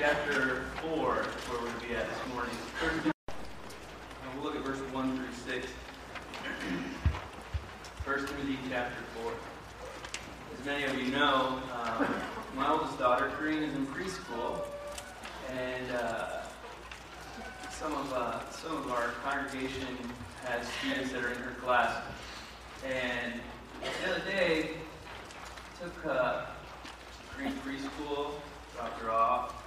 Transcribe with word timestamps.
chapter 0.00 0.64
4, 0.80 0.96
where 0.96 1.22
we're 1.50 1.58
going 1.58 1.78
to 1.78 1.86
be 1.86 1.94
at 1.94 2.08
this 2.08 2.34
morning. 2.34 2.54
And 3.04 3.12
we'll 4.34 4.44
look 4.44 4.56
at 4.56 4.64
verse 4.64 4.78
1 4.78 5.16
through 5.18 5.52
6. 5.60 5.66
1 8.06 8.16
Timothy 8.26 8.58
chapter 8.70 8.96
4. 9.22 9.32
As 10.58 10.64
many 10.64 10.84
of 10.84 10.98
you 10.98 11.12
know, 11.12 11.60
um, 11.74 12.14
my 12.56 12.70
oldest 12.70 12.98
daughter, 12.98 13.30
Kareen, 13.38 13.62
is 13.62 13.74
in 13.74 13.86
preschool, 13.88 14.62
and 15.52 15.90
uh, 15.90 16.44
some 17.70 17.92
of 17.92 18.10
uh, 18.14 18.50
some 18.52 18.78
of 18.78 18.90
our 18.90 19.08
congregation 19.22 19.98
has 20.46 20.66
students 20.80 21.12
that 21.12 21.22
are 21.22 21.32
in 21.32 21.38
her 21.40 21.54
class. 21.60 22.02
And 22.86 23.34
the 23.82 24.10
other 24.10 24.24
day, 24.24 24.70
took 25.78 26.06
uh, 26.06 26.46
Kareen 27.36 27.52
preschool, 27.58 28.30
dropped 28.74 28.98
her 29.02 29.10
off, 29.10 29.59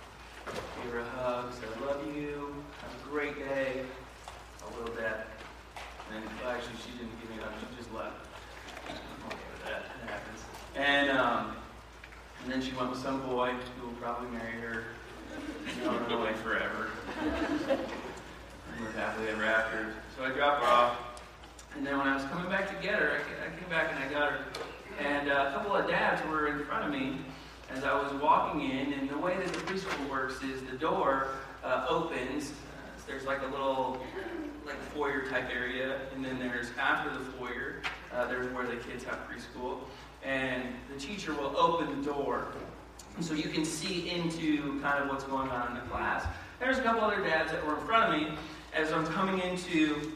gave 0.45 0.91
her 0.91 0.99
a 0.99 1.05
hug, 1.05 1.53
said, 1.53 1.69
I 1.77 1.85
love 1.85 2.15
you, 2.15 2.53
have 2.81 2.91
a 2.91 3.09
great 3.09 3.37
day. 3.37 3.83
A 4.65 4.79
little 4.79 4.95
dad. 4.95 5.25
And 6.13 6.23
actually, 6.47 6.75
she 6.85 6.91
didn't 6.97 7.19
give 7.19 7.29
me 7.29 7.37
a 7.41 7.45
hug, 7.45 7.53
she 7.59 7.77
just 7.77 7.93
left. 7.93 8.27
Okay 8.87 9.53
that, 9.65 9.83
happens. 10.07 10.43
And, 10.75 11.09
um, 11.09 11.55
and 12.43 12.51
then 12.51 12.61
she 12.61 12.73
went 12.75 12.89
with 12.89 12.99
some 12.99 13.21
boy 13.21 13.53
who 13.79 13.87
will 13.87 13.93
probably 13.95 14.29
marry 14.29 14.59
her. 14.59 14.83
Know, 15.83 15.97
run 15.97 16.11
away 16.11 16.33
forever. 16.33 16.89
and 17.19 18.85
live 18.85 18.95
happily 18.95 19.29
ever 19.29 19.45
after. 19.45 19.93
So 20.15 20.23
I 20.23 20.29
dropped 20.29 20.63
her 20.63 20.69
off. 20.69 20.97
And 21.75 21.85
then 21.85 21.97
when 21.97 22.07
I 22.07 22.15
was 22.15 22.23
coming 22.25 22.49
back 22.51 22.67
to 22.69 22.83
get 22.85 22.99
her, 22.99 23.17
I 23.17 23.47
I 23.47 23.59
came 23.59 23.69
back 23.69 23.91
and 23.93 24.03
I 24.03 24.11
got 24.11 24.31
her. 24.31 24.39
And 24.99 25.29
uh, 25.29 25.49
a 25.49 25.53
couple 25.53 25.75
of 25.75 25.87
dads 25.87 26.25
were 26.27 26.47
in 26.47 26.65
front 26.65 26.85
of 26.85 26.91
me 26.91 27.17
as 27.71 27.83
I 27.83 27.93
was 28.01 28.13
walking 28.21 28.61
in. 28.69 28.93
And 28.93 29.09
the 29.09 29.17
way 29.17 29.35
that 29.37 29.51
the 29.51 29.59
preschool 29.59 30.09
works 30.09 30.41
is 30.43 30.61
the 30.63 30.77
door 30.77 31.27
uh, 31.63 31.85
opens. 31.89 32.51
Uh, 32.51 32.53
there's 33.07 33.25
like 33.25 33.41
a 33.41 33.47
little, 33.47 33.99
like 34.65 34.79
foyer 34.93 35.25
type 35.27 35.49
area, 35.53 36.01
and 36.15 36.23
then 36.23 36.39
there's 36.39 36.67
after 36.79 37.11
the 37.17 37.25
foyer, 37.31 37.81
uh, 38.13 38.27
there's 38.27 38.51
where 38.53 38.65
the 38.65 38.77
kids 38.77 39.03
have 39.03 39.19
preschool. 39.29 39.79
And 40.23 40.63
the 40.91 40.99
teacher 40.99 41.33
will 41.33 41.55
open 41.57 42.01
the 42.01 42.09
door, 42.09 42.47
so 43.19 43.33
you 43.33 43.49
can 43.49 43.65
see 43.65 44.09
into 44.09 44.79
kind 44.81 45.03
of 45.03 45.09
what's 45.09 45.25
going 45.25 45.49
on 45.49 45.69
in 45.69 45.73
the 45.75 45.89
class. 45.89 46.25
There's 46.59 46.77
a 46.77 46.81
couple 46.81 47.01
other 47.01 47.21
dads 47.21 47.51
that 47.51 47.65
were 47.65 47.77
in 47.77 47.85
front 47.85 48.13
of 48.13 48.21
me 48.21 48.37
as 48.73 48.93
I'm 48.93 49.05
coming 49.07 49.39
into 49.41 50.13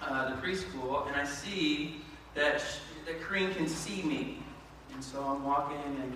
uh, 0.00 0.30
the 0.30 0.40
preschool, 0.40 1.08
and 1.08 1.16
I 1.16 1.24
see 1.24 2.02
that 2.34 2.60
sh- 2.60 2.78
that 3.04 3.20
Kareen 3.20 3.54
can 3.56 3.66
see 3.66 4.02
me, 4.04 4.38
and 4.94 5.02
so 5.02 5.20
I'm 5.24 5.42
walking, 5.42 5.76
and 6.00 6.12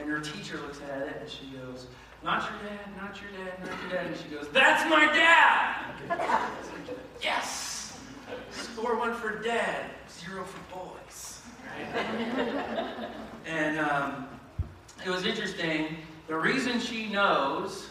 and 0.00 0.08
her 0.10 0.20
teacher 0.20 0.58
looks 0.58 0.80
at 0.90 1.08
it, 1.08 1.16
and 1.20 1.30
she 1.30 1.46
goes, 1.56 1.86
"Not 2.24 2.48
your 2.50 2.70
dad, 2.70 2.96
not 2.96 3.20
your 3.20 3.30
dad, 3.44 3.58
not 3.60 3.80
your 3.82 3.90
dad," 3.90 4.06
and 4.06 4.16
she 4.16 4.28
goes, 4.28 4.48
"That's 4.52 4.88
my 4.88 5.06
dad." 5.06 5.94
yes, 7.22 7.98
score 8.50 8.96
one 8.96 9.14
for 9.14 9.38
dad, 9.40 9.90
zero 10.08 10.44
for 10.44 10.76
boys. 10.76 11.42
And 13.46 13.78
um, 13.78 14.28
it 15.04 15.10
was 15.10 15.24
interesting. 15.24 15.96
The 16.26 16.36
reason 16.36 16.80
she 16.80 17.08
knows 17.08 17.88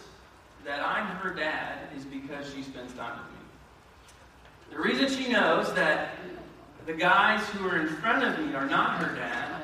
that 0.63 0.85
I'm 0.85 1.07
her 1.17 1.33
dad 1.33 1.89
is 1.97 2.05
because 2.05 2.53
she 2.53 2.61
spends 2.61 2.93
time 2.93 3.17
with 3.17 3.31
me. 3.31 4.75
The 4.75 4.79
reason 4.79 5.09
she 5.09 5.31
knows 5.31 5.73
that 5.73 6.11
the 6.85 6.93
guys 6.93 7.43
who 7.49 7.67
are 7.67 7.79
in 7.79 7.87
front 7.87 8.23
of 8.23 8.45
me 8.45 8.53
are 8.53 8.67
not 8.67 9.01
her 9.01 9.15
dad 9.15 9.63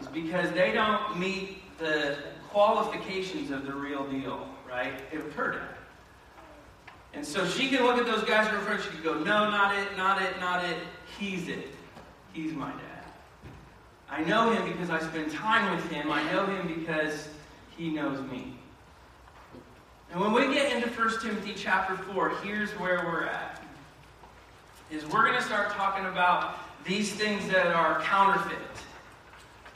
is 0.00 0.06
because 0.06 0.50
they 0.52 0.72
don't 0.72 1.18
meet 1.18 1.62
the 1.82 2.16
qualifications 2.50 3.50
of 3.50 3.66
the 3.66 3.72
real 3.72 4.06
deal, 4.08 4.46
right? 4.68 4.94
It 5.12 5.24
was 5.24 5.34
her. 5.34 5.62
And 7.14 7.26
so 7.26 7.46
she 7.46 7.68
can 7.68 7.84
look 7.84 7.98
at 7.98 8.06
those 8.06 8.24
guys 8.24 8.48
in 8.48 8.54
in 8.54 8.60
front, 8.62 8.82
she 8.82 8.88
can 8.88 9.02
go, 9.02 9.14
no, 9.14 9.50
not 9.50 9.76
it, 9.76 9.96
not 9.96 10.22
it, 10.22 10.40
not 10.40 10.64
it. 10.64 10.76
He's 11.18 11.48
it. 11.48 11.68
He's 12.32 12.52
my 12.52 12.70
dad. 12.70 13.04
I 14.08 14.22
know 14.24 14.52
him 14.52 14.70
because 14.70 14.90
I 14.90 15.00
spend 15.00 15.30
time 15.30 15.74
with 15.74 15.90
him. 15.90 16.10
I 16.10 16.22
know 16.32 16.46
him 16.46 16.66
because 16.66 17.28
he 17.76 17.90
knows 17.90 18.20
me. 18.30 18.56
And 20.10 20.20
when 20.20 20.32
we 20.32 20.54
get 20.54 20.72
into 20.72 20.88
1 20.88 21.20
Timothy 21.20 21.54
chapter 21.56 21.96
4, 21.96 22.30
here's 22.42 22.70
where 22.72 23.04
we're 23.06 23.24
at. 23.24 23.62
Is 24.90 25.06
we're 25.06 25.26
going 25.26 25.38
to 25.38 25.42
start 25.42 25.70
talking 25.70 26.04
about 26.06 26.58
these 26.84 27.12
things 27.12 27.48
that 27.48 27.68
are 27.68 28.00
counterfeit. 28.02 28.58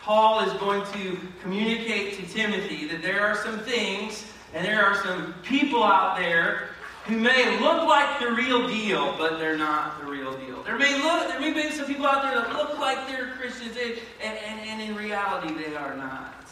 Paul 0.06 0.38
is 0.48 0.52
going 0.60 0.84
to 0.92 1.18
communicate 1.42 2.16
to 2.20 2.32
Timothy 2.32 2.86
that 2.86 3.02
there 3.02 3.26
are 3.26 3.34
some 3.42 3.58
things 3.58 4.24
and 4.54 4.64
there 4.64 4.80
are 4.80 5.02
some 5.02 5.34
people 5.42 5.82
out 5.82 6.16
there 6.16 6.68
who 7.06 7.18
may 7.18 7.58
look 7.58 7.88
like 7.88 8.20
the 8.20 8.30
real 8.30 8.68
deal, 8.68 9.16
but 9.18 9.40
they're 9.40 9.58
not 9.58 10.00
the 10.00 10.06
real 10.06 10.32
deal. 10.38 10.62
There 10.62 10.78
may 10.78 11.02
look, 11.02 11.26
there 11.26 11.40
may 11.40 11.52
be 11.52 11.72
some 11.72 11.86
people 11.86 12.06
out 12.06 12.22
there 12.22 12.40
that 12.40 12.52
look 12.52 12.78
like 12.78 13.08
they're 13.08 13.32
Christians, 13.32 13.76
and, 14.22 14.38
and, 14.38 14.60
and 14.60 14.80
in 14.80 14.94
reality 14.94 15.52
they 15.52 15.74
are 15.74 15.96
not 15.96 16.46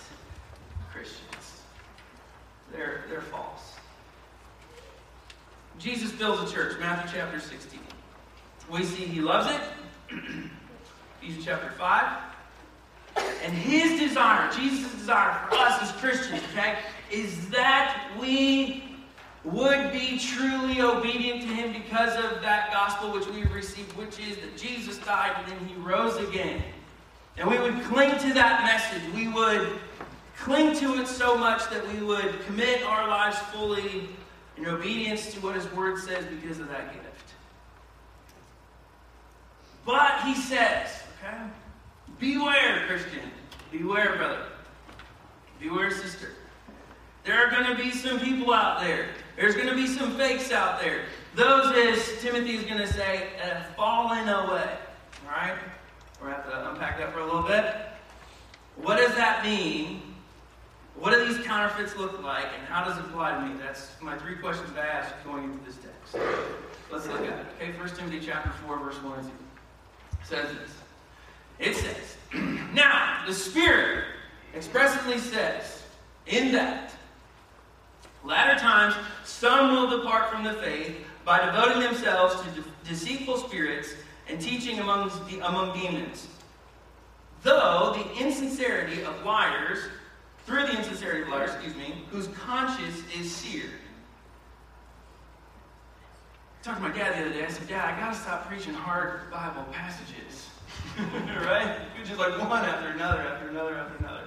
Christians. 0.92 1.62
They're, 2.72 3.04
they're 3.08 3.20
false. 3.20 3.74
Jesus 5.78 6.10
builds 6.10 6.50
a 6.50 6.52
church, 6.52 6.76
Matthew 6.80 7.20
chapter 7.20 7.38
16. 7.38 7.78
We 8.68 8.82
see 8.82 9.04
he 9.04 9.20
loves 9.20 9.48
it. 9.54 9.60
Ephesians 11.22 11.44
chapter 11.44 11.70
5. 11.70 12.33
And 13.16 13.52
his 13.52 14.00
desire, 14.00 14.50
Jesus' 14.52 14.92
desire 14.92 15.38
for 15.48 15.56
us 15.56 15.82
as 15.82 15.92
Christians, 15.92 16.42
okay, 16.52 16.78
is 17.10 17.48
that 17.50 18.10
we 18.18 18.84
would 19.44 19.92
be 19.92 20.18
truly 20.18 20.80
obedient 20.80 21.42
to 21.42 21.48
him 21.48 21.72
because 21.72 22.16
of 22.16 22.40
that 22.40 22.72
gospel 22.72 23.12
which 23.12 23.26
we 23.28 23.40
have 23.40 23.52
received, 23.52 23.92
which 23.96 24.18
is 24.18 24.36
that 24.36 24.56
Jesus 24.56 24.98
died 24.98 25.34
and 25.38 25.52
then 25.52 25.68
he 25.68 25.74
rose 25.74 26.16
again. 26.16 26.62
And 27.36 27.48
we 27.48 27.58
would 27.58 27.82
cling 27.84 28.18
to 28.20 28.32
that 28.34 28.62
message. 28.62 29.02
We 29.14 29.28
would 29.28 29.78
cling 30.38 30.74
to 30.76 31.00
it 31.00 31.06
so 31.06 31.36
much 31.36 31.68
that 31.70 31.86
we 31.92 32.02
would 32.02 32.40
commit 32.46 32.82
our 32.84 33.06
lives 33.08 33.38
fully 33.52 34.08
in 34.56 34.66
obedience 34.66 35.32
to 35.34 35.40
what 35.40 35.54
his 35.54 35.70
word 35.72 35.98
says 35.98 36.24
because 36.26 36.58
of 36.60 36.68
that 36.68 36.92
gift. 36.92 37.04
But 39.84 40.22
he 40.22 40.34
says, 40.34 40.88
okay, 41.22 41.36
beware, 42.18 42.86
Christian. 42.86 43.30
Beware, 43.70 44.16
brother. 44.16 44.46
Beware, 45.60 45.90
sister. 45.90 46.30
There 47.24 47.34
are 47.34 47.50
going 47.50 47.64
to 47.64 47.82
be 47.82 47.90
some 47.90 48.20
people 48.20 48.52
out 48.52 48.80
there. 48.80 49.08
There's 49.36 49.54
going 49.54 49.68
to 49.68 49.74
be 49.74 49.86
some 49.86 50.16
fakes 50.16 50.52
out 50.52 50.80
there. 50.80 51.06
Those, 51.34 51.74
as 51.74 52.20
Timothy 52.20 52.56
is 52.56 52.64
going 52.64 52.78
to 52.78 52.92
say, 52.92 53.30
have 53.38 53.74
fallen 53.74 54.28
away. 54.28 54.70
All 55.26 55.32
right? 55.32 55.56
We're 56.20 56.28
going 56.28 56.42
to 56.42 56.50
have 56.50 56.62
to 56.64 56.70
unpack 56.70 56.98
that 56.98 57.12
for 57.12 57.20
a 57.20 57.24
little 57.24 57.42
bit. 57.42 57.74
What 58.76 58.98
does 58.98 59.14
that 59.16 59.44
mean? 59.44 60.02
What 60.96 61.10
do 61.10 61.26
these 61.26 61.44
counterfeits 61.44 61.96
look 61.96 62.22
like, 62.22 62.46
and 62.56 62.66
how 62.68 62.84
does 62.84 62.96
it 62.98 63.04
apply 63.06 63.34
to 63.34 63.46
me? 63.46 63.58
That's 63.58 63.90
my 64.00 64.16
three 64.16 64.36
questions 64.36 64.70
I 64.76 64.86
ask 64.86 65.12
going 65.24 65.44
into 65.44 65.64
this 65.64 65.76
text. 65.76 66.16
Let's 66.90 67.06
look 67.08 67.22
at 67.22 67.40
it. 67.40 67.46
Okay, 67.60 67.72
1 67.76 67.88
Timothy 67.90 68.20
chapter 68.24 68.50
4, 68.66 68.78
verse 68.78 69.02
1 69.02 69.18
and 69.18 69.28
2. 69.28 69.32
It 69.32 70.26
says 70.26 70.56
this. 70.56 70.70
It 71.58 71.76
says, 71.76 72.16
Now, 72.72 73.24
the 73.26 73.34
Spirit 73.34 74.04
expressly 74.54 75.18
says, 75.18 75.82
in 76.26 76.52
that, 76.52 76.92
latter 78.24 78.58
times, 78.58 78.94
some 79.24 79.72
will 79.72 79.98
depart 79.98 80.30
from 80.30 80.44
the 80.44 80.54
faith 80.54 80.96
by 81.24 81.44
devoting 81.44 81.80
themselves 81.80 82.40
to 82.42 82.60
de- 82.60 82.68
deceitful 82.88 83.38
spirits 83.38 83.94
and 84.28 84.40
teaching 84.40 84.78
among, 84.78 85.10
among 85.42 85.78
demons. 85.78 86.28
Though 87.42 87.94
the 87.94 88.24
insincerity 88.24 89.02
of 89.02 89.22
liars, 89.24 89.78
through 90.46 90.62
the 90.62 90.76
insincerity 90.78 91.22
of 91.22 91.28
liars, 91.28 91.50
excuse 91.54 91.76
me, 91.76 92.04
whose 92.10 92.28
conscience 92.28 93.02
is 93.18 93.34
seared. 93.34 93.70
I 96.60 96.64
talked 96.64 96.82
to 96.82 96.88
my 96.88 96.94
dad 96.94 97.14
the 97.14 97.26
other 97.26 97.34
day. 97.34 97.44
I 97.44 97.50
said, 97.50 97.68
Dad, 97.68 97.94
I 97.94 98.00
got 98.00 98.14
to 98.14 98.18
stop 98.18 98.46
preaching 98.46 98.72
hard 98.72 99.30
Bible 99.30 99.66
passages. 99.70 100.48
right? 101.46 101.78
Just 102.04 102.18
like 102.18 102.38
one 102.38 102.64
after 102.64 102.88
another, 102.88 103.20
after 103.20 103.48
another, 103.48 103.74
after 103.76 103.96
another. 103.96 104.24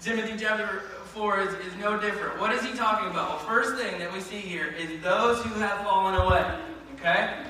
Timothy 0.00 0.34
chapter 0.38 0.80
4 1.12 1.40
is, 1.40 1.54
is 1.66 1.76
no 1.78 1.98
different. 1.98 2.40
What 2.40 2.52
is 2.52 2.64
he 2.64 2.72
talking 2.72 3.10
about? 3.10 3.28
Well, 3.28 3.38
first 3.38 3.76
thing 3.76 3.98
that 3.98 4.12
we 4.12 4.20
see 4.20 4.38
here 4.38 4.66
is 4.66 5.02
those 5.02 5.42
who 5.44 5.54
have 5.60 5.84
fallen 5.84 6.14
away. 6.14 6.58
Okay? 6.94 7.44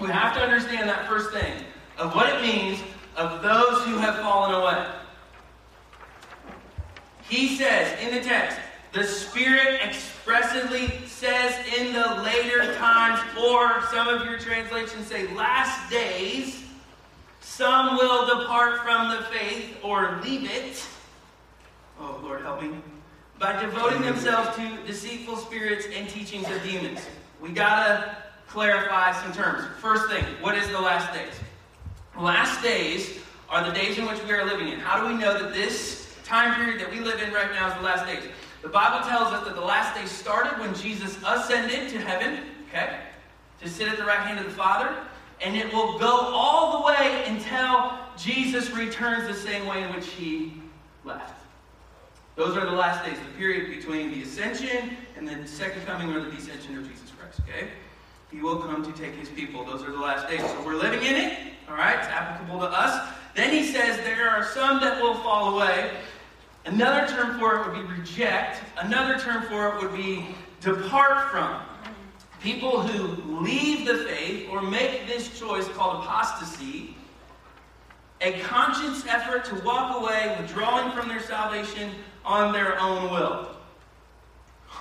We 0.00 0.08
have 0.08 0.34
to 0.34 0.40
understand 0.40 0.88
that 0.88 1.08
first 1.08 1.30
thing 1.30 1.52
of 1.98 2.14
what 2.14 2.32
it 2.32 2.40
means 2.40 2.80
of 3.16 3.42
those 3.42 3.84
who 3.84 3.98
have 3.98 4.16
fallen 4.16 4.54
away. 4.54 4.86
He 7.28 7.56
says 7.56 7.98
in 8.00 8.14
the 8.14 8.22
text, 8.22 8.58
the 8.92 9.04
Spirit 9.04 9.80
expressively 9.82 11.06
says 11.06 11.54
in 11.78 11.92
the 11.92 12.22
later 12.22 12.74
times, 12.74 13.20
or 13.38 13.82
some 13.92 14.08
of 14.08 14.24
your 14.24 14.38
translations 14.38 15.06
say 15.06 15.32
last 15.34 15.90
days, 15.90 16.64
some 17.40 17.96
will 17.96 18.26
depart 18.26 18.80
from 18.82 19.10
the 19.10 19.22
faith 19.24 19.76
or 19.82 20.20
leave 20.22 20.50
it. 20.50 20.86
Oh, 21.98 22.20
Lord, 22.22 22.42
help 22.42 22.62
me. 22.62 22.70
By 23.38 23.60
devoting 23.60 24.02
themselves 24.02 24.54
to 24.56 24.86
deceitful 24.86 25.36
spirits 25.36 25.86
and 25.94 26.08
teachings 26.08 26.48
of 26.48 26.62
demons. 26.62 27.00
We 27.40 27.50
gotta 27.50 28.16
clarify 28.48 29.12
some 29.22 29.32
terms. 29.32 29.64
First 29.80 30.08
thing, 30.10 30.24
what 30.40 30.56
is 30.56 30.68
the 30.68 30.80
last 30.80 31.12
days? 31.14 31.32
Last 32.18 32.62
days 32.62 33.18
are 33.48 33.64
the 33.64 33.72
days 33.72 33.96
in 33.98 34.06
which 34.06 34.22
we 34.24 34.32
are 34.32 34.44
living 34.44 34.68
in. 34.68 34.78
How 34.78 35.00
do 35.00 35.12
we 35.12 35.18
know 35.18 35.42
that 35.42 35.54
this 35.54 36.14
time 36.24 36.54
period 36.54 36.80
that 36.80 36.90
we 36.90 37.00
live 37.00 37.20
in 37.20 37.32
right 37.32 37.50
now 37.52 37.68
is 37.68 37.74
the 37.74 37.82
last 37.82 38.06
days? 38.06 38.24
The 38.62 38.68
Bible 38.68 39.06
tells 39.08 39.32
us 39.32 39.44
that 39.46 39.54
the 39.54 39.60
last 39.60 39.96
days 39.98 40.10
started 40.10 40.58
when 40.60 40.74
Jesus 40.74 41.16
ascended 41.26 41.88
to 41.90 41.98
heaven, 41.98 42.44
okay, 42.68 43.00
to 43.62 43.68
sit 43.68 43.88
at 43.88 43.96
the 43.96 44.04
right 44.04 44.18
hand 44.18 44.38
of 44.38 44.44
the 44.44 44.52
Father, 44.52 44.94
and 45.42 45.56
it 45.56 45.72
will 45.72 45.98
go 45.98 46.10
all 46.10 46.78
the 46.78 46.86
way 46.86 47.24
until 47.26 47.92
Jesus 48.16 48.70
returns 48.70 49.26
the 49.26 49.34
same 49.34 49.66
way 49.66 49.82
in 49.82 49.92
which 49.94 50.08
he 50.08 50.52
left. 51.04 51.44
Those 52.36 52.56
are 52.56 52.64
the 52.64 52.72
last 52.72 53.04
days, 53.04 53.18
the 53.18 53.38
period 53.38 53.70
between 53.74 54.12
the 54.12 54.22
ascension 54.22 54.96
and 55.16 55.26
the 55.26 55.46
second 55.46 55.84
coming 55.86 56.14
or 56.14 56.20
the 56.20 56.30
descension 56.30 56.78
of 56.78 56.88
Jesus 56.88 57.10
Christ, 57.18 57.40
okay? 57.48 57.68
He 58.30 58.40
will 58.40 58.58
come 58.58 58.84
to 58.84 58.92
take 58.92 59.14
his 59.14 59.28
people. 59.28 59.64
Those 59.64 59.82
are 59.82 59.90
the 59.90 59.98
last 59.98 60.28
days. 60.28 60.40
So 60.40 60.62
we're 60.64 60.76
living 60.76 61.02
in 61.02 61.16
it, 61.16 61.38
all 61.68 61.74
right? 61.74 61.98
It's 61.98 62.08
applicable 62.08 62.60
to 62.60 62.66
us. 62.66 63.08
Then 63.34 63.52
he 63.52 63.64
says 63.72 63.96
there 63.98 64.28
are 64.30 64.44
some 64.44 64.80
that 64.80 65.02
will 65.02 65.14
fall 65.14 65.56
away. 65.56 65.92
Another 66.66 67.06
term 67.12 67.38
for 67.38 67.56
it 67.56 67.66
would 67.66 67.74
be 67.74 67.94
reject. 67.94 68.62
Another 68.78 69.18
term 69.18 69.42
for 69.44 69.74
it 69.74 69.82
would 69.82 69.94
be 69.94 70.26
depart 70.60 71.30
from. 71.30 71.60
People 72.40 72.80
who 72.80 73.40
leave 73.42 73.86
the 73.86 73.98
faith 73.98 74.48
or 74.50 74.62
make 74.62 75.06
this 75.06 75.38
choice 75.38 75.68
called 75.68 76.04
apostasy, 76.04 76.96
a 78.22 78.40
conscious 78.40 79.06
effort 79.06 79.44
to 79.46 79.54
walk 79.64 80.00
away, 80.00 80.36
withdrawing 80.40 80.92
from 80.92 81.08
their 81.08 81.20
salvation 81.20 81.90
on 82.24 82.52
their 82.52 82.78
own 82.80 83.10
will. 83.10 83.50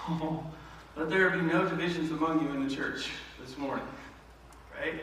Let 0.95 1.09
there 1.09 1.29
be 1.31 1.41
no 1.41 1.67
divisions 1.67 2.11
among 2.11 2.41
you 2.41 2.49
in 2.53 2.67
the 2.67 2.73
church 2.73 3.09
this 3.41 3.57
morning. 3.57 3.85
Right? 4.77 5.01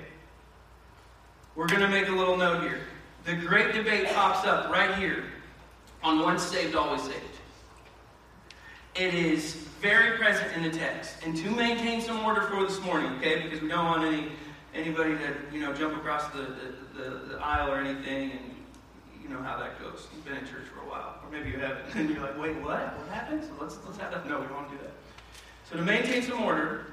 We're 1.54 1.66
going 1.66 1.80
to 1.80 1.88
make 1.88 2.08
a 2.08 2.12
little 2.12 2.36
note 2.36 2.62
here. 2.62 2.80
The 3.24 3.34
great 3.34 3.74
debate 3.74 4.08
pops 4.08 4.46
up 4.46 4.70
right 4.70 4.94
here 4.96 5.24
on 6.02 6.20
once 6.20 6.42
saved, 6.42 6.74
always 6.74 7.02
saved. 7.02 7.16
It 8.94 9.14
is 9.14 9.66
very 9.86 10.18
present 10.18 10.52
in 10.56 10.62
the 10.64 10.70
text. 10.70 11.14
And 11.24 11.36
to 11.36 11.50
maintain 11.50 12.00
some 12.00 12.24
order 12.24 12.42
for 12.42 12.64
this 12.64 12.80
morning, 12.82 13.12
okay, 13.18 13.42
because 13.42 13.60
we 13.60 13.68
don't 13.68 13.84
want 13.84 14.04
any 14.04 14.28
anybody 14.74 15.14
to 15.14 15.34
you 15.52 15.60
know 15.60 15.72
jump 15.72 15.96
across 15.96 16.26
the, 16.32 16.42
the, 16.42 17.00
the, 17.02 17.10
the 17.28 17.38
aisle 17.38 17.72
or 17.72 17.78
anything, 17.78 18.32
and 18.32 18.40
you 19.22 19.28
know 19.28 19.40
how 19.40 19.56
that 19.58 19.80
goes. 19.80 20.08
You've 20.12 20.24
been 20.24 20.36
in 20.36 20.44
church 20.44 20.66
for 20.74 20.80
a 20.84 20.90
while, 20.90 21.20
or 21.22 21.30
maybe 21.30 21.50
you 21.50 21.58
haven't, 21.58 21.86
and 21.94 22.10
you're 22.10 22.20
like, 22.20 22.40
wait, 22.40 22.56
what? 22.56 22.98
What 22.98 23.08
happened? 23.12 23.44
So 23.44 23.50
let's 23.60 23.78
let's 23.86 23.98
have 23.98 24.10
that. 24.10 24.28
No, 24.28 24.40
we 24.40 24.46
don't 24.46 24.56
want 24.56 24.70
to 24.70 24.76
do 24.76 24.82
that. 24.82 24.92
So 25.70 25.76
to 25.76 25.82
maintain 25.82 26.22
some 26.22 26.42
order, 26.42 26.86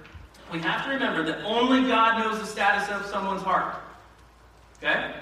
we 0.52 0.60
have 0.60 0.86
to 0.86 0.92
remember 0.92 1.24
that 1.24 1.44
only 1.46 1.88
God 1.88 2.20
knows 2.20 2.40
the 2.40 2.46
status 2.46 2.90
of 2.90 3.06
someone's 3.08 3.42
heart. 3.42 3.76
Okay? 4.78 5.16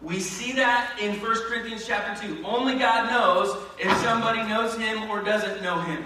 We 0.00 0.20
see 0.20 0.52
that 0.52 0.96
in 1.00 1.20
1 1.20 1.36
Corinthians 1.48 1.84
chapter 1.84 2.26
2. 2.26 2.44
Only 2.44 2.78
God 2.78 3.10
knows 3.10 3.56
if 3.80 3.92
somebody 3.98 4.42
knows 4.44 4.76
him 4.76 5.10
or 5.10 5.20
doesn't 5.22 5.60
know 5.60 5.80
him. 5.80 6.04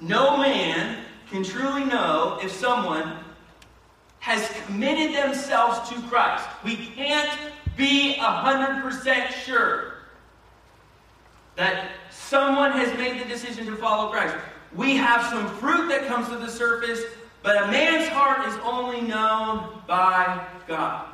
No 0.00 0.38
man 0.38 1.04
can 1.30 1.44
truly 1.44 1.84
know 1.84 2.38
if 2.42 2.50
someone 2.50 3.18
has 4.20 4.48
committed 4.66 5.14
themselves 5.14 5.88
to 5.90 6.00
Christ. 6.08 6.46
We 6.64 6.76
can't 6.76 7.30
be 7.76 8.16
100% 8.18 9.28
sure 9.44 9.94
that 11.56 11.90
someone 12.10 12.72
has 12.72 12.96
made 12.98 13.20
the 13.20 13.24
decision 13.26 13.66
to 13.66 13.76
follow 13.76 14.10
Christ. 14.10 14.34
We 14.74 14.96
have 14.96 15.26
some 15.26 15.48
fruit 15.56 15.88
that 15.88 16.06
comes 16.06 16.28
to 16.28 16.36
the 16.36 16.48
surface, 16.48 17.02
but 17.42 17.62
a 17.62 17.66
man's 17.70 18.08
heart 18.08 18.46
is 18.46 18.54
only 18.62 19.00
known 19.00 19.82
by 19.86 20.46
God. 20.66 21.06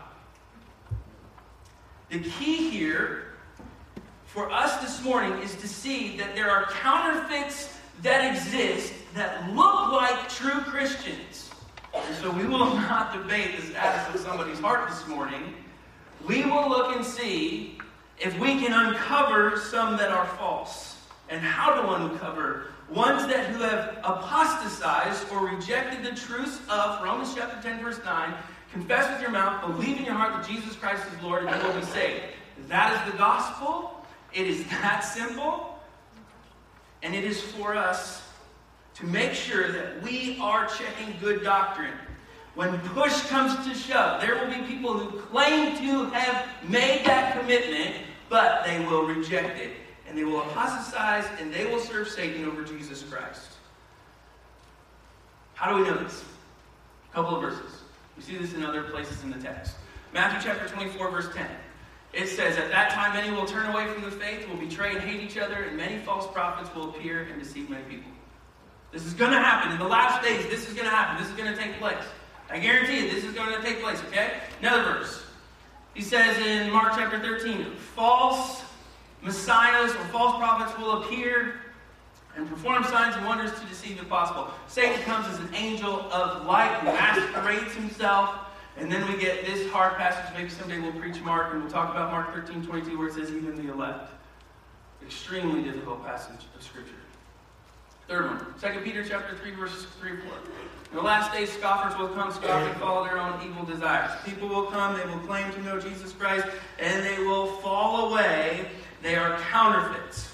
The 2.10 2.20
key 2.20 2.70
here 2.70 3.34
for 4.26 4.50
us 4.50 4.76
this 4.80 5.02
morning 5.02 5.42
is 5.42 5.54
to 5.56 5.68
see 5.68 6.16
that 6.18 6.34
there 6.34 6.50
are 6.50 6.66
counterfeits 6.70 7.75
that 8.02 8.34
exist 8.34 8.92
that 9.14 9.52
look 9.54 9.92
like 9.92 10.28
true 10.28 10.60
Christians. 10.62 11.50
And 11.94 12.16
so 12.16 12.30
we 12.30 12.46
will 12.46 12.58
not 12.74 13.12
debate 13.12 13.56
the 13.56 13.62
status 13.62 14.14
of 14.14 14.20
somebody's 14.20 14.58
heart 14.58 14.88
this 14.88 15.06
morning. 15.08 15.54
We 16.26 16.44
will 16.44 16.68
look 16.68 16.94
and 16.96 17.04
see 17.04 17.78
if 18.18 18.38
we 18.38 18.58
can 18.58 18.72
uncover 18.72 19.58
some 19.58 19.96
that 19.96 20.10
are 20.10 20.26
false 20.36 20.96
and 21.28 21.40
how 21.40 21.74
to 21.74 22.04
uncover 22.04 22.68
ones 22.90 23.26
that 23.26 23.46
who 23.46 23.62
have 23.62 23.98
apostatized 24.04 25.26
or 25.32 25.46
rejected 25.48 26.04
the 26.04 26.18
truths 26.18 26.60
of 26.68 27.02
Romans 27.02 27.34
chapter 27.34 27.60
10 27.60 27.82
verse 27.82 28.00
9 28.04 28.34
confess 28.72 29.10
with 29.10 29.22
your 29.22 29.30
mouth, 29.30 29.60
believe 29.62 29.96
in 29.96 30.04
your 30.04 30.14
heart 30.14 30.34
that 30.34 30.50
Jesus 30.50 30.76
Christ 30.76 31.02
is 31.06 31.22
Lord, 31.22 31.44
and 31.44 31.62
you 31.62 31.68
will 31.68 31.80
be 31.80 31.86
saved. 31.86 32.22
That 32.68 32.92
is 32.92 33.12
the 33.12 33.18
gospel. 33.18 34.04
It 34.34 34.46
is 34.46 34.64
that 34.66 35.00
simple. 35.00 35.75
And 37.06 37.14
it 37.14 37.22
is 37.22 37.40
for 37.40 37.76
us 37.76 38.20
to 38.94 39.06
make 39.06 39.32
sure 39.32 39.70
that 39.70 40.02
we 40.02 40.40
are 40.40 40.66
checking 40.66 41.14
good 41.20 41.44
doctrine. 41.44 41.92
When 42.56 42.76
push 42.80 43.20
comes 43.26 43.64
to 43.64 43.74
shove, 43.74 44.20
there 44.20 44.34
will 44.34 44.52
be 44.52 44.66
people 44.66 44.98
who 44.98 45.20
claim 45.20 45.76
to 45.76 46.06
have 46.10 46.48
made 46.68 47.06
that 47.06 47.38
commitment, 47.38 47.94
but 48.28 48.64
they 48.64 48.84
will 48.86 49.06
reject 49.06 49.56
it. 49.56 49.70
And 50.08 50.18
they 50.18 50.24
will 50.24 50.40
apostatize 50.40 51.26
and 51.38 51.54
they 51.54 51.66
will 51.66 51.78
serve 51.78 52.08
Satan 52.08 52.44
over 52.44 52.64
Jesus 52.64 53.04
Christ. 53.04 53.52
How 55.54 55.70
do 55.70 55.84
we 55.84 55.88
know 55.88 56.02
this? 56.02 56.24
A 57.12 57.14
couple 57.14 57.36
of 57.36 57.40
verses. 57.40 57.82
We 58.16 58.24
see 58.24 58.36
this 58.36 58.52
in 58.52 58.64
other 58.64 58.82
places 58.82 59.22
in 59.22 59.30
the 59.30 59.38
text. 59.38 59.76
Matthew 60.12 60.50
chapter 60.50 60.66
24, 60.74 61.12
verse 61.12 61.28
10. 61.32 61.46
It 62.16 62.28
says, 62.28 62.56
At 62.56 62.70
that 62.70 62.92
time 62.92 63.12
many 63.12 63.30
will 63.30 63.44
turn 63.44 63.66
away 63.66 63.86
from 63.88 64.02
the 64.02 64.10
faith, 64.10 64.48
will 64.48 64.56
betray 64.56 64.92
and 64.92 65.00
hate 65.00 65.20
each 65.20 65.36
other, 65.36 65.64
and 65.64 65.76
many 65.76 65.98
false 65.98 66.26
prophets 66.32 66.74
will 66.74 66.88
appear 66.88 67.24
and 67.24 67.42
deceive 67.42 67.68
many 67.68 67.84
people. 67.84 68.10
This 68.90 69.04
is 69.04 69.12
going 69.12 69.32
to 69.32 69.38
happen. 69.38 69.72
In 69.72 69.78
the 69.78 69.86
last 69.86 70.24
days, 70.24 70.46
this 70.46 70.66
is 70.66 70.72
going 70.72 70.88
to 70.88 70.94
happen. 70.94 71.22
This 71.22 71.30
is 71.30 71.36
going 71.36 71.54
to 71.54 71.62
take 71.62 71.78
place. 71.78 72.02
I 72.48 72.58
guarantee 72.58 73.04
you, 73.04 73.10
this 73.10 73.22
is 73.22 73.34
going 73.34 73.52
to 73.54 73.60
take 73.60 73.82
place, 73.82 74.00
okay? 74.08 74.40
Another 74.60 74.82
verse. 74.84 75.24
He 75.92 76.00
says 76.00 76.38
in 76.38 76.72
Mark 76.72 76.94
chapter 76.94 77.18
13, 77.20 77.74
false 77.76 78.62
messiahs 79.22 79.90
or 79.90 80.04
false 80.06 80.38
prophets 80.38 80.78
will 80.78 81.02
appear 81.02 81.56
and 82.36 82.48
perform 82.48 82.84
signs 82.84 83.14
and 83.16 83.26
wonders 83.26 83.52
to 83.60 83.66
deceive 83.66 83.98
if 83.98 84.08
possible. 84.08 84.48
Satan 84.68 85.02
comes 85.02 85.26
as 85.26 85.38
an 85.40 85.54
angel 85.54 86.10
of 86.12 86.46
light 86.46 86.82
masquerades 86.82 87.74
himself. 87.74 88.34
And 88.78 88.92
then 88.92 89.10
we 89.10 89.18
get 89.18 89.46
this 89.46 89.70
hard 89.70 89.94
passage. 89.96 90.34
Maybe 90.36 90.50
someday 90.50 90.78
we'll 90.78 90.92
preach 90.92 91.20
Mark 91.22 91.52
and 91.52 91.62
we'll 91.62 91.72
talk 91.72 91.90
about 91.90 92.10
Mark 92.10 92.34
13, 92.34 92.64
22, 92.66 92.98
where 92.98 93.08
it 93.08 93.14
says, 93.14 93.30
even 93.30 93.56
the 93.56 93.72
elect. 93.72 94.10
Extremely 95.02 95.62
difficult 95.62 96.04
passage 96.04 96.44
of 96.54 96.62
Scripture. 96.62 96.94
Third 98.08 98.26
one, 98.26 98.46
2 98.60 98.80
Peter 98.80 99.04
chapter 99.04 99.36
3, 99.36 99.50
verses 99.52 99.86
3 100.00 100.10
and 100.10 100.22
4. 100.22 100.32
In 100.90 100.96
the 100.96 101.02
last 101.02 101.32
days, 101.32 101.50
scoffers 101.50 101.98
will 101.98 102.08
come, 102.08 102.30
scoffing, 102.32 102.72
follow 102.78 103.04
their 103.04 103.18
own 103.18 103.40
evil 103.44 103.64
desires. 103.64 104.12
People 104.24 104.48
will 104.48 104.66
come, 104.66 104.96
they 104.96 105.04
will 105.06 105.18
claim 105.20 105.52
to 105.54 105.62
know 105.62 105.80
Jesus 105.80 106.12
Christ, 106.12 106.46
and 106.78 107.04
they 107.04 107.18
will 107.18 107.48
fall 107.56 108.12
away. 108.12 108.68
They 109.02 109.16
are 109.16 109.38
counterfeits. 109.50 110.30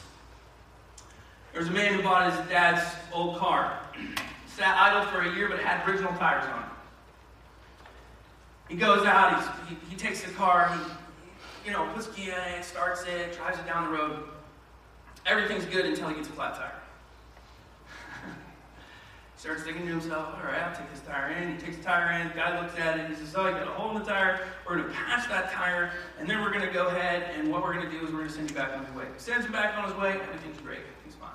There's 1.54 1.68
a 1.68 1.72
man 1.72 1.94
who 1.94 2.02
bought 2.02 2.30
his 2.30 2.49
dad's 2.49 2.82
old 3.12 3.38
car. 3.38 3.78
Sat 4.46 4.76
idle 4.76 5.11
for 5.11 5.22
a 5.22 5.34
year, 5.34 5.49
but 5.49 5.58
had 5.58 5.88
original 5.88 6.12
tires 6.14 6.44
on 6.44 6.62
it. 6.62 6.71
He 8.72 8.78
goes 8.78 9.04
out, 9.04 9.44
he, 9.68 9.76
he 9.90 9.96
takes 9.96 10.22
the 10.22 10.30
car, 10.30 10.74
he, 11.62 11.68
you 11.68 11.76
know, 11.76 11.86
puts 11.92 12.06
key 12.06 12.30
in 12.30 12.30
it, 12.30 12.64
starts 12.64 13.04
it, 13.04 13.36
drives 13.36 13.58
it 13.58 13.66
down 13.66 13.92
the 13.92 13.98
road. 13.98 14.24
Everything's 15.26 15.66
good 15.66 15.84
until 15.84 16.08
he 16.08 16.14
gets 16.14 16.28
a 16.28 16.32
flat 16.32 16.54
tire. 16.54 16.72
starts 19.36 19.62
thinking 19.64 19.84
to 19.84 19.90
himself, 19.90 20.38
all 20.38 20.50
right, 20.50 20.62
I'll 20.62 20.74
take 20.74 20.90
this 20.90 21.02
tire 21.06 21.32
in. 21.32 21.54
He 21.54 21.60
takes 21.60 21.76
the 21.76 21.82
tire 21.82 22.18
in. 22.18 22.28
The 22.28 22.34
guy 22.34 22.62
looks 22.62 22.74
at 22.78 22.98
it. 22.98 23.10
He 23.10 23.14
says, 23.16 23.34
oh, 23.36 23.46
you 23.46 23.52
got 23.52 23.68
a 23.68 23.72
hole 23.72 23.94
in 23.94 24.02
the 24.02 24.08
tire. 24.08 24.40
We're 24.66 24.76
going 24.78 24.88
to 24.88 24.94
patch 24.94 25.28
that 25.28 25.52
tire, 25.52 25.92
and 26.18 26.26
then 26.26 26.40
we're 26.40 26.50
going 26.50 26.66
to 26.66 26.72
go 26.72 26.86
ahead, 26.86 27.30
and 27.36 27.52
what 27.52 27.62
we're 27.62 27.74
going 27.74 27.84
to 27.84 27.90
do 27.90 27.98
is 27.98 28.10
we're 28.10 28.20
going 28.20 28.28
to 28.28 28.34
send 28.34 28.48
you 28.48 28.56
back 28.56 28.74
on 28.74 28.86
your 28.86 29.04
way. 29.04 29.10
Sends 29.18 29.44
him 29.44 29.52
back 29.52 29.76
on 29.76 29.84
his 29.84 29.92
way. 29.98 30.12
Everything's 30.12 30.62
great. 30.62 30.80
He's 31.04 31.14
fine. 31.14 31.28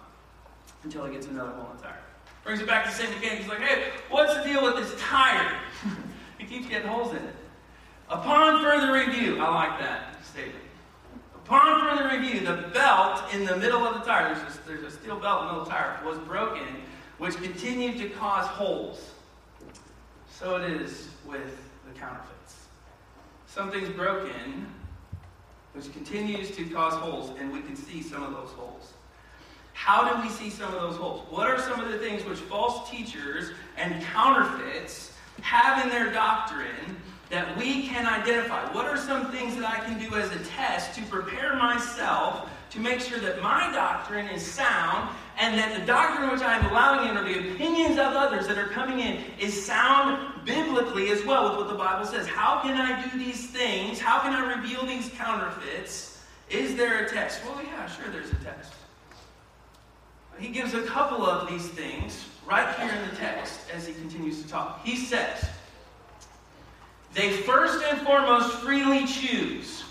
Until 0.84 1.06
he 1.06 1.14
gets 1.14 1.28
another 1.28 1.52
hole 1.52 1.70
in 1.70 1.78
the 1.78 1.84
tire. 1.84 2.00
Brings 2.44 2.62
it 2.62 2.68
back 2.68 2.86
to 2.86 2.90
the 2.90 2.96
same 2.96 3.12
mechanic. 3.12 3.42
He's 3.42 3.48
like, 3.48 3.60
hey, 3.60 3.92
what's 4.10 4.36
the 4.38 4.42
deal 4.42 4.64
with 4.64 4.76
this 4.78 5.00
tire? 5.00 5.52
keeps 6.50 6.68
getting 6.68 6.88
holes 6.88 7.12
in 7.12 7.18
it. 7.18 7.36
Upon 8.10 8.64
further 8.64 8.94
review, 8.94 9.40
I 9.42 9.54
like 9.54 9.80
that 9.80 10.26
statement. 10.26 10.64
Upon 11.36 11.82
further 11.82 12.18
review, 12.18 12.40
the 12.42 12.68
belt 12.70 13.24
in 13.34 13.46
the 13.46 13.56
middle 13.58 13.86
of 13.86 13.96
the 13.96 14.00
tire, 14.02 14.34
there's 14.34 14.56
a, 14.56 14.68
there's 14.68 14.84
a 14.84 14.92
steel 14.92 15.20
belt 15.20 15.42
in 15.42 15.48
the 15.48 15.54
middle 15.54 15.62
of 15.62 15.68
the 15.68 15.74
tire, 15.74 16.00
was 16.06 16.18
broken 16.20 16.84
which 17.18 17.36
continued 17.38 17.98
to 17.98 18.10
cause 18.10 18.46
holes. 18.46 19.12
So 20.30 20.58
it 20.58 20.72
is 20.72 21.08
with 21.26 21.70
the 21.88 22.00
counterfeits. 22.00 22.68
Something's 23.48 23.90
broken, 23.90 24.68
which 25.74 25.92
continues 25.94 26.52
to 26.52 26.66
cause 26.70 26.94
holes, 26.94 27.36
and 27.40 27.52
we 27.52 27.62
can 27.62 27.76
see 27.76 28.04
some 28.04 28.24
of 28.24 28.34
those 28.34 28.50
holes. 28.50 28.94
How 29.74 30.14
do 30.14 30.22
we 30.22 30.30
see 30.30 30.50
some 30.50 30.74
of 30.74 30.82
those 30.82 30.96
holes? 30.96 31.26
What 31.30 31.48
are 31.48 31.60
some 31.60 31.80
of 31.80 31.92
the 31.92 31.98
things 31.98 32.24
which 32.26 32.40
false 32.40 32.90
teachers 32.90 33.52
and 33.78 34.04
counterfeits 34.04 35.14
have 35.48 35.82
in 35.82 35.90
their 35.90 36.12
doctrine 36.12 36.98
that 37.30 37.58
we 37.58 37.88
can 37.88 38.06
identify? 38.06 38.66
What 38.74 38.86
are 38.86 38.98
some 38.98 39.32
things 39.32 39.56
that 39.56 39.66
I 39.66 39.80
can 39.86 39.98
do 39.98 40.14
as 40.16 40.30
a 40.36 40.40
test 40.44 40.94
to 40.96 41.02
prepare 41.06 41.56
myself 41.56 42.50
to 42.72 42.80
make 42.82 43.00
sure 43.00 43.20
that 43.20 43.42
my 43.42 43.72
doctrine 43.72 44.28
is 44.28 44.46
sound 44.46 45.10
and 45.40 45.58
that 45.58 45.80
the 45.80 45.86
doctrine 45.86 46.30
which 46.30 46.42
I 46.42 46.58
am 46.58 46.66
allowing 46.70 47.10
in 47.10 47.18
or 47.18 47.24
the 47.24 47.54
opinions 47.54 47.94
of 47.94 48.14
others 48.14 48.46
that 48.48 48.58
are 48.58 48.68
coming 48.68 49.00
in 49.00 49.24
is 49.40 49.66
sound 49.66 50.44
biblically 50.44 51.12
as 51.12 51.24
well 51.24 51.50
with 51.50 51.60
what 51.60 51.70
the 51.70 51.76
Bible 51.76 52.06
says. 52.06 52.28
How 52.28 52.60
can 52.62 52.76
I 52.76 53.02
do 53.10 53.18
these 53.18 53.48
things? 53.48 54.00
How 54.00 54.20
can 54.20 54.34
I 54.34 54.54
reveal 54.56 54.86
these 54.86 55.10
counterfeits? 55.18 56.22
Is 56.50 56.76
there 56.76 57.06
a 57.06 57.10
test? 57.10 57.42
Well, 57.46 57.62
yeah, 57.64 57.88
sure, 57.88 58.10
there's 58.12 58.32
a 58.32 58.36
test. 58.36 58.74
He 60.40 60.50
gives 60.50 60.74
a 60.74 60.84
couple 60.84 61.26
of 61.26 61.50
these 61.50 61.70
things 61.70 62.26
right 62.48 62.76
here 62.76 62.92
in 62.92 63.10
the 63.10 63.16
text 63.16 63.60
as 63.74 63.86
he 63.86 63.94
continues 63.94 64.42
to 64.42 64.48
talk. 64.48 64.84
He 64.84 64.96
says, 64.96 65.46
They 67.14 67.32
first 67.32 67.84
and 67.84 68.00
foremost 68.02 68.56
freely 68.60 69.06
choose 69.06 69.84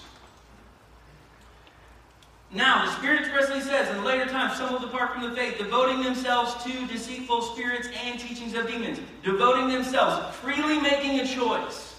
now, 2.53 2.87
the 2.87 2.93
Spirit 2.93 3.21
expressly 3.21 3.61
says, 3.61 3.95
in 3.95 4.05
later 4.05 4.25
times, 4.27 4.57
some 4.57 4.73
will 4.73 4.79
depart 4.79 5.13
from 5.13 5.23
the 5.23 5.35
faith, 5.35 5.59
devoting 5.59 6.03
themselves 6.03 6.63
to 6.65 6.87
deceitful 6.87 7.43
spirits 7.43 7.89
and 8.05 8.19
teachings 8.19 8.55
of 8.55 8.69
demons. 8.69 9.01
Devoting 9.25 9.69
themselves, 9.69 10.35
freely 10.37 10.81
making 10.81 11.21
a 11.21 11.27
choice. 11.27 11.95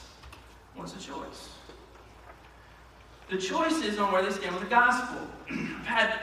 What's 0.75 0.95
a 0.95 0.99
choice? 0.99 1.49
The 3.29 3.37
choice 3.37 3.83
is 3.83 3.99
on 3.99 4.11
where 4.11 4.23
they 4.23 4.31
stand 4.31 4.53
with 4.53 4.63
the 4.63 4.69
gospel. 4.69 5.19
I've 5.51 5.85
had 5.85 6.19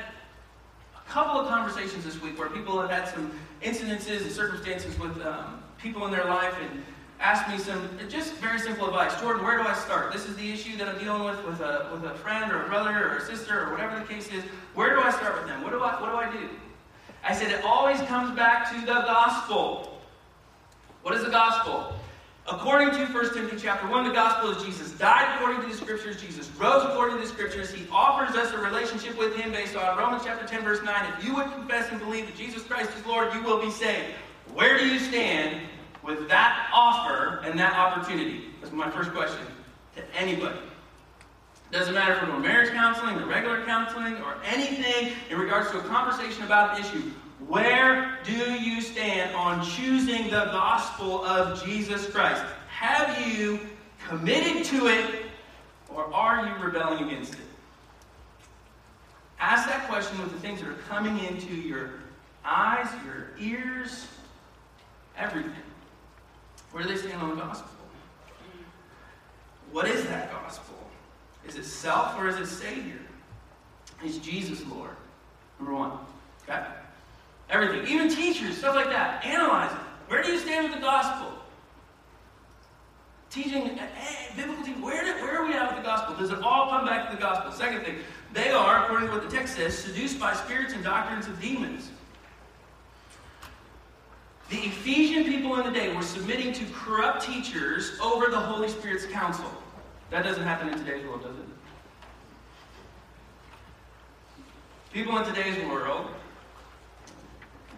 a 0.96 1.10
couple 1.10 1.38
of 1.38 1.48
conversations 1.48 2.04
this 2.04 2.20
week 2.22 2.38
where 2.38 2.48
people 2.48 2.80
have 2.80 2.90
had 2.90 3.14
some 3.14 3.30
incidences 3.64 4.22
and 4.22 4.30
circumstances 4.30 4.98
with 4.98 5.20
um, 5.22 5.62
people 5.78 6.04
in 6.06 6.12
their 6.12 6.24
life, 6.24 6.54
and 6.62 6.84
asked 7.20 7.48
me 7.48 7.58
some 7.58 7.88
just 8.08 8.34
very 8.34 8.58
simple 8.58 8.86
advice. 8.86 9.18
Jordan, 9.20 9.44
where 9.44 9.56
do 9.56 9.64
I 9.64 9.74
start? 9.74 10.12
This 10.12 10.26
is 10.28 10.36
the 10.36 10.52
issue 10.52 10.76
that 10.76 10.88
I'm 10.88 10.98
dealing 10.98 11.24
with 11.24 11.42
with 11.44 11.60
a, 11.60 11.88
with 11.92 12.04
a 12.04 12.14
friend 12.16 12.52
or 12.52 12.64
a 12.64 12.68
brother 12.68 12.90
or 12.90 13.16
a 13.16 13.24
sister 13.24 13.64
or 13.64 13.70
whatever 13.70 13.98
the 13.98 14.04
case 14.04 14.28
is. 14.28 14.42
Where 14.74 14.94
do 14.94 15.00
I 15.00 15.10
start 15.10 15.38
with 15.38 15.46
them? 15.46 15.62
What 15.62 15.72
do 15.72 15.80
I, 15.80 16.00
what 16.00 16.10
do, 16.10 16.16
I 16.16 16.30
do? 16.30 16.48
I 17.22 17.34
said 17.34 17.50
it 17.50 17.64
always 17.64 18.00
comes 18.02 18.36
back 18.36 18.70
to 18.72 18.80
the 18.80 19.00
gospel. 19.06 20.00
What 21.02 21.14
is 21.14 21.24
the 21.24 21.30
gospel? 21.30 21.94
According 22.46 22.90
to 22.90 23.06
1 23.06 23.32
Timothy 23.32 23.56
chapter 23.58 23.88
1, 23.88 24.04
the 24.04 24.12
gospel 24.12 24.50
is 24.50 24.62
Jesus 24.62 24.92
died 24.98 25.34
according 25.36 25.62
to 25.62 25.68
the 25.68 25.74
scriptures, 25.74 26.20
Jesus 26.20 26.50
rose 26.58 26.84
according 26.84 27.16
to 27.16 27.22
the 27.22 27.28
scriptures. 27.28 27.70
He 27.70 27.86
offers 27.90 28.36
us 28.36 28.52
a 28.52 28.58
relationship 28.58 29.16
with 29.16 29.34
him 29.34 29.50
based 29.50 29.76
on 29.76 29.96
Romans 29.96 30.24
chapter 30.26 30.46
10, 30.46 30.62
verse 30.62 30.82
9. 30.82 31.14
If 31.14 31.24
you 31.24 31.34
would 31.36 31.50
confess 31.52 31.90
and 31.90 31.98
believe 31.98 32.26
that 32.26 32.36
Jesus 32.36 32.62
Christ 32.62 32.90
is 32.98 33.06
Lord, 33.06 33.32
you 33.32 33.42
will 33.42 33.62
be 33.62 33.70
saved. 33.70 34.08
Where 34.52 34.76
do 34.76 34.86
you 34.86 34.98
stand 34.98 35.62
with 36.02 36.28
that 36.28 36.68
offer 36.70 37.40
and 37.44 37.58
that 37.58 37.72
opportunity? 37.72 38.44
That's 38.60 38.74
my 38.74 38.90
first 38.90 39.10
question 39.12 39.46
to 39.96 40.02
anybody. 40.14 40.58
Doesn't 41.70 41.94
matter 41.94 42.12
if 42.12 42.28
we're 42.28 42.38
marriage 42.40 42.72
counseling 42.72 43.16
or 43.16 43.26
regular 43.26 43.64
counseling 43.64 44.16
or 44.18 44.36
anything 44.44 45.12
in 45.30 45.38
regards 45.38 45.70
to 45.70 45.78
a 45.78 45.82
conversation 45.84 46.42
about 46.42 46.78
an 46.78 46.84
issue. 46.84 47.10
Where 47.48 48.18
do 48.24 48.52
you 48.54 48.80
stand 48.80 49.34
on 49.34 49.64
choosing 49.64 50.24
the 50.24 50.46
gospel 50.46 51.24
of 51.24 51.62
Jesus 51.64 52.08
Christ? 52.08 52.42
Have 52.68 53.36
you 53.36 53.60
committed 54.08 54.64
to 54.66 54.86
it 54.86 55.26
or 55.88 56.12
are 56.14 56.46
you 56.46 56.64
rebelling 56.64 57.04
against 57.04 57.34
it? 57.34 57.40
Ask 59.38 59.68
that 59.68 59.86
question 59.88 60.18
with 60.22 60.32
the 60.32 60.38
things 60.38 60.60
that 60.60 60.68
are 60.68 60.74
coming 60.88 61.22
into 61.24 61.54
your 61.54 61.90
eyes, 62.44 62.88
your 63.04 63.30
ears, 63.38 64.06
everything. 65.18 65.52
Where 66.72 66.82
do 66.82 66.88
they 66.88 66.96
stand 66.96 67.20
on 67.20 67.30
the 67.30 67.36
gospel? 67.36 67.70
What 69.70 69.86
is 69.86 70.04
that 70.04 70.30
gospel? 70.30 70.74
Is 71.46 71.56
it 71.56 71.64
self 71.64 72.18
or 72.18 72.28
is 72.28 72.36
it 72.36 72.46
Savior? 72.46 73.00
Is 74.04 74.18
Jesus 74.18 74.64
Lord? 74.66 74.96
Number 75.58 75.74
one. 75.74 75.92
Okay? 76.42 76.64
Everything. 77.50 77.86
Even 77.86 78.08
teachers, 78.08 78.58
stuff 78.58 78.74
like 78.74 78.88
that. 78.88 79.24
Analyze 79.24 79.72
it. 79.72 79.78
Where 80.08 80.22
do 80.22 80.32
you 80.32 80.38
stand 80.38 80.68
with 80.68 80.74
the 80.74 80.80
gospel? 80.80 81.32
Teaching, 83.30 83.78
eh, 83.78 83.82
eh 83.82 84.36
biblical 84.36 84.64
teaching, 84.64 84.80
where, 84.80 85.04
did, 85.04 85.20
where 85.22 85.40
are 85.40 85.46
we 85.46 85.54
at 85.54 85.68
with 85.68 85.78
the 85.78 85.82
gospel? 85.82 86.16
Does 86.16 86.30
it 86.30 86.42
all 86.42 86.70
come 86.70 86.86
back 86.86 87.10
to 87.10 87.16
the 87.16 87.20
gospel? 87.20 87.52
Second 87.52 87.84
thing, 87.84 87.96
they 88.32 88.50
are, 88.50 88.84
according 88.84 89.08
to 89.08 89.14
what 89.14 89.28
the 89.28 89.34
text 89.34 89.56
says, 89.56 89.76
seduced 89.76 90.20
by 90.20 90.34
spirits 90.34 90.72
and 90.72 90.84
doctrines 90.84 91.26
of 91.26 91.40
demons. 91.40 91.90
The 94.50 94.56
Ephesian 94.56 95.24
people 95.24 95.58
in 95.58 95.64
the 95.64 95.72
day 95.72 95.94
were 95.94 96.02
submitting 96.02 96.52
to 96.52 96.64
corrupt 96.66 97.24
teachers 97.24 97.98
over 98.00 98.30
the 98.30 98.38
Holy 98.38 98.68
Spirit's 98.68 99.06
counsel. 99.06 99.50
That 100.10 100.22
doesn't 100.22 100.44
happen 100.44 100.68
in 100.68 100.78
today's 100.78 101.04
world, 101.06 101.22
does 101.22 101.34
it? 101.36 101.44
People 104.92 105.18
in 105.18 105.24
today's 105.24 105.56
world 105.64 106.08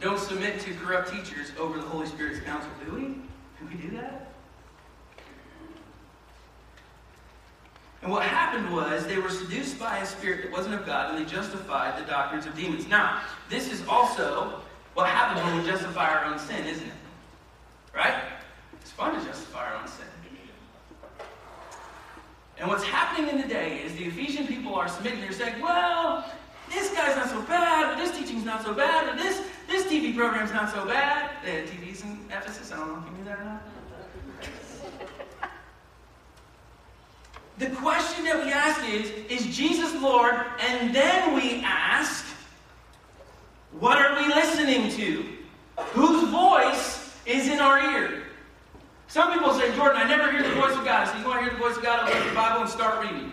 don't 0.01 0.19
submit 0.19 0.61
to 0.61 0.75
corrupt 0.75 1.11
teachers 1.11 1.53
over 1.59 1.79
the 1.79 1.87
Holy 1.87 2.07
Spirit's 2.07 2.41
counsel, 2.41 2.71
do 2.85 2.93
we? 2.93 3.01
Do 3.01 3.67
we 3.69 3.75
do 3.75 3.97
that? 3.97 4.33
And 8.03 8.13
what 8.13 8.23
happened 8.23 8.73
was 8.73 9.07
they 9.07 9.19
were 9.19 9.31
seduced 9.31 9.79
by 9.79 9.99
a 9.99 10.07
spirit 10.07 10.43
that 10.43 10.53
wasn't 10.53 10.75
of 10.75 10.87
God 10.87 11.15
and 11.15 11.19
they 11.19 11.29
justified 11.29 12.01
the 12.01 12.09
doctrines 12.09 12.47
of 12.47 12.55
demons. 12.55 12.87
Now, 12.87 13.23
this 13.49 13.73
is 13.73 13.87
also 13.89 14.61
what 14.95 15.09
happens 15.09 15.45
when 15.45 15.61
we 15.61 15.69
justify 15.69 16.09
our 16.09 16.25
own 16.27 16.39
sin, 16.39 16.67
isn't 16.67 16.87
it? 16.87 16.93
Right? 17.95 18.15
It's 18.81 18.91
fun 18.91 19.19
to 19.19 19.25
justify 19.27 19.73
our 19.73 19.81
own 19.81 19.89
sin. 19.89 20.07
And 22.59 22.69
what's 22.69 22.85
happening 22.85 23.29
in 23.31 23.41
the 23.41 23.47
day 23.47 23.83
is 23.83 23.95
the 23.97 24.05
Ephesian 24.05 24.47
people 24.47 24.75
are 24.75 24.89
submitting. 24.89 25.21
They're 25.21 25.33
saying, 25.33 25.61
well, 25.61 26.25
this 26.73 26.91
guy's 26.95 27.17
not 27.17 27.29
so 27.29 27.43
bad, 27.43 27.93
or 27.93 28.03
this 28.03 28.17
teaching's 28.17 28.45
not 28.45 28.63
so 28.65 28.73
bad, 28.73 29.09
or 29.09 29.23
this, 29.23 29.43
this 29.69 29.85
TV 29.85 30.17
program's 30.17 30.53
not 30.53 30.71
so 30.71 30.85
bad. 30.87 31.31
Had 31.45 31.67
TVs 31.67 32.05
in 32.05 32.19
Ephesus. 32.31 32.73
I 32.73 32.77
don't 32.77 32.89
know 32.89 32.99
if 32.99 33.11
you 33.11 33.19
knew 33.19 33.25
that 33.25 33.39
or 33.39 33.45
not. 33.45 33.63
The 37.59 37.71
question 37.77 38.25
that 38.25 38.45
we 38.45 38.53
ask 38.53 38.87
is, 38.87 39.11
is 39.31 39.57
Jesus 39.57 39.95
Lord? 40.03 40.35
And 40.61 40.95
then 40.95 41.35
we 41.35 41.63
ask, 41.65 42.27
what 43.79 43.99
are 43.99 44.21
we 44.21 44.29
listening 44.29 44.91
to? 44.93 45.25
Whose 45.93 46.29
voice 46.29 47.15
is 47.25 47.49
in 47.49 47.61
our 47.61 47.81
ear? 47.93 48.25
Some 49.09 49.33
people 49.33 49.55
say, 49.55 49.75
Jordan, 49.75 50.03
I 50.03 50.09
never 50.09 50.31
hear 50.31 50.43
the 50.43 50.55
voice 50.61 50.77
of 50.77 50.85
God. 50.85 51.09
So 51.09 51.17
you 51.19 51.25
want 51.25 51.39
to 51.39 51.45
hear 51.45 51.55
the 51.55 51.59
voice 51.59 51.77
of 51.77 51.83
God, 51.83 52.09
open 52.09 52.29
the 52.29 52.35
Bible 52.35 52.63
and 52.63 52.71
start 52.71 53.03
reading. 53.03 53.33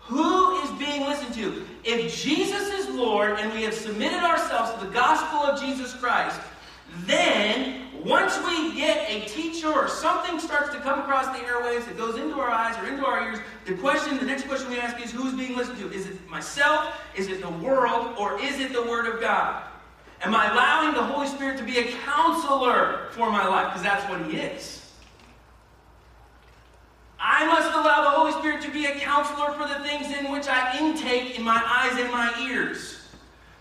Who 0.00 0.60
is 0.60 0.70
being 0.72 1.02
listened 1.02 1.34
to? 1.34 1.63
If 1.84 2.16
Jesus 2.16 2.72
is 2.72 2.88
Lord 2.94 3.38
and 3.38 3.52
we 3.52 3.62
have 3.62 3.74
submitted 3.74 4.22
ourselves 4.22 4.72
to 4.74 4.86
the 4.86 4.92
gospel 4.92 5.40
of 5.40 5.60
Jesus 5.60 5.94
Christ, 5.94 6.40
then 7.06 7.88
once 8.04 8.38
we 8.46 8.74
get 8.74 9.08
a 9.08 9.26
teacher 9.26 9.72
or 9.72 9.88
something 9.88 10.38
starts 10.38 10.70
to 10.74 10.80
come 10.80 11.00
across 11.00 11.26
the 11.26 11.44
airwaves 11.44 11.86
that 11.86 11.96
goes 11.96 12.16
into 12.16 12.38
our 12.38 12.50
eyes 12.50 12.76
or 12.78 12.88
into 12.88 13.04
our 13.04 13.22
ears, 13.26 13.38
the 13.66 13.74
question, 13.74 14.16
the 14.18 14.24
next 14.24 14.46
question 14.46 14.70
we 14.70 14.78
ask 14.78 15.02
is 15.02 15.10
who's 15.10 15.34
being 15.34 15.56
listened 15.56 15.78
to? 15.78 15.90
Is 15.92 16.06
it 16.06 16.30
myself? 16.30 16.94
Is 17.16 17.28
it 17.28 17.40
the 17.40 17.50
world? 17.50 18.14
Or 18.18 18.40
is 18.40 18.60
it 18.60 18.72
the 18.72 18.82
Word 18.82 19.06
of 19.06 19.20
God? 19.20 19.64
Am 20.22 20.34
I 20.34 20.50
allowing 20.52 20.94
the 20.94 21.02
Holy 21.02 21.26
Spirit 21.26 21.58
to 21.58 21.64
be 21.64 21.78
a 21.78 21.92
counselor 22.04 23.08
for 23.10 23.30
my 23.30 23.46
life? 23.46 23.68
Because 23.68 23.82
that's 23.82 24.08
what 24.08 24.22
He 24.30 24.38
is. 24.38 24.83
I 27.18 27.46
must 27.46 27.68
allow 27.72 28.04
the 28.04 28.10
Holy 28.10 28.32
Spirit 28.32 28.62
to 28.62 28.70
be 28.70 28.86
a 28.86 28.98
counselor 28.98 29.52
for 29.52 29.66
the 29.66 29.82
things 29.86 30.14
in 30.16 30.30
which 30.30 30.46
I 30.48 30.78
intake 30.78 31.38
in 31.38 31.44
my 31.44 31.62
eyes 31.64 31.98
and 31.98 32.10
my 32.10 32.32
ears. 32.42 33.00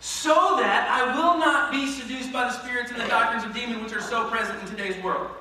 so 0.03 0.57
that 0.57 0.89
I 0.91 1.15
will 1.15 1.39
not 1.39 1.71
be 1.71 1.87
seduced 1.87 2.33
by 2.33 2.43
the 2.43 2.51
spirits 2.51 2.91
and 2.91 2.99
the 2.99 3.07
doctrines 3.07 3.45
of 3.45 3.53
demons 3.53 3.81
which 3.81 3.93
are 3.93 4.01
so 4.01 4.29
present 4.29 4.59
in 4.59 4.67
today's 4.67 5.01
world. 5.01 5.31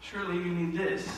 Surely 0.00 0.36
you 0.36 0.54
need 0.54 0.78
this. 0.78 1.08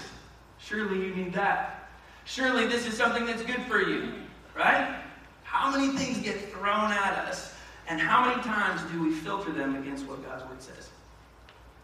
Surely 0.59 0.99
you 0.99 1.15
need 1.15 1.35
that. 1.35 1.91
Surely 2.25 2.67
this 2.67 2.87
is 2.87 2.97
something 2.97 3.27
that's 3.27 3.43
good 3.43 3.61
for 3.69 3.83
you, 3.83 4.15
right? 4.57 4.97
How 5.43 5.71
many 5.71 5.89
things 5.95 6.17
get 6.25 6.51
thrown 6.53 6.91
at 6.91 7.19
us, 7.29 7.55
and 7.87 8.01
how 8.01 8.25
many 8.25 8.41
times 8.41 8.81
do 8.91 9.03
we 9.03 9.13
filter 9.13 9.53
them 9.53 9.77
against 9.77 10.07
what 10.07 10.25
God's 10.25 10.49
Word 10.49 10.63
says? 10.63 10.89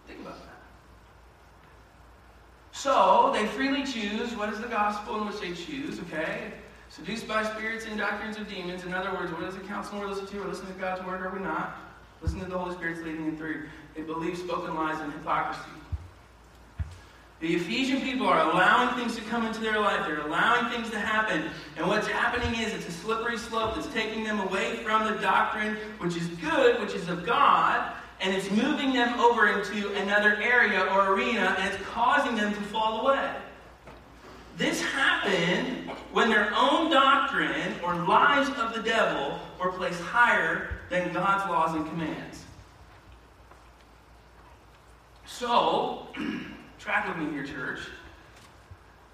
Think 0.07 0.21
about 0.21 0.39
that. 0.39 0.55
So, 2.79 3.33
they 3.35 3.45
freely 3.45 3.83
choose 3.83 4.37
what 4.37 4.51
is 4.53 4.61
the 4.61 4.69
gospel 4.69 5.21
in 5.21 5.27
which 5.27 5.41
they 5.41 5.53
choose, 5.53 5.99
okay? 5.99 6.53
Seduced 6.91 7.27
by 7.27 7.43
spirits 7.43 7.87
and 7.87 7.99
doctrines 7.99 8.37
of 8.37 8.49
demons. 8.49 8.85
In 8.85 8.95
other 8.95 9.11
words, 9.11 9.33
what 9.33 9.43
is 9.43 9.57
the 9.57 9.63
counsel 9.63 9.99
we're 9.99 10.07
listening 10.07 10.29
to? 10.29 10.39
We're 10.39 10.47
listening 10.47 10.75
to 10.75 10.79
God's 10.79 11.05
Word, 11.05 11.21
are 11.23 11.31
we 11.31 11.41
not? 11.41 11.77
Listen 12.23 12.39
to 12.39 12.45
the 12.45 12.57
Holy 12.57 12.77
Spirit's 12.77 13.01
leading 13.03 13.27
in 13.27 13.37
through. 13.37 13.65
They 13.97 14.03
believe 14.03 14.39
spoken 14.39 14.77
lies 14.77 15.01
and 15.01 15.13
hypocrisy. 15.13 15.69
The 17.41 17.57
Ephesian 17.57 18.01
people 18.01 18.29
are 18.29 18.49
allowing 18.49 18.97
things 18.97 19.17
to 19.17 19.23
come 19.23 19.45
into 19.45 19.59
their 19.59 19.81
life. 19.81 20.07
They're 20.07 20.21
allowing 20.21 20.71
things 20.71 20.89
to 20.91 21.01
happen. 21.01 21.51
And 21.77 21.89
what's 21.89 22.07
happening 22.07 22.61
is 22.61 22.73
it's 22.73 22.87
a 22.87 22.93
slippery 22.93 23.39
slope 23.39 23.75
that's 23.75 23.93
taking 23.93 24.23
them 24.23 24.39
away 24.39 24.77
from 24.85 25.05
the 25.05 25.21
doctrine, 25.21 25.77
which 25.99 26.15
is 26.15 26.29
good, 26.29 26.81
which 26.81 26.95
is 26.95 27.09
of 27.09 27.27
God, 27.27 27.93
and 28.21 28.35
it's 28.35 28.51
moving 28.51 28.93
them 28.93 29.19
over 29.21 29.49
into 29.49 29.93
another 29.95 30.37
area 30.37 30.83
or 30.93 31.13
arena, 31.13 31.55
and 31.59 31.73
it's 31.73 31.83
causing 31.85 32.35
them 32.35 32.53
to 32.53 32.61
fall 32.63 33.07
away. 33.07 33.31
This 34.57 34.83
happened 34.83 35.91
when 36.13 36.29
their 36.31 36.53
own 36.57 36.91
doctrine 36.91 37.75
or 37.85 37.95
lies 37.95 38.49
of 38.59 38.75
the 38.75 38.83
devil 38.83 39.39
were 39.61 39.71
placed 39.71 40.01
higher 40.01 40.71
than 40.91 41.13
God's 41.13 41.49
laws 41.49 41.77
and 41.77 41.89
commands. 41.89 42.45
So, 45.25 46.09
track 46.81 47.07
with 47.07 47.25
me 47.25 47.33
here, 47.33 47.47
church. 47.47 47.81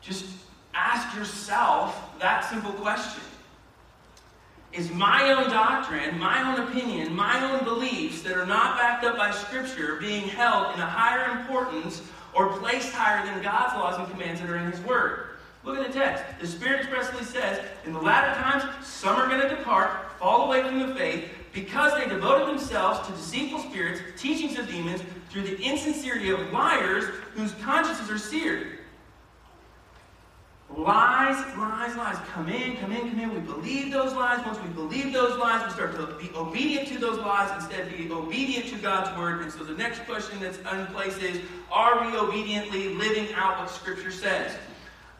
Just 0.01 0.27
ask 0.73 1.15
yourself 1.17 2.19
that 2.21 2.49
simple 2.49 2.73
question 2.73 3.23
Is 4.75 4.91
my 4.91 5.31
own 5.31 5.51
doctrine, 5.51 6.19
my 6.19 6.43
own 6.43 6.67
opinion, 6.67 7.15
my 7.15 7.49
own 7.49 7.63
beliefs 7.65 8.23
that 8.23 8.37
are 8.37 8.45
not 8.45 8.77
backed 8.77 9.05
up 9.05 9.17
by 9.17 9.31
Scripture 9.31 9.99
being 10.01 10.27
held 10.27 10.75
in 10.75 10.81
a 10.81 10.87
higher 10.87 11.39
importance 11.39 12.03
or 12.33 12.59
placed 12.59 12.93
higher 12.93 13.25
than 13.25 13.41
God's 13.41 13.75
laws 13.75 13.97
and 14.01 14.11
commands 14.11 14.41
that 14.41 14.51
are 14.51 14.57
in 14.57 14.73
His 14.73 14.81
Word? 14.81 15.29
Look 15.63 15.79
at 15.79 15.87
the 15.87 15.93
text. 15.93 16.25
The 16.41 16.49
Spirit 16.49 16.81
expressly 16.81 17.25
says, 17.25 17.65
In 17.85 17.93
the 17.93 18.01
latter 18.01 18.35
times, 18.41 18.65
some 18.85 19.15
are 19.15 19.29
going 19.29 19.41
to 19.43 19.49
depart, 19.49 20.19
fall 20.19 20.47
away 20.47 20.63
from 20.63 20.81
the 20.81 20.93
faith, 20.97 21.31
because 21.53 21.95
they 21.95 22.09
devoted 22.09 22.49
themselves 22.49 23.07
to 23.07 23.15
deceitful 23.15 23.61
spirits, 23.61 24.01
teachings 24.21 24.59
of 24.59 24.69
demons, 24.69 25.03
through 25.31 25.43
the 25.43 25.63
insincerity 25.63 26.31
of 26.31 26.53
liars 26.53 27.05
whose 27.35 27.53
consciences 27.63 28.11
are 28.11 28.19
seared. 28.19 28.81
Lies, 30.77 31.37
lies, 31.57 31.97
lies. 31.97 32.17
Come 32.33 32.49
in, 32.49 32.77
come 32.79 32.91
in, 32.91 33.09
come 33.09 33.21
in. 33.21 33.33
We 33.33 33.41
believe 33.41 33.93
those 33.93 34.13
lies. 34.13 34.45
Once 34.45 34.59
we 34.61 34.69
believe 34.71 35.13
those 35.13 35.39
lies, 35.39 35.65
we 35.65 35.73
start 35.73 35.95
to 35.95 36.07
be 36.19 36.35
obedient 36.35 36.89
to 36.89 36.99
those 36.99 37.19
lies 37.19 37.51
instead 37.63 37.87
of 37.87 37.97
being 37.97 38.11
obedient 38.11 38.67
to 38.67 38.77
God's 38.79 39.17
word. 39.17 39.43
And 39.43 39.53
so 39.53 39.63
the 39.63 39.75
next 39.75 40.05
question 40.05 40.41
that's 40.41 40.59
in 40.59 40.87
place 40.87 41.17
is 41.19 41.41
Are 41.71 42.05
we 42.05 42.17
obediently 42.17 42.95
living 42.95 43.33
out 43.35 43.61
what 43.61 43.71
Scripture 43.71 44.11
says? 44.11 44.57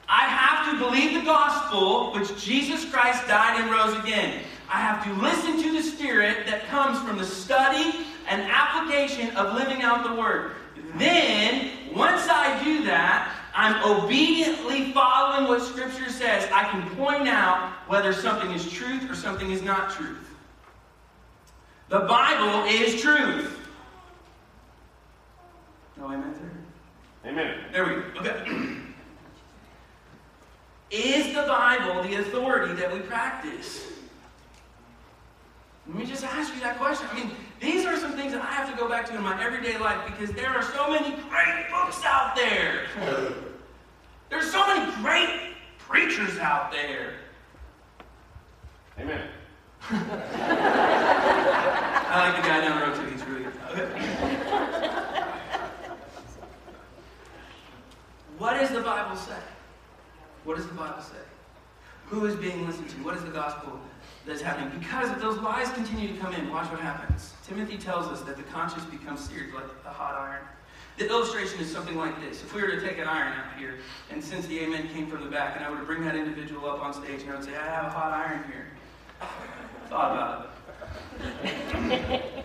I 0.09 0.23
have 0.23 0.73
to 0.73 0.85
believe 0.85 1.15
the 1.15 1.25
gospel, 1.25 2.13
which 2.13 2.45
Jesus 2.45 2.85
Christ 2.91 3.27
died 3.29 3.61
and 3.61 3.71
rose 3.71 3.97
again. 4.03 4.43
I 4.69 4.81
have 4.81 5.05
to 5.05 5.13
listen 5.23 5.63
to 5.63 5.73
the 5.73 5.83
Spirit 5.83 6.47
that 6.47 6.67
comes 6.67 6.99
from 7.09 7.17
the 7.17 7.25
study 7.25 8.05
and 8.29 8.43
application 8.43 9.35
of 9.37 9.55
living 9.55 9.83
out 9.83 10.03
the 10.03 10.21
Word. 10.21 10.53
Then, 10.97 11.71
once 11.95 12.27
I 12.29 12.63
do 12.65 12.83
that, 12.85 13.33
I'm 13.55 13.83
obediently 13.89 14.91
following 14.93 15.47
what 15.47 15.63
Scripture 15.63 16.11
says. 16.11 16.49
I 16.53 16.65
can 16.71 16.91
point 16.97 17.29
out 17.29 17.73
whether 17.87 18.13
something 18.13 18.51
is 18.51 18.69
truth 18.71 19.09
or 19.09 19.15
something 19.15 19.51
is 19.51 19.63
not 19.63 19.93
truth. 19.93 20.35
The 21.89 22.01
Bible 22.01 22.69
is 22.69 23.01
truth. 23.01 23.57
Oh, 25.97 26.09
no 26.09 26.15
amen 26.15 26.35
there? 27.23 27.33
Amen. 27.33 27.59
There 27.73 27.85
we 27.85 27.91
go. 27.91 28.21
Okay. 28.21 28.77
Is 30.91 31.35
the 31.35 31.43
Bible 31.43 32.03
the 32.03 32.17
authority 32.17 32.75
that 32.75 32.93
we 32.93 32.99
practice? 33.01 33.87
Let 35.87 35.97
me 35.97 36.07
just 36.07 36.25
ask 36.25 36.53
you 36.55 36.61
that 36.61 36.79
question. 36.79 37.07
I 37.13 37.15
mean, 37.15 37.31
these 37.61 37.85
are 37.85 37.97
some 37.97 38.13
things 38.13 38.33
that 38.33 38.43
I 38.43 38.47
have 38.47 38.71
to 38.71 38.77
go 38.77 38.89
back 38.89 39.07
to 39.07 39.15
in 39.15 39.23
my 39.23 39.41
everyday 39.43 39.79
life 39.79 40.01
because 40.07 40.35
there 40.35 40.49
are 40.49 40.63
so 40.63 40.91
many 40.91 41.11
great 41.29 41.67
books 41.71 42.03
out 42.05 42.35
there. 42.35 42.87
There's 44.35 44.51
so 44.51 44.67
many 44.67 44.93
great 44.97 45.55
preachers 45.79 46.39
out 46.39 46.73
there. 46.73 47.13
Amen. 48.99 49.29
I 49.91 49.97
like 52.19 52.43
the 52.43 52.49
guy 52.49 52.61
down 52.63 52.81
the 52.81 52.85
road 52.85 52.97
too. 52.97 53.07
He's 53.13 53.25
really 53.27 53.45
good. 53.45 53.53
What 58.39 58.55
does 58.55 58.71
the 58.71 58.81
Bible 58.81 59.15
say? 59.15 59.39
What 60.43 60.57
does 60.57 60.67
the 60.67 60.75
Bible 60.75 61.01
say? 61.01 61.15
Who 62.07 62.27
is 62.27 62.35
being 62.35 62.67
listened 62.67 62.91
to? 62.91 62.97
What 63.05 63.17
is 63.17 63.23
the 63.23 63.31
gospel 63.31 63.79
that's 64.27 64.43
happening? 64.43 64.77
Because 64.81 65.13
if 65.13 65.21
those 65.21 65.39
lies 65.39 65.71
continue 65.71 66.09
to 66.09 66.19
come 66.19 66.35
in, 66.35 66.51
watch 66.51 66.69
what 66.73 66.81
happens. 66.81 67.35
Timothy 67.47 67.79
tells 67.79 68.09
us 68.09 68.23
that 68.23 68.37
the 68.37 68.43
conscience 68.43 68.85
becomes 68.87 69.21
seared 69.21 69.55
like 69.55 69.63
a 69.87 69.91
hot 69.91 70.17
iron. 70.17 70.43
The 70.97 71.09
illustration 71.09 71.59
is 71.59 71.71
something 71.71 71.97
like 71.97 72.21
this. 72.21 72.43
If 72.43 72.55
we 72.55 72.63
were 72.63 72.71
to 72.71 72.81
take 72.81 72.99
an 72.99 73.09
iron 73.09 73.33
out 73.33 73.59
here, 73.59 73.79
and 74.11 74.23
since 74.23 74.47
the 74.47 74.61
amen 74.61 74.89
came 74.91 75.09
from 75.09 75.25
the 75.25 75.31
back, 75.31 75.57
and 75.57 75.65
I 75.65 75.71
were 75.71 75.79
to 75.79 75.85
bring 75.85 76.05
that 76.05 76.15
individual 76.15 76.71
up 76.71 76.81
on 76.83 76.95
stage, 76.95 77.23
and 77.23 77.31
I 77.33 77.35
would 77.35 77.45
say, 77.45 77.57
I 77.57 77.65
have 77.65 77.87
a 77.87 77.91
hot 77.91 78.13
iron 78.13 78.45
here. 78.45 78.67
Thought 79.89 80.13
about 80.13 80.51
it. 80.51 80.55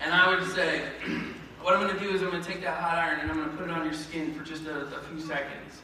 and 0.00 0.14
I 0.14 0.28
would 0.32 0.48
say, 0.52 0.82
what 1.62 1.74
I'm 1.74 1.80
going 1.80 1.92
to 1.92 2.00
do 2.00 2.10
is 2.10 2.22
I'm 2.22 2.30
going 2.30 2.42
to 2.42 2.48
take 2.48 2.62
that 2.62 2.78
hot 2.78 2.96
iron 2.96 3.20
and 3.20 3.30
I'm 3.30 3.36
going 3.36 3.50
to 3.50 3.56
put 3.56 3.68
it 3.68 3.72
on 3.72 3.84
your 3.84 3.94
skin 3.94 4.34
for 4.34 4.44
just 4.44 4.66
a, 4.66 4.86
a 4.86 5.02
few 5.02 5.20
seconds. 5.20 5.82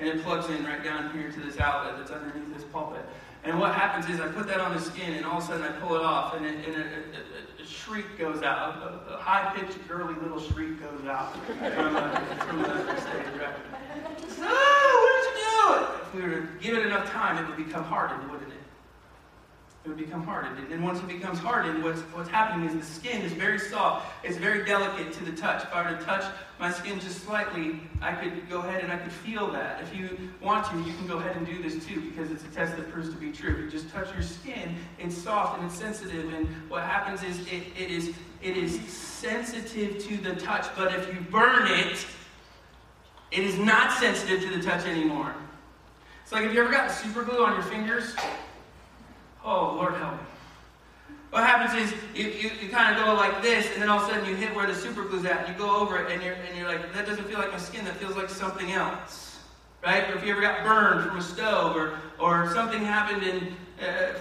And 0.00 0.08
it 0.08 0.22
plugs 0.22 0.48
in 0.50 0.64
right 0.64 0.82
down 0.82 1.12
here 1.12 1.30
to 1.30 1.40
this 1.40 1.60
outlet 1.60 1.96
that's 1.98 2.10
underneath 2.10 2.52
this 2.52 2.64
pulpit. 2.64 3.04
And 3.44 3.60
what 3.60 3.74
happens 3.74 4.08
is 4.08 4.20
I 4.20 4.28
put 4.28 4.46
that 4.46 4.60
on 4.60 4.72
the 4.74 4.80
skin, 4.80 5.12
and 5.12 5.26
all 5.26 5.36
of 5.36 5.44
a 5.44 5.46
sudden 5.46 5.62
I 5.66 5.72
pull 5.72 5.96
it 5.96 6.02
off, 6.02 6.34
and, 6.34 6.46
it, 6.46 6.66
and 6.66 6.76
a, 6.76 6.80
a, 6.80 7.62
a, 7.62 7.66
shriek 7.66 8.18
goes 8.18 8.42
out. 8.42 9.02
A, 9.06 9.16
high-pitched, 9.18 9.86
girly 9.86 10.14
little 10.14 10.40
shriek 10.40 10.80
goes 10.80 11.06
out 11.06 11.36
from, 11.46 11.96
uh, 11.96 12.20
from 12.36 12.62
the 12.62 13.00
stage. 13.00 13.26
Right? 13.38 13.54
Ah, 14.40 15.00
what 15.02 15.12
did 15.20 15.28
you 15.28 15.36
do? 15.44 15.84
If 16.00 16.14
we 16.14 16.22
were 16.22 16.40
to 16.40 16.48
give 16.58 16.78
it 16.78 16.86
enough 16.86 17.10
time, 17.10 17.42
it 17.42 17.46
would 17.46 17.58
become 17.58 17.84
hardened, 17.84 18.30
wouldn't 18.30 18.50
it? 18.50 18.63
It 19.84 19.88
would 19.88 19.98
become 19.98 20.22
hardened. 20.22 20.72
And 20.72 20.82
once 20.82 20.98
it 20.98 21.08
becomes 21.08 21.38
hardened, 21.38 21.84
what's, 21.84 22.00
what's 22.00 22.30
happening 22.30 22.66
is 22.66 22.74
the 22.74 22.82
skin 22.82 23.20
is 23.20 23.32
very 23.32 23.58
soft. 23.58 24.06
It's 24.24 24.38
very 24.38 24.64
delicate 24.64 25.12
to 25.12 25.24
the 25.24 25.32
touch. 25.32 25.62
If 25.62 25.74
I 25.74 25.90
were 25.90 25.98
to 25.98 26.02
touch 26.02 26.24
my 26.58 26.72
skin 26.72 26.98
just 27.00 27.22
slightly, 27.22 27.80
I 28.00 28.12
could 28.12 28.48
go 28.48 28.60
ahead 28.60 28.82
and 28.82 28.90
I 28.90 28.96
could 28.96 29.12
feel 29.12 29.50
that. 29.52 29.82
If 29.82 29.94
you 29.94 30.30
want 30.40 30.64
to, 30.70 30.78
you 30.78 30.94
can 30.94 31.06
go 31.06 31.18
ahead 31.18 31.36
and 31.36 31.46
do 31.46 31.62
this 31.62 31.84
too, 31.84 32.00
because 32.00 32.30
it's 32.30 32.42
a 32.44 32.48
test 32.48 32.76
that 32.76 32.90
proves 32.90 33.10
to 33.10 33.16
be 33.16 33.30
true. 33.30 33.52
If 33.52 33.58
you 33.58 33.70
just 33.70 33.90
touch 33.90 34.10
your 34.14 34.22
skin, 34.22 34.74
it's 34.98 35.14
soft 35.14 35.58
and 35.58 35.66
it's 35.70 35.78
sensitive. 35.78 36.32
And 36.32 36.48
what 36.70 36.82
happens 36.84 37.22
is 37.22 37.40
it, 37.48 37.64
it 37.78 37.90
is 37.90 38.14
it 38.40 38.56
is 38.56 38.78
sensitive 38.88 40.02
to 40.04 40.16
the 40.16 40.34
touch. 40.36 40.66
But 40.76 40.94
if 40.94 41.12
you 41.12 41.20
burn 41.20 41.66
it, 41.66 42.06
it 43.32 43.42
is 43.42 43.58
not 43.58 43.92
sensitive 43.92 44.40
to 44.42 44.56
the 44.56 44.62
touch 44.62 44.86
anymore. 44.86 45.34
It's 46.22 46.32
like 46.32 46.44
have 46.44 46.54
you 46.54 46.62
ever 46.62 46.70
got 46.70 46.90
super 46.90 47.22
glue 47.22 47.44
on 47.44 47.52
your 47.52 47.62
fingers? 47.62 48.14
Oh, 49.44 49.74
Lord 49.76 49.94
help 49.94 50.14
me. 50.14 50.18
What 51.30 51.42
happens 51.44 51.74
is 51.82 51.92
you, 52.14 52.30
you, 52.30 52.50
you 52.62 52.68
kind 52.68 52.96
of 52.96 53.04
go 53.04 53.12
like 53.14 53.42
this, 53.42 53.68
and 53.72 53.82
then 53.82 53.90
all 53.90 53.98
of 53.98 54.08
a 54.08 54.12
sudden 54.12 54.28
you 54.28 54.36
hit 54.36 54.54
where 54.54 54.66
the 54.66 54.74
super 54.74 55.04
glue's 55.04 55.24
at, 55.24 55.44
and 55.44 55.48
you 55.48 55.58
go 55.58 55.76
over 55.76 55.98
it, 55.98 56.10
and 56.10 56.22
you're, 56.22 56.34
and 56.34 56.56
you're 56.56 56.68
like, 56.68 56.94
that 56.94 57.06
doesn't 57.06 57.24
feel 57.24 57.38
like 57.38 57.52
my 57.52 57.58
skin, 57.58 57.84
that 57.84 57.96
feels 57.96 58.16
like 58.16 58.30
something 58.30 58.72
else. 58.72 59.40
Right? 59.84 60.08
Or 60.08 60.16
if 60.16 60.24
you 60.24 60.32
ever 60.32 60.40
got 60.40 60.64
burned 60.64 61.06
from 61.06 61.18
a 61.18 61.22
stove, 61.22 61.76
or, 61.76 61.98
or 62.18 62.54
something 62.54 62.80
happened 62.80 63.22
in 63.24 63.54
uh, 63.84 64.14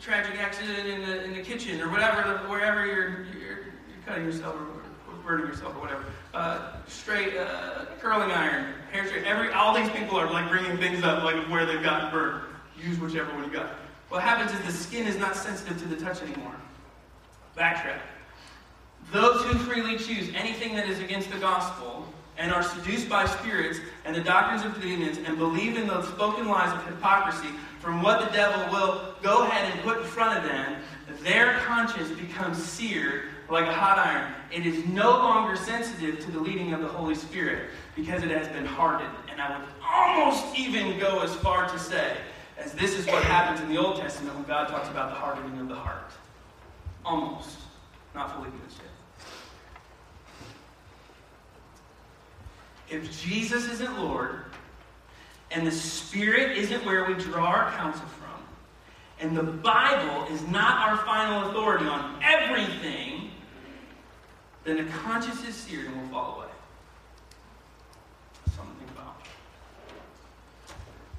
tragic 0.00 0.38
accident 0.38 0.88
in 0.88 1.00
the, 1.02 1.24
in 1.24 1.34
the 1.34 1.42
kitchen, 1.42 1.80
or 1.80 1.90
whatever, 1.90 2.38
wherever 2.48 2.86
you're, 2.86 3.24
you're, 3.24 3.58
you're 3.58 4.02
cutting 4.06 4.24
yourself, 4.24 4.54
or 4.54 5.14
burning 5.26 5.46
yourself, 5.46 5.74
or 5.74 5.80
whatever. 5.80 6.04
Uh, 6.32 6.76
straight, 6.86 7.36
uh, 7.36 7.86
curling 8.00 8.30
iron, 8.30 8.72
hair 8.92 9.06
straight. 9.08 9.24
Every, 9.24 9.52
all 9.52 9.74
these 9.74 9.90
people 9.90 10.16
are 10.16 10.30
like 10.30 10.48
bringing 10.48 10.78
things 10.78 11.02
up 11.02 11.24
like 11.24 11.36
where 11.50 11.66
they've 11.66 11.82
gotten 11.82 12.10
burned. 12.12 12.44
Use 12.80 12.98
whichever 13.00 13.34
one 13.34 13.44
you 13.44 13.50
got. 13.50 13.70
What 14.08 14.22
happens 14.22 14.58
is 14.58 14.64
the 14.66 14.72
skin 14.72 15.06
is 15.06 15.16
not 15.16 15.36
sensitive 15.36 15.80
to 15.82 15.88
the 15.88 15.96
touch 15.96 16.22
anymore. 16.22 16.54
Backtrack. 17.56 18.00
Those 19.12 19.42
who 19.44 19.58
freely 19.58 19.96
choose 19.98 20.30
anything 20.34 20.74
that 20.76 20.88
is 20.88 21.00
against 21.00 21.30
the 21.30 21.38
gospel, 21.38 22.06
and 22.38 22.52
are 22.52 22.62
seduced 22.62 23.08
by 23.08 23.26
spirits 23.26 23.80
and 24.04 24.14
the 24.14 24.20
doctrines 24.20 24.64
of 24.64 24.80
demons 24.80 25.18
and 25.18 25.36
believe 25.36 25.76
in 25.76 25.88
the 25.88 26.02
spoken 26.02 26.46
lies 26.46 26.72
of 26.72 26.84
hypocrisy 26.86 27.48
from 27.80 28.00
what 28.00 28.24
the 28.24 28.32
devil 28.32 28.72
will 28.72 29.14
go 29.22 29.44
ahead 29.44 29.72
and 29.72 29.82
put 29.82 29.98
in 29.98 30.04
front 30.04 30.38
of 30.38 30.44
them, 30.44 30.76
their 31.22 31.58
conscience 31.60 32.10
becomes 32.10 32.62
seared 32.62 33.24
like 33.50 33.66
a 33.66 33.72
hot 33.72 33.98
iron. 33.98 34.32
It 34.52 34.66
is 34.66 34.86
no 34.86 35.10
longer 35.10 35.56
sensitive 35.56 36.20
to 36.20 36.30
the 36.30 36.38
leading 36.38 36.72
of 36.72 36.80
the 36.80 36.88
Holy 36.88 37.14
Spirit 37.14 37.70
because 37.96 38.22
it 38.22 38.30
has 38.30 38.46
been 38.48 38.66
hardened. 38.66 39.14
And 39.30 39.40
I 39.40 39.58
would 39.58 39.68
almost 39.82 40.56
even 40.56 40.98
go 40.98 41.20
as 41.20 41.34
far 41.36 41.68
to 41.68 41.78
say, 41.78 42.16
as 42.58 42.72
this 42.72 42.98
is 42.98 43.06
what 43.06 43.22
happens 43.22 43.60
in 43.60 43.68
the 43.68 43.80
Old 43.80 43.96
Testament 43.96 44.34
when 44.34 44.44
God 44.44 44.68
talks 44.68 44.88
about 44.88 45.10
the 45.10 45.16
hardening 45.16 45.60
of 45.60 45.68
the 45.68 45.74
heart. 45.74 46.10
Almost. 47.04 47.58
Not 48.14 48.34
fully 48.34 48.50
convinced 48.50 48.78
yet. 48.78 48.88
If 52.98 53.22
Jesus 53.22 53.68
isn't 53.68 53.98
Lord, 53.98 54.44
and 55.50 55.66
the 55.66 55.72
Spirit 55.72 56.56
isn't 56.56 56.84
where 56.84 57.04
we 57.04 57.14
draw 57.14 57.46
our 57.46 57.70
counsel 57.72 58.06
from, 58.06 58.28
and 59.20 59.36
the 59.36 59.42
Bible 59.42 60.26
is 60.32 60.46
not 60.48 60.88
our 60.88 60.96
final 61.04 61.50
authority 61.50 61.86
on 61.86 62.18
everything, 62.22 63.30
then 64.64 64.78
the 64.78 64.92
conscience 64.92 65.46
is 65.46 65.54
seared 65.54 65.86
and 65.86 66.00
will 66.00 66.08
fall 66.08 66.38
away. 66.38 66.48
Something 68.56 68.88
about. 68.94 69.22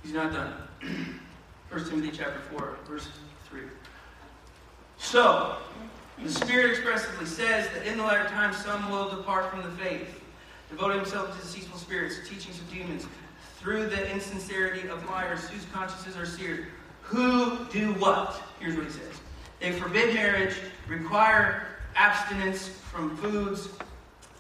He's 0.03 0.13
not 0.13 0.33
done. 0.33 0.53
1 1.69 1.87
Timothy 1.87 2.09
chapter 2.11 2.39
4, 2.57 2.77
verse 2.87 3.07
3. 3.47 3.61
So, 4.97 5.57
the 6.17 6.31
Spirit 6.31 6.71
expressively 6.71 7.27
says 7.27 7.69
that 7.73 7.85
in 7.85 7.97
the 7.97 8.03
latter 8.03 8.27
times 8.29 8.57
some 8.57 8.89
will 8.89 9.07
depart 9.07 9.51
from 9.51 9.61
the 9.61 9.69
faith, 9.77 10.19
devoting 10.71 10.97
themselves 10.97 11.35
to 11.35 11.41
deceitful 11.41 11.77
spirits, 11.77 12.27
teachings 12.27 12.57
of 12.57 12.71
demons, 12.73 13.05
through 13.57 13.85
the 13.85 14.11
insincerity 14.11 14.87
of 14.89 15.05
liars 15.05 15.47
whose 15.47 15.63
consciences 15.71 16.17
are 16.17 16.25
seared. 16.25 16.65
Who 17.03 17.65
do 17.71 17.93
what? 17.93 18.41
Here's 18.59 18.75
what 18.75 18.85
he 18.85 18.91
says. 18.91 19.21
They 19.59 19.71
forbid 19.71 20.15
marriage, 20.15 20.55
require 20.87 21.67
abstinence 21.95 22.69
from 22.69 23.15
foods 23.17 23.69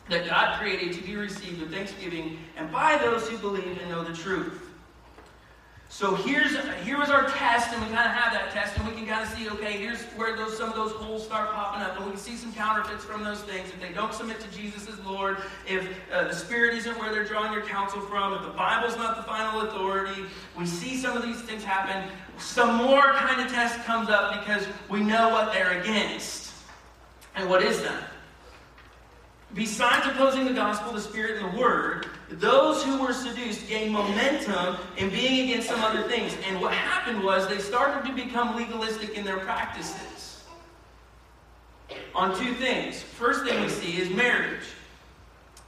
that 0.09 0.27
God 0.27 0.59
created 0.59 0.93
to 0.93 1.03
be 1.03 1.15
received 1.15 1.61
with 1.61 1.71
thanksgiving, 1.71 2.39
and 2.57 2.71
by 2.71 2.97
those 2.97 3.27
who 3.29 3.37
believe 3.37 3.77
and 3.79 3.89
know 3.91 4.03
the 4.03 4.15
truth. 4.15 4.68
So 5.91 6.13
here's 6.13 6.55
here 6.83 6.99
was 6.99 7.09
our 7.09 7.27
test, 7.31 7.73
and 7.73 7.81
we 7.83 7.91
kind 7.91 8.07
of 8.07 8.13
have 8.13 8.31
that 8.31 8.51
test, 8.51 8.77
and 8.77 8.87
we 8.87 8.93
can 8.93 9.07
kind 9.07 9.23
of 9.23 9.35
see, 9.35 9.49
okay, 9.49 9.73
here's 9.73 9.99
where 10.15 10.37
those 10.37 10.55
some 10.55 10.69
of 10.69 10.75
those 10.75 10.91
holes 10.91 11.25
start 11.25 11.51
popping 11.51 11.81
up, 11.81 11.97
and 11.97 12.05
we 12.05 12.11
can 12.11 12.19
see 12.19 12.35
some 12.35 12.53
counterfeits 12.53 13.03
from 13.03 13.23
those 13.23 13.41
things. 13.41 13.69
If 13.69 13.81
they 13.81 13.91
don't 13.91 14.13
submit 14.13 14.39
to 14.39 14.47
Jesus 14.55 14.87
as 14.87 14.99
Lord, 15.03 15.37
if 15.67 15.89
uh, 16.13 16.25
the 16.25 16.35
Spirit 16.35 16.75
isn't 16.75 16.97
where 16.99 17.11
they're 17.11 17.25
drawing 17.25 17.51
your 17.51 17.63
counsel 17.63 18.01
from, 18.01 18.33
if 18.33 18.43
the 18.43 18.49
Bible's 18.49 18.97
not 18.97 19.17
the 19.17 19.23
final 19.23 19.61
authority, 19.61 20.25
we 20.55 20.67
see 20.67 20.95
some 20.95 21.17
of 21.17 21.23
these 21.23 21.41
things 21.41 21.63
happen. 21.63 22.07
Some 22.37 22.75
more 22.75 23.13
kind 23.13 23.41
of 23.41 23.51
test 23.51 23.83
comes 23.83 24.09
up 24.09 24.39
because 24.39 24.67
we 24.89 25.01
know 25.01 25.29
what 25.29 25.51
they're 25.51 25.81
against. 25.81 26.53
And 27.35 27.49
what 27.49 27.63
is 27.63 27.81
that? 27.81 28.03
Besides 29.55 30.05
opposing 30.05 30.45
the 30.45 30.53
gospel, 30.53 30.93
the 30.93 31.01
Spirit, 31.01 31.41
and 31.41 31.51
the 31.51 31.59
Word, 31.59 32.05
those 32.29 32.83
who 32.83 33.01
were 33.01 33.13
seduced 33.13 33.67
gained 33.67 33.91
momentum 33.91 34.77
in 34.97 35.09
being 35.09 35.49
against 35.49 35.67
some 35.67 35.81
other 35.81 36.03
things. 36.03 36.35
And 36.47 36.61
what 36.61 36.73
happened 36.73 37.23
was 37.23 37.47
they 37.47 37.57
started 37.57 38.07
to 38.07 38.13
become 38.13 38.55
legalistic 38.55 39.17
in 39.17 39.25
their 39.25 39.39
practices. 39.39 40.43
On 42.13 42.37
two 42.37 42.53
things. 42.53 43.01
First 43.01 43.45
thing 43.45 43.61
we 43.61 43.69
see 43.69 43.99
is 43.99 44.09
marriage. 44.11 44.63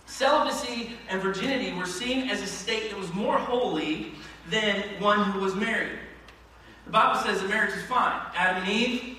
Celibacy 0.05 0.97
and 1.09 1.21
virginity 1.21 1.73
were 1.73 1.85
seen 1.85 2.29
as 2.29 2.41
a 2.41 2.47
state 2.47 2.91
that 2.91 2.99
was 2.99 3.11
more 3.13 3.39
holy 3.39 4.11
than 4.49 4.83
one 4.99 5.31
who 5.31 5.39
was 5.39 5.55
married. 5.55 5.97
The 6.85 6.91
Bible 6.91 7.21
says 7.21 7.41
that 7.41 7.49
marriage 7.49 7.73
is 7.73 7.83
fine. 7.85 8.21
Adam 8.35 8.63
and 8.63 8.71
Eve, 8.71 9.17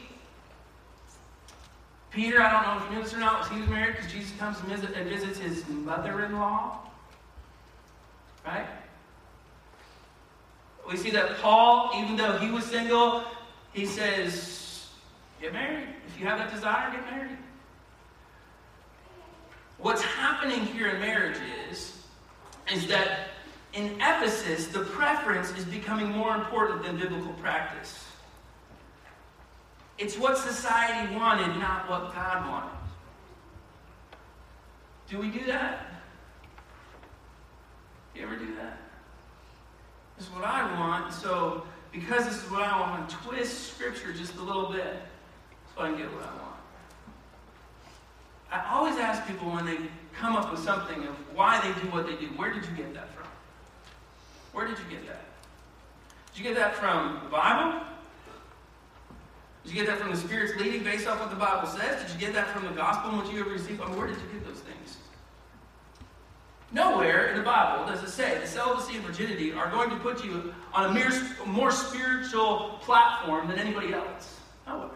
Peter, 2.11 2.43
I 2.43 2.53
don't 2.53 2.63
know 2.63 2.85
if 2.85 2.91
you 2.91 2.97
knew 2.97 3.03
this 3.03 3.15
or 3.15 3.19
not, 3.19 3.39
was 3.41 3.49
he 3.49 3.61
was 3.61 3.71
married 3.71 3.97
because 3.97 4.13
Jesus 4.13 4.33
comes 4.39 4.59
and, 4.61 5.09
visits 5.09 5.39
his 5.39 5.67
mother-in-law. 5.69 6.92
Right? 8.45 8.67
We 10.91 10.97
see 10.97 11.11
that 11.11 11.39
Paul, 11.39 11.91
even 11.97 12.17
though 12.17 12.39
he 12.39 12.51
was 12.51 12.65
single, 12.65 13.25
he 13.73 13.87
says, 13.87 14.89
get 15.41 15.53
married. 15.53 15.89
If 16.09 16.21
you 16.21 16.27
have 16.27 16.39
that 16.39 16.53
desire, 16.53 16.91
get 16.91 17.05
married. 17.11 17.39
What's 19.79 20.03
happening 20.03 20.67
here 20.67 20.89
in 20.89 21.01
marriage 21.01 21.39
is, 21.71 21.97
is 22.73 22.87
that 22.89 23.29
in 23.73 23.95
Ephesus, 23.97 24.67
the 24.69 24.81
preference 24.81 25.51
is 25.57 25.65
becoming 25.65 26.09
more 26.09 26.35
important 26.35 26.83
than 26.83 26.99
biblical 26.99 27.33
practice. 27.35 28.05
It's 29.99 30.19
what 30.19 30.37
society 30.37 31.15
wanted, 31.15 31.59
not 31.59 31.89
what 31.89 32.15
God 32.15 32.49
wanted. 32.49 32.79
Do 35.09 35.19
we 35.19 35.29
do 35.29 35.45
that? 35.47 35.92
You 38.15 38.23
ever 38.23 38.37
do 38.37 38.55
that? 38.57 38.79
This 40.17 40.27
is 40.27 40.33
what 40.35 40.45
I 40.45 40.79
want, 40.79 41.13
so 41.13 41.65
because 41.93 42.25
this 42.25 42.43
is 42.43 42.51
what 42.51 42.63
I 42.63 42.79
want, 42.79 42.93
I'm 42.93 42.99
going 43.07 43.09
to 43.09 43.17
twist 43.17 43.75
Scripture 43.75 44.13
just 44.13 44.37
a 44.37 44.43
little 44.43 44.71
bit 44.71 45.03
so 45.75 45.83
I 45.83 45.89
can 45.89 45.99
get 45.99 46.13
what 46.13 46.23
I 46.23 46.27
want. 46.27 46.53
I 48.51 48.75
always 48.75 48.97
ask 48.97 49.27
people 49.27 49.51
when 49.51 49.65
they 49.65 49.79
come 50.15 50.37
up 50.37 50.51
with 50.51 50.61
something 50.61 51.05
of 51.05 51.15
why 51.35 51.61
they 51.61 51.81
do 51.81 51.89
what 51.89 52.07
they 52.07 52.17
do, 52.17 52.27
where 52.37 52.53
did 52.53 52.65
you 52.65 52.77
get 52.77 52.93
that 52.95 53.09
from? 53.15 53.27
Where 54.53 54.67
did 54.67 54.79
you 54.79 54.85
get 54.91 55.07
that? 55.07 55.25
Did 56.33 56.39
you 56.39 56.45
get 56.45 56.57
that 56.57 56.75
from 56.75 57.21
the 57.25 57.31
Bible? 57.31 57.81
Did 59.65 59.73
you 59.73 59.77
get 59.77 59.87
that 59.87 59.99
from 59.99 60.11
the 60.11 60.17
Spirit's 60.17 60.59
leading 60.61 60.83
based 60.83 61.07
off 61.07 61.21
what 61.21 61.31
the 61.31 61.37
Bible 61.37 61.69
says? 61.69 62.03
Did 62.03 62.13
you 62.13 62.27
get 62.27 62.35
that 62.35 62.49
from 62.49 62.67
the 62.67 62.73
gospel 62.73 63.11
and 63.11 63.23
what 63.23 63.33
you 63.33 63.41
ever 63.41 63.51
received? 63.51 63.81
I 63.81 63.89
mean, 63.89 63.97
where 63.97 64.07
did 64.07 64.17
you 64.17 64.29
get 64.33 64.45
those 64.45 64.61
things? 64.61 64.99
Nowhere 66.73 67.27
in 67.27 67.37
the 67.37 67.43
Bible 67.43 67.87
does 67.87 68.03
it 68.03 68.09
say 68.09 68.35
that 68.35 68.49
celibacy 68.49 68.97
and 68.97 69.05
virginity 69.05 69.53
are 69.53 69.71
going 69.71 69.91
to 69.91 69.97
put 69.97 70.25
you 70.25 70.55
on 70.73 70.91
a 70.91 70.95
mere, 70.95 71.11
more 71.47 71.71
spiritual 71.71 72.79
platform 72.81 73.47
than 73.47 73.59
anybody 73.59 73.93
else. 73.93 74.41
Nowhere. 74.67 74.89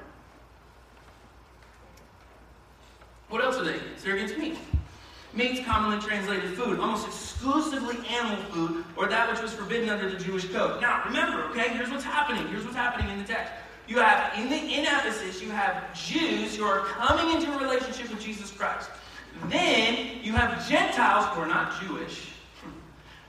What 3.29 3.45
else 3.45 3.57
are 3.57 3.65
they 3.65 3.75
against? 3.75 4.05
They're 4.05 4.15
against 4.15 4.39
meat. 4.39 4.57
Meat's 5.35 5.67
commonly 5.67 6.01
translated 6.01 6.55
food, 6.55 6.81
almost 6.81 7.07
exclusively 7.07 7.99
animal 8.09 8.43
food, 8.45 8.85
or 8.97 9.07
that 9.09 9.31
which 9.31 9.43
was 9.43 9.53
forbidden 9.53 9.91
under 9.91 10.09
the 10.09 10.17
Jewish 10.17 10.47
code. 10.47 10.81
Now, 10.81 11.03
remember, 11.05 11.43
okay, 11.51 11.69
here's 11.71 11.91
what's 11.91 12.05
happening. 12.05 12.49
Here's 12.49 12.65
what's 12.65 12.77
happening 12.77 13.11
in 13.11 13.19
the 13.19 13.25
text. 13.25 13.53
You 13.87 13.99
have, 13.99 14.37
in, 14.39 14.49
the, 14.49 14.57
in 14.57 14.85
Ephesus, 14.85 15.43
you 15.43 15.51
have 15.51 15.93
Jews 15.95 16.57
who 16.57 16.65
are 16.65 16.87
coming 16.87 17.37
into 17.37 17.53
a 17.53 17.59
relationship 17.59 18.09
with 18.09 18.21
Jesus 18.21 18.51
Christ. 18.51 18.89
Then 19.49 20.23
you 20.23 20.33
have 20.33 20.69
Gentiles 20.69 21.27
who 21.27 21.41
are 21.41 21.47
not 21.47 21.81
Jewish 21.83 22.33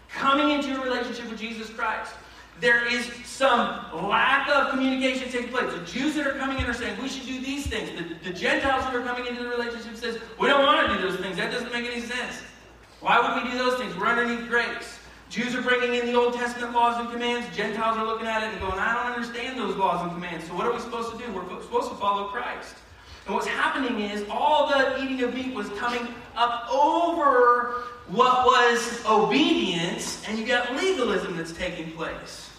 coming 0.10 0.52
into 0.52 0.80
a 0.80 0.84
relationship 0.84 1.30
with 1.30 1.40
Jesus 1.40 1.70
Christ. 1.70 2.14
There 2.60 2.88
is 2.92 3.08
some 3.24 3.86
lack 4.10 4.50
of 4.50 4.72
communication 4.72 5.30
taking 5.30 5.50
place. 5.50 5.72
The 5.72 5.86
Jews 5.86 6.16
that 6.16 6.26
are 6.26 6.34
coming 6.34 6.58
in 6.58 6.66
are 6.66 6.74
saying, 6.74 7.00
we 7.00 7.08
should 7.08 7.28
do 7.28 7.40
these 7.40 7.68
things. 7.68 7.92
The, 7.92 8.30
the 8.32 8.36
Gentiles 8.36 8.84
who 8.86 8.98
are 8.98 9.04
coming 9.04 9.28
into 9.28 9.44
the 9.44 9.50
relationship 9.50 9.96
says, 9.96 10.18
we 10.40 10.48
don't 10.48 10.64
want 10.64 10.88
to 10.88 10.96
do 10.96 11.08
those 11.08 11.20
things. 11.20 11.38
That 11.38 11.52
doesn't 11.52 11.72
make 11.72 11.86
any 11.86 12.02
sense. 12.02 12.42
Why 13.00 13.20
would 13.20 13.44
we 13.44 13.52
do 13.52 13.58
those 13.60 13.78
things? 13.78 13.96
We're 13.96 14.08
underneath 14.08 14.48
grace. 14.48 14.98
Jews 15.30 15.54
are 15.54 15.62
bringing 15.62 15.94
in 15.94 16.08
the 16.08 16.16
Old 16.16 16.34
Testament 16.34 16.74
laws 16.74 17.00
and 17.00 17.12
commands. 17.12 17.46
Gentiles 17.56 17.98
are 17.98 18.06
looking 18.06 18.26
at 18.28 18.42
it 18.42 18.54
and 18.54 18.60
going, 18.60 18.80
I 18.80 18.94
don't 18.96 19.14
understand 19.14 19.60
those 19.60 19.76
laws 19.76 20.02
and 20.02 20.12
commands. 20.12 20.48
So 20.48 20.56
what 20.56 20.66
are 20.66 20.74
we 20.74 20.80
supposed 20.80 21.12
to 21.12 21.18
do? 21.18 21.32
We're 21.32 21.44
supposed 21.62 21.90
to 21.90 21.96
follow 21.98 22.30
Christ. 22.30 22.76
And 23.28 23.36
what's 23.36 23.48
happening 23.48 24.00
is 24.00 24.26
all 24.30 24.70
the 24.70 25.04
eating 25.04 25.22
of 25.22 25.34
meat 25.34 25.54
was 25.54 25.70
coming 25.72 26.08
up 26.38 26.72
over 26.72 27.84
what 28.08 28.46
was 28.46 29.06
obedience, 29.06 30.24
and 30.28 30.40
you 30.40 30.46
got 30.46 30.74
legalism 30.76 31.36
that's 31.36 31.52
taking 31.52 31.92
place. 31.92 32.50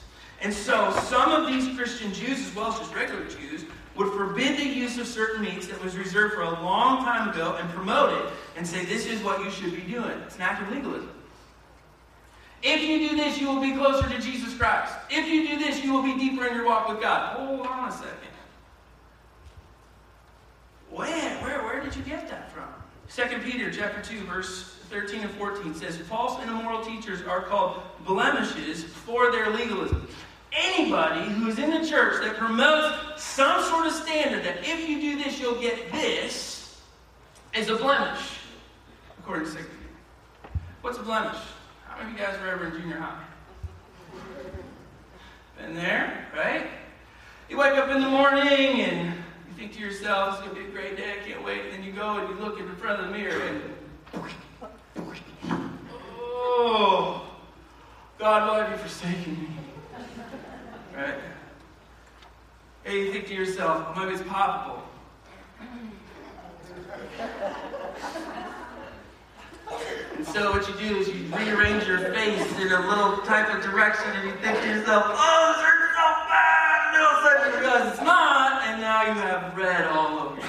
And 0.43 0.53
so 0.53 0.93
some 1.05 1.33
of 1.33 1.47
these 1.47 1.75
Christian 1.75 2.13
Jews, 2.13 2.47
as 2.47 2.55
well 2.55 2.71
as 2.71 2.79
just 2.79 2.95
regular 2.95 3.25
Jews, 3.25 3.65
would 3.97 4.13
forbid 4.13 4.59
the 4.59 4.65
use 4.65 4.99
of 4.99 5.07
certain 5.07 5.43
meats 5.43 5.67
that 5.67 5.83
was 5.83 5.97
reserved 5.97 6.35
for 6.35 6.43
a 6.43 6.51
long 6.63 7.03
time 7.03 7.31
ago 7.31 7.57
and 7.59 7.69
promote 7.71 8.13
it 8.23 8.33
and 8.57 8.67
say, 8.67 8.85
this 8.85 9.07
is 9.07 9.23
what 9.23 9.43
you 9.43 9.51
should 9.51 9.75
be 9.75 9.91
doing. 9.91 10.13
It's 10.27 10.37
an 10.37 10.43
act 10.43 10.63
of 10.63 10.71
legalism. 10.71 11.11
If 12.63 12.83
you 12.83 13.09
do 13.09 13.17
this, 13.17 13.41
you 13.41 13.49
will 13.49 13.61
be 13.61 13.73
closer 13.73 14.09
to 14.09 14.21
Jesus 14.21 14.55
Christ. 14.55 14.93
If 15.11 15.27
you 15.27 15.49
do 15.49 15.59
this, 15.59 15.83
you 15.83 15.93
will 15.93 16.03
be 16.03 16.17
deeper 16.19 16.47
in 16.47 16.55
your 16.55 16.67
walk 16.67 16.89
with 16.89 17.01
God. 17.01 17.37
Hold 17.37 17.67
on 17.67 17.89
a 17.89 17.93
second. 17.93 18.28
Where? 20.91 21.43
Where, 21.43 21.63
where 21.63 21.81
did 21.81 21.95
you 21.95 22.03
get 22.03 22.29
that 22.29 22.53
from? 22.53 22.69
2 23.11 23.39
Peter 23.39 23.71
chapter 23.71 24.03
2, 24.03 24.25
verse 24.25 24.77
13 24.91 25.21
and 25.21 25.31
14 25.33 25.75
says, 25.75 25.97
False 25.99 26.41
and 26.41 26.51
immoral 26.51 26.85
teachers 26.85 27.23
are 27.23 27.43
called 27.43 27.83
blemishes 28.05 28.85
for 28.85 29.31
their 29.31 29.51
legalism. 29.51 30.07
Anybody 30.53 31.31
who 31.33 31.49
is 31.49 31.59
in 31.59 31.71
the 31.71 31.89
church 31.89 32.23
that 32.23 32.37
promotes 32.37 33.23
some 33.23 33.63
sort 33.65 33.87
of 33.87 33.93
standard 33.93 34.45
that 34.45 34.59
if 34.63 34.89
you 34.89 35.01
do 35.01 35.23
this, 35.23 35.39
you'll 35.39 35.61
get 35.61 35.93
this, 35.93 36.59
is 37.55 37.69
a 37.69 37.77
blemish, 37.77 38.39
according 39.19 39.47
to 39.47 39.53
2 39.53 39.59
Peter. 39.59 39.75
What's 40.83 40.99
a 40.99 41.03
blemish? 41.03 41.39
How 41.87 41.99
many 41.99 42.13
of 42.13 42.19
you 42.19 42.25
guys 42.25 42.41
were 42.41 42.49
ever 42.49 42.67
in 42.67 42.73
junior 42.73 42.99
high? 42.99 43.25
Been 45.59 45.75
there, 45.75 46.29
right? 46.37 46.67
You 47.49 47.59
wake 47.59 47.77
up 47.77 47.89
in 47.89 48.01
the 48.01 48.09
morning 48.09 48.81
and 48.83 49.15
think 49.59 49.73
to 49.73 49.81
yourself, 49.81 50.35
it's 50.35 50.47
going 50.47 50.55
to 50.55 50.63
be 50.63 50.69
a 50.69 50.71
great 50.71 50.97
day, 50.97 51.15
I 51.21 51.29
can't 51.29 51.45
wait. 51.45 51.63
And 51.65 51.73
then 51.73 51.83
you 51.83 51.91
go 51.91 52.19
and 52.19 52.29
you 52.29 52.37
look 52.45 52.61
in 52.61 52.69
the 52.69 52.75
front 52.77 53.01
of 53.01 53.07
the 53.09 53.13
mirror 53.13 53.43
and, 53.43 53.61
oh, 56.47 57.29
God, 58.19 58.49
why 58.49 58.63
have 58.63 58.71
you 58.71 58.77
forsaken 58.77 59.33
me? 59.33 59.49
Right? 60.97 61.15
And 62.85 62.95
you 62.95 63.11
think 63.13 63.27
to 63.27 63.35
yourself, 63.35 63.97
maybe 63.97 64.13
it's 64.13 64.23
poppable. 64.23 64.79
And 70.17 70.27
so 70.27 70.53
what 70.53 70.69
you 70.69 70.75
do 70.89 70.99
is 70.99 71.09
you 71.09 71.25
rearrange 71.37 71.85
your 71.85 71.99
face 72.15 72.59
in 72.61 72.71
a 72.71 72.89
little 72.89 73.19
type 73.19 73.53
of 73.53 73.61
direction 73.65 74.09
and 74.13 74.29
you 74.29 74.37
think 74.37 74.57
to 74.61 74.69
yourself, 74.69 75.05
oh, 75.09 75.53
this 75.53 75.65
hurts 75.65 75.95
so 75.97 76.07
bad! 76.29 76.95
And 76.95 77.03
all 77.05 77.11
of 77.11 77.19
a 77.19 77.27
sudden 77.27 77.53
you 77.53 77.59
realize 77.59 77.93
it's 77.93 78.03
not, 78.03 78.28
you 79.09 79.15
have 79.15 79.57
red 79.57 79.87
all 79.87 80.19
over 80.19 80.37
your. 80.37 80.45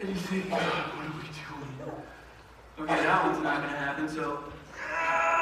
And 0.00 0.08
you 0.10 0.14
think, 0.14 0.50
God, 0.50 0.60
what 0.60 1.06
are 1.06 1.16
we 1.16 1.22
doing? 1.22 2.90
Okay, 2.92 3.02
that 3.04 3.24
one's 3.24 3.42
not 3.42 3.62
going 3.62 3.72
to 3.72 3.78
happen, 3.78 4.06
so 4.06 4.44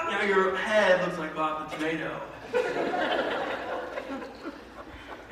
now 0.09 0.23
your 0.23 0.55
head 0.57 1.05
looks 1.05 1.19
like 1.19 1.35
Bob 1.35 1.69
the 1.69 1.77
Tomato. 1.77 2.21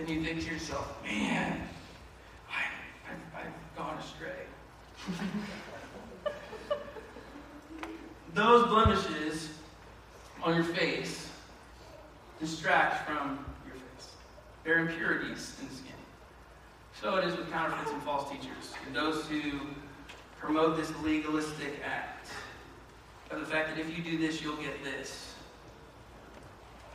and 0.01 0.09
you 0.09 0.25
think 0.25 0.41
to 0.41 0.53
yourself, 0.53 1.01
man, 1.05 1.61
I, 2.51 2.65
I, 3.09 3.41
I've 3.41 3.77
gone 3.77 3.99
astray. 3.99 4.47
Those 8.35 8.67
blemishes 8.67 9.51
on 10.43 10.57
your 10.57 10.65
face 10.65 11.31
distract 12.41 13.07
from 13.07 13.45
your 14.65 14.79
impurities 14.79 15.57
in 15.61 15.69
the 15.69 15.75
skin. 15.75 15.93
So 17.01 17.17
it 17.17 17.25
is 17.25 17.37
with 17.37 17.51
counterfeits 17.51 17.91
and 17.91 18.03
false 18.03 18.31
teachers, 18.31 18.75
and 18.87 18.95
those 18.95 19.27
who 19.27 19.61
promote 20.39 20.77
this 20.77 20.93
legalistic 21.03 21.81
act 21.85 22.29
of 23.31 23.41
the 23.41 23.47
fact 23.47 23.69
that 23.71 23.79
if 23.79 23.97
you 23.97 24.03
do 24.03 24.19
this, 24.19 24.43
you'll 24.43 24.57
get 24.57 24.83
this. 24.83 25.35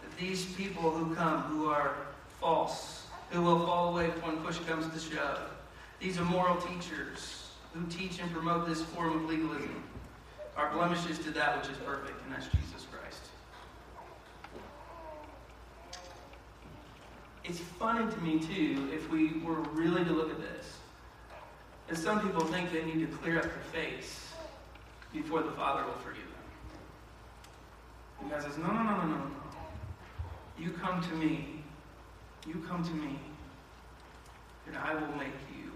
That 0.04 0.18
these 0.20 0.46
people 0.46 0.92
who 0.92 1.16
come, 1.16 1.42
who 1.44 1.68
are 1.68 1.96
false, 2.40 3.08
who 3.32 3.42
will 3.42 3.66
fall 3.66 3.90
away 3.90 4.08
when 4.22 4.38
push 4.38 4.60
comes 4.60 4.92
to 4.94 5.16
shove, 5.16 5.40
these 6.00 6.18
immoral 6.18 6.58
teachers 6.58 7.52
who 7.74 7.86
teach 7.88 8.20
and 8.20 8.32
promote 8.32 8.68
this 8.68 8.82
form 8.82 9.16
of 9.16 9.30
legalism 9.30 9.84
are 10.56 10.72
blemishes 10.72 11.20
to 11.20 11.32
that 11.32 11.58
which 11.58 11.72
is 11.72 11.78
perfect, 11.80 12.22
and 12.24 12.34
that's 12.34 12.48
Jesus 12.48 12.86
Christ. 12.92 13.22
It's 17.48 17.60
funny 17.60 18.12
to 18.12 18.22
me, 18.22 18.40
too, 18.40 18.90
if 18.94 19.10
we 19.12 19.40
were 19.40 19.62
really 19.74 20.04
to 20.04 20.12
look 20.12 20.32
at 20.32 20.40
this, 20.40 20.78
that 21.88 21.98
some 21.98 22.20
people 22.22 22.44
think 22.46 22.72
they 22.72 22.84
need 22.84 23.00
to 23.00 23.18
clear 23.18 23.38
up 23.38 23.44
their 23.44 23.64
face 23.72 24.32
before 25.14 25.44
the 25.44 25.52
Father 25.52 25.86
will 25.86 25.94
forgive 25.94 26.24
them. 26.24 26.32
And 28.22 28.32
God 28.32 28.42
says, 28.42 28.58
no, 28.58 28.68
no, 28.68 28.84
no, 28.84 28.98
no, 28.98 29.06
no, 29.06 29.18
no. 29.18 29.32
You 30.58 30.72
come 30.72 31.02
to 31.02 31.16
me. 31.16 31.64
You 32.48 32.64
come 32.68 32.84
to 32.84 32.94
me, 32.94 33.20
and 34.68 34.78
I 34.78 34.94
will 34.94 35.16
make 35.18 35.34
you. 35.58 35.72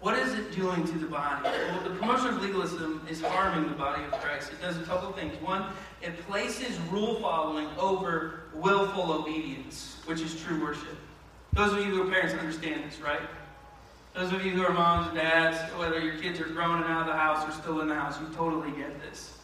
What 0.00 0.18
is 0.18 0.34
it 0.34 0.54
doing 0.54 0.84
to 0.84 0.98
the 0.98 1.06
body? 1.06 1.42
Well, 1.44 1.80
the 1.82 1.90
promotion 1.90 2.28
of 2.28 2.42
legalism 2.42 3.04
is 3.08 3.22
harming 3.22 3.68
the 3.68 3.76
body 3.76 4.04
of 4.04 4.12
Christ. 4.12 4.52
It 4.52 4.60
does 4.60 4.76
a 4.76 4.82
couple 4.82 5.10
things. 5.12 5.34
One, 5.40 5.64
it 6.02 6.18
places 6.26 6.78
rule 6.90 7.18
following 7.20 7.66
over 7.78 8.40
willful 8.54 9.12
obedience, 9.12 9.96
which 10.04 10.20
is 10.20 10.40
true 10.42 10.62
worship. 10.62 10.96
Those 11.54 11.72
of 11.72 11.78
you 11.78 11.84
who 11.86 12.06
are 12.06 12.10
parents 12.10 12.34
understand 12.34 12.84
this, 12.84 13.00
right? 13.00 13.22
Those 14.14 14.32
of 14.32 14.44
you 14.44 14.52
who 14.52 14.64
are 14.64 14.72
moms 14.72 15.08
and 15.08 15.16
dads, 15.16 15.58
whether 15.78 15.98
your 15.98 16.18
kids 16.18 16.40
are 16.40 16.48
grown 16.48 16.82
and 16.82 16.84
out 16.84 17.02
of 17.02 17.06
the 17.06 17.12
house 17.14 17.48
or 17.48 17.52
still 17.52 17.80
in 17.80 17.88
the 17.88 17.94
house, 17.94 18.20
you 18.20 18.26
totally 18.34 18.70
get 18.72 19.00
this. 19.00 19.38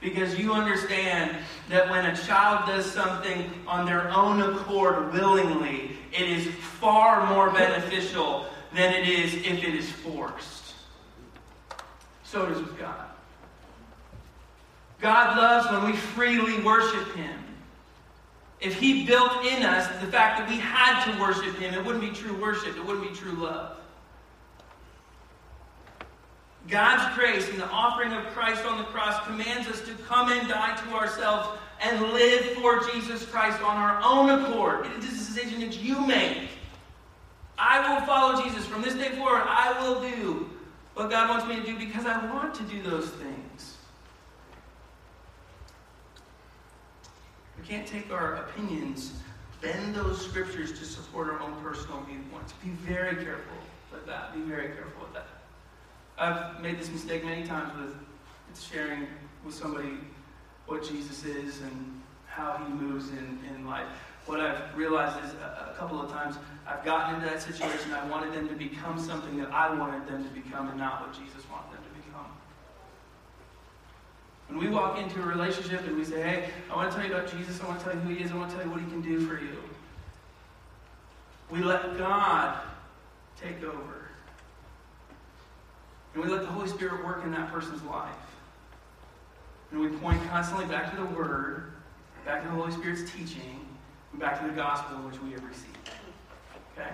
Because 0.00 0.38
you 0.38 0.52
understand 0.52 1.36
that 1.68 1.90
when 1.90 2.06
a 2.06 2.16
child 2.16 2.66
does 2.66 2.90
something 2.90 3.50
on 3.66 3.84
their 3.84 4.08
own 4.10 4.40
accord 4.40 5.12
willingly, 5.12 5.96
it 6.12 6.28
is 6.28 6.46
far 6.46 7.26
more 7.34 7.50
beneficial 7.50 8.46
than 8.74 8.92
it 8.94 9.08
is 9.08 9.34
if 9.34 9.64
it 9.64 9.74
is 9.74 9.90
forced. 9.90 10.74
So 12.24 12.46
it 12.46 12.52
is 12.52 12.58
with 12.58 12.78
God. 12.78 13.06
God 15.00 15.36
loves 15.36 15.70
when 15.70 15.90
we 15.90 15.96
freely 15.96 16.62
worship 16.62 17.14
Him. 17.14 17.38
If 18.60 18.74
He 18.74 19.06
built 19.06 19.44
in 19.44 19.62
us 19.62 19.88
the 20.00 20.06
fact 20.10 20.38
that 20.38 20.48
we 20.48 20.58
had 20.58 21.04
to 21.04 21.20
worship 21.20 21.56
Him, 21.56 21.74
it 21.74 21.84
wouldn't 21.84 22.04
be 22.04 22.10
true 22.10 22.38
worship, 22.40 22.76
it 22.76 22.84
wouldn't 22.84 23.10
be 23.10 23.16
true 23.16 23.32
love. 23.32 23.78
God's 26.68 27.16
grace 27.16 27.48
and 27.48 27.58
the 27.58 27.68
offering 27.68 28.12
of 28.12 28.24
Christ 28.26 28.64
on 28.64 28.78
the 28.78 28.84
cross 28.84 29.26
commands 29.26 29.66
us 29.66 29.80
to 29.80 29.94
come 30.06 30.30
and 30.30 30.46
die 30.48 30.76
to 30.76 30.94
ourselves 30.94 31.58
and 31.80 32.00
live 32.12 32.44
for 32.52 32.80
Jesus 32.90 33.24
Christ 33.24 33.60
on 33.62 33.76
our 33.76 34.00
own 34.04 34.44
accord. 34.44 34.86
It 34.86 34.98
is 34.98 35.06
a 35.06 35.08
decision 35.08 35.60
that 35.60 35.78
you 35.78 36.06
make. 36.06 36.48
I 37.60 37.92
will 37.92 38.06
follow 38.06 38.42
Jesus. 38.42 38.64
From 38.64 38.80
this 38.80 38.94
day 38.94 39.10
forward, 39.10 39.42
I 39.46 39.78
will 39.82 40.00
do 40.00 40.48
what 40.94 41.10
God 41.10 41.28
wants 41.28 41.46
me 41.46 41.56
to 41.56 41.62
do 41.62 41.78
because 41.78 42.06
I 42.06 42.32
want 42.32 42.54
to 42.54 42.62
do 42.62 42.82
those 42.82 43.10
things. 43.10 43.76
We 47.58 47.66
can't 47.66 47.86
take 47.86 48.10
our 48.10 48.36
opinions, 48.36 49.12
bend 49.60 49.94
those 49.94 50.24
scriptures 50.24 50.78
to 50.78 50.86
support 50.86 51.28
our 51.28 51.40
own 51.40 51.54
personal 51.62 52.00
viewpoints. 52.08 52.54
Be 52.64 52.70
very 52.70 53.22
careful 53.22 53.56
with 53.92 54.06
that. 54.06 54.34
Be 54.34 54.40
very 54.40 54.68
careful 54.68 55.02
with 55.02 55.12
that. 55.12 55.26
I've 56.18 56.62
made 56.62 56.78
this 56.78 56.90
mistake 56.90 57.24
many 57.24 57.44
times 57.46 57.72
with 57.78 57.94
sharing 58.58 59.06
with 59.44 59.54
somebody 59.54 59.98
what 60.66 60.82
Jesus 60.82 61.24
is 61.24 61.60
and 61.60 62.00
how 62.26 62.58
he 62.64 62.72
moves 62.72 63.10
in, 63.10 63.38
in 63.54 63.66
life. 63.66 64.09
What 64.26 64.40
I've 64.40 64.76
realized 64.76 65.24
is 65.24 65.32
a, 65.34 65.72
a 65.72 65.78
couple 65.78 66.00
of 66.00 66.10
times 66.10 66.36
I've 66.66 66.84
gotten 66.84 67.16
into 67.16 67.26
that 67.26 67.42
situation, 67.42 67.92
I 67.92 68.06
wanted 68.08 68.32
them 68.32 68.48
to 68.48 68.54
become 68.54 68.98
something 68.98 69.38
that 69.38 69.50
I 69.50 69.74
wanted 69.74 70.06
them 70.06 70.22
to 70.22 70.30
become 70.30 70.68
and 70.68 70.78
not 70.78 71.00
what 71.00 71.12
Jesus 71.12 71.48
wanted 71.50 71.72
them 71.72 71.82
to 71.82 72.06
become. 72.06 72.26
When 74.48 74.58
we 74.58 74.68
walk 74.68 74.98
into 74.98 75.20
a 75.20 75.26
relationship 75.26 75.86
and 75.86 75.96
we 75.96 76.04
say, 76.04 76.22
hey, 76.22 76.50
I 76.70 76.76
want 76.76 76.90
to 76.90 76.96
tell 76.96 77.06
you 77.06 77.14
about 77.14 77.30
Jesus, 77.30 77.60
I 77.60 77.66
want 77.66 77.80
to 77.80 77.84
tell 77.84 77.94
you 77.94 78.00
who 78.00 78.14
he 78.14 78.22
is, 78.22 78.30
I 78.30 78.36
want 78.36 78.50
to 78.50 78.56
tell 78.56 78.64
you 78.64 78.70
what 78.70 78.80
he 78.80 78.86
can 78.86 79.00
do 79.00 79.26
for 79.26 79.34
you. 79.34 79.56
We 81.50 81.62
let 81.62 81.98
God 81.98 82.60
take 83.40 83.62
over. 83.64 84.08
And 86.14 86.24
we 86.24 86.30
let 86.30 86.42
the 86.42 86.48
Holy 86.48 86.68
Spirit 86.68 87.04
work 87.04 87.24
in 87.24 87.32
that 87.32 87.52
person's 87.52 87.82
life. 87.84 88.14
And 89.70 89.80
we 89.80 89.88
point 89.88 90.20
constantly 90.28 90.66
back 90.66 90.90
to 90.90 90.96
the 90.96 91.06
Word, 91.06 91.72
back 92.24 92.42
to 92.42 92.48
the 92.48 92.54
Holy 92.54 92.72
Spirit's 92.72 93.10
teaching, 93.10 93.59
back 94.20 94.38
to 94.40 94.46
the 94.46 94.52
gospel 94.52 94.98
which 94.98 95.20
we 95.22 95.30
have 95.30 95.42
received. 95.42 95.90
Okay? 96.76 96.90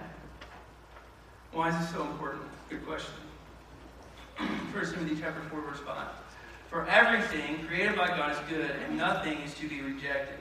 Why 1.52 1.70
is 1.70 1.78
this 1.78 1.90
so 1.90 2.02
important? 2.02 2.44
Good 2.70 2.86
question. 2.86 3.14
1 4.38 4.92
Timothy 4.92 5.16
chapter 5.20 5.40
4, 5.50 5.60
verse 5.60 5.80
5. 5.80 6.06
For 6.70 6.86
everything 6.86 7.66
created 7.66 7.96
by 7.96 8.06
God 8.08 8.32
is 8.32 8.38
good, 8.48 8.70
and 8.70 8.96
nothing 8.96 9.38
is 9.38 9.54
to 9.54 9.68
be 9.68 9.80
rejected. 9.82 10.38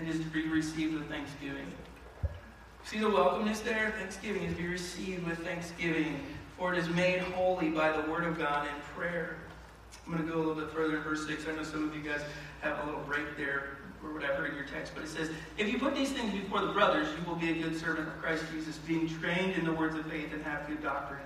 It 0.00 0.08
is 0.08 0.18
to 0.18 0.26
be 0.26 0.48
received 0.48 0.94
with 0.94 1.08
thanksgiving. 1.08 1.70
See 2.84 2.98
the 2.98 3.06
welcomeness 3.06 3.62
there? 3.62 3.94
Thanksgiving 3.98 4.44
is 4.44 4.56
to 4.56 4.62
be 4.62 4.68
received 4.68 5.26
with 5.26 5.38
thanksgiving 5.38 6.20
for 6.56 6.72
it 6.72 6.78
is 6.78 6.88
made 6.90 7.20
holy 7.20 7.70
by 7.70 7.90
the 7.90 8.08
word 8.10 8.24
of 8.24 8.38
God 8.38 8.68
and 8.72 8.82
prayer. 8.96 9.36
I'm 10.06 10.12
going 10.12 10.24
to 10.24 10.32
go 10.32 10.38
a 10.38 10.40
little 10.40 10.54
bit 10.54 10.70
further 10.70 10.96
in 10.96 11.02
verse 11.02 11.26
6. 11.26 11.46
I 11.48 11.56
know 11.56 11.64
some 11.64 11.88
of 11.88 11.94
you 11.96 12.02
guys 12.02 12.22
have 12.60 12.78
a 12.82 12.86
little 12.86 13.00
break 13.00 13.36
there 13.36 13.78
or 14.04 14.12
whatever 14.12 14.46
in 14.46 14.54
your 14.54 14.64
text, 14.64 14.92
but 14.94 15.04
it 15.04 15.08
says, 15.08 15.30
If 15.56 15.72
you 15.72 15.78
put 15.78 15.94
these 15.94 16.12
things 16.12 16.32
before 16.32 16.60
the 16.60 16.72
brothers, 16.72 17.08
you 17.18 17.28
will 17.28 17.36
be 17.36 17.50
a 17.50 17.62
good 17.62 17.78
servant 17.78 18.08
of 18.08 18.20
Christ 18.20 18.44
Jesus, 18.52 18.76
being 18.78 19.08
trained 19.08 19.54
in 19.54 19.64
the 19.64 19.72
words 19.72 19.96
of 19.96 20.06
faith 20.06 20.32
and 20.32 20.42
have 20.44 20.66
good 20.66 20.82
doctrine 20.82 21.20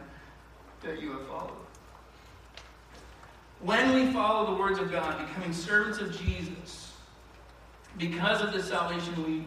that 0.82 1.00
you 1.00 1.12
have 1.12 1.26
followed. 1.26 1.52
When 3.60 3.92
we 3.92 4.12
follow 4.12 4.54
the 4.54 4.60
words 4.60 4.78
of 4.78 4.92
God, 4.92 5.18
becoming 5.26 5.52
servants 5.52 5.98
of 5.98 6.16
Jesus, 6.16 6.92
because 7.96 8.40
of 8.40 8.52
the 8.52 8.62
salvation 8.62 9.24
we 9.24 9.44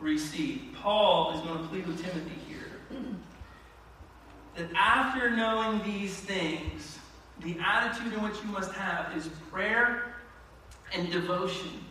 receive, 0.00 0.74
Paul 0.74 1.34
is 1.34 1.40
going 1.42 1.58
to 1.58 1.68
plead 1.68 1.86
with 1.86 2.02
Timothy 2.02 2.38
here 2.48 2.70
that 4.56 4.70
after 4.74 5.30
knowing 5.30 5.82
these 5.84 6.14
things, 6.14 6.98
the 7.40 7.56
attitude 7.62 8.14
in 8.14 8.22
which 8.22 8.36
you 8.42 8.50
must 8.50 8.72
have 8.72 9.14
is 9.16 9.28
prayer 9.50 10.14
and 10.94 11.10
devotion. 11.10 11.84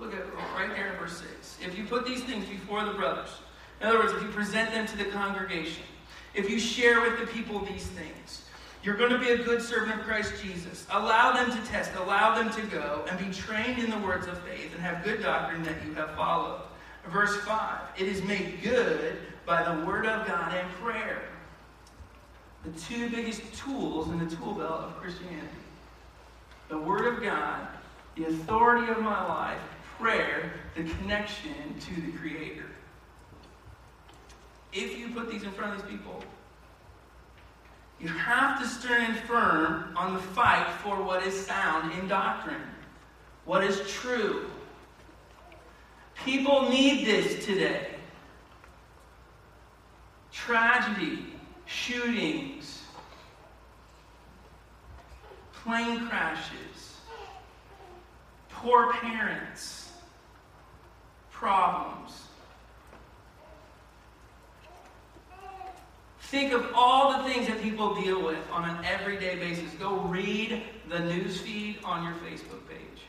Look 0.00 0.14
at 0.14 0.22
oh, 0.36 0.56
right 0.56 0.70
there 0.70 0.92
in 0.92 0.98
verse 0.98 1.18
6. 1.18 1.58
If 1.64 1.76
you 1.76 1.84
put 1.84 2.06
these 2.06 2.22
things 2.22 2.46
before 2.48 2.84
the 2.84 2.92
brothers, 2.92 3.30
in 3.80 3.88
other 3.88 3.98
words, 3.98 4.12
if 4.12 4.22
you 4.22 4.28
present 4.28 4.70
them 4.72 4.86
to 4.86 4.96
the 4.96 5.06
congregation, 5.06 5.82
if 6.34 6.48
you 6.50 6.58
share 6.58 7.00
with 7.00 7.18
the 7.18 7.26
people 7.26 7.60
these 7.60 7.86
things, 7.86 8.44
You're 8.84 8.96
going 8.96 9.10
to 9.10 9.18
be 9.18 9.30
a 9.30 9.38
good 9.38 9.60
servant 9.60 9.98
of 9.98 10.06
Christ 10.06 10.34
Jesus. 10.40 10.86
Allow 10.90 11.32
them 11.32 11.50
to 11.50 11.68
test, 11.68 11.90
allow 11.96 12.40
them 12.40 12.50
to 12.52 12.62
go 12.68 13.04
and 13.10 13.18
be 13.18 13.34
trained 13.34 13.80
in 13.80 13.90
the 13.90 13.98
words 13.98 14.28
of 14.28 14.38
faith 14.44 14.72
and 14.72 14.80
have 14.80 15.02
good 15.02 15.20
doctrine 15.20 15.64
that 15.64 15.84
you 15.84 15.94
have 15.94 16.14
followed. 16.14 16.60
Verse 17.08 17.36
5 17.38 17.80
It 17.98 18.06
is 18.06 18.22
made 18.22 18.62
good 18.62 19.18
by 19.44 19.62
the 19.62 19.84
word 19.84 20.06
of 20.06 20.26
God 20.28 20.54
and 20.54 20.70
prayer. 20.74 21.22
The 22.64 22.70
two 22.80 23.10
biggest 23.10 23.42
tools 23.54 24.08
in 24.08 24.18
the 24.20 24.36
tool 24.36 24.54
belt 24.54 24.82
of 24.82 24.96
Christianity 24.96 25.48
the 26.68 26.78
word 26.78 27.06
of 27.06 27.22
God, 27.22 27.66
the 28.18 28.26
authority 28.26 28.90
of 28.90 29.00
my 29.00 29.26
life, 29.28 29.60
prayer, 29.98 30.52
the 30.74 30.82
connection 30.82 31.52
to 31.78 32.00
the 32.00 32.12
Creator. 32.18 32.66
If 34.72 34.98
you 34.98 35.10
put 35.10 35.30
these 35.30 35.44
in 35.44 35.52
front 35.52 35.74
of 35.74 35.82
these 35.82 35.90
people, 35.90 36.22
you 38.00 38.08
have 38.08 38.60
to 38.60 38.66
stand 38.66 39.16
firm 39.20 39.96
on 39.96 40.14
the 40.14 40.20
fight 40.20 40.68
for 40.82 41.02
what 41.02 41.24
is 41.24 41.46
sound 41.46 41.92
in 41.92 42.08
doctrine, 42.08 42.62
what 43.44 43.62
is 43.62 43.80
true. 43.90 44.50
People 46.24 46.68
need 46.68 47.06
this 47.06 47.44
today. 47.44 47.88
Tragedy, 50.32 51.24
shootings, 51.66 52.82
plane 55.52 56.06
crashes, 56.08 56.87
poor 58.62 58.92
parents, 58.94 59.90
problems. 61.30 62.24
Think 66.20 66.52
of 66.52 66.70
all 66.74 67.16
the 67.16 67.30
things 67.30 67.46
that 67.46 67.62
people 67.62 67.94
deal 67.94 68.22
with 68.22 68.38
on 68.52 68.68
an 68.68 68.84
everyday 68.84 69.36
basis. 69.36 69.70
Go 69.78 69.96
read 70.00 70.62
the 70.90 70.98
news 70.98 71.40
feed 71.40 71.78
on 71.84 72.04
your 72.04 72.12
Facebook 72.14 72.68
page. 72.68 73.02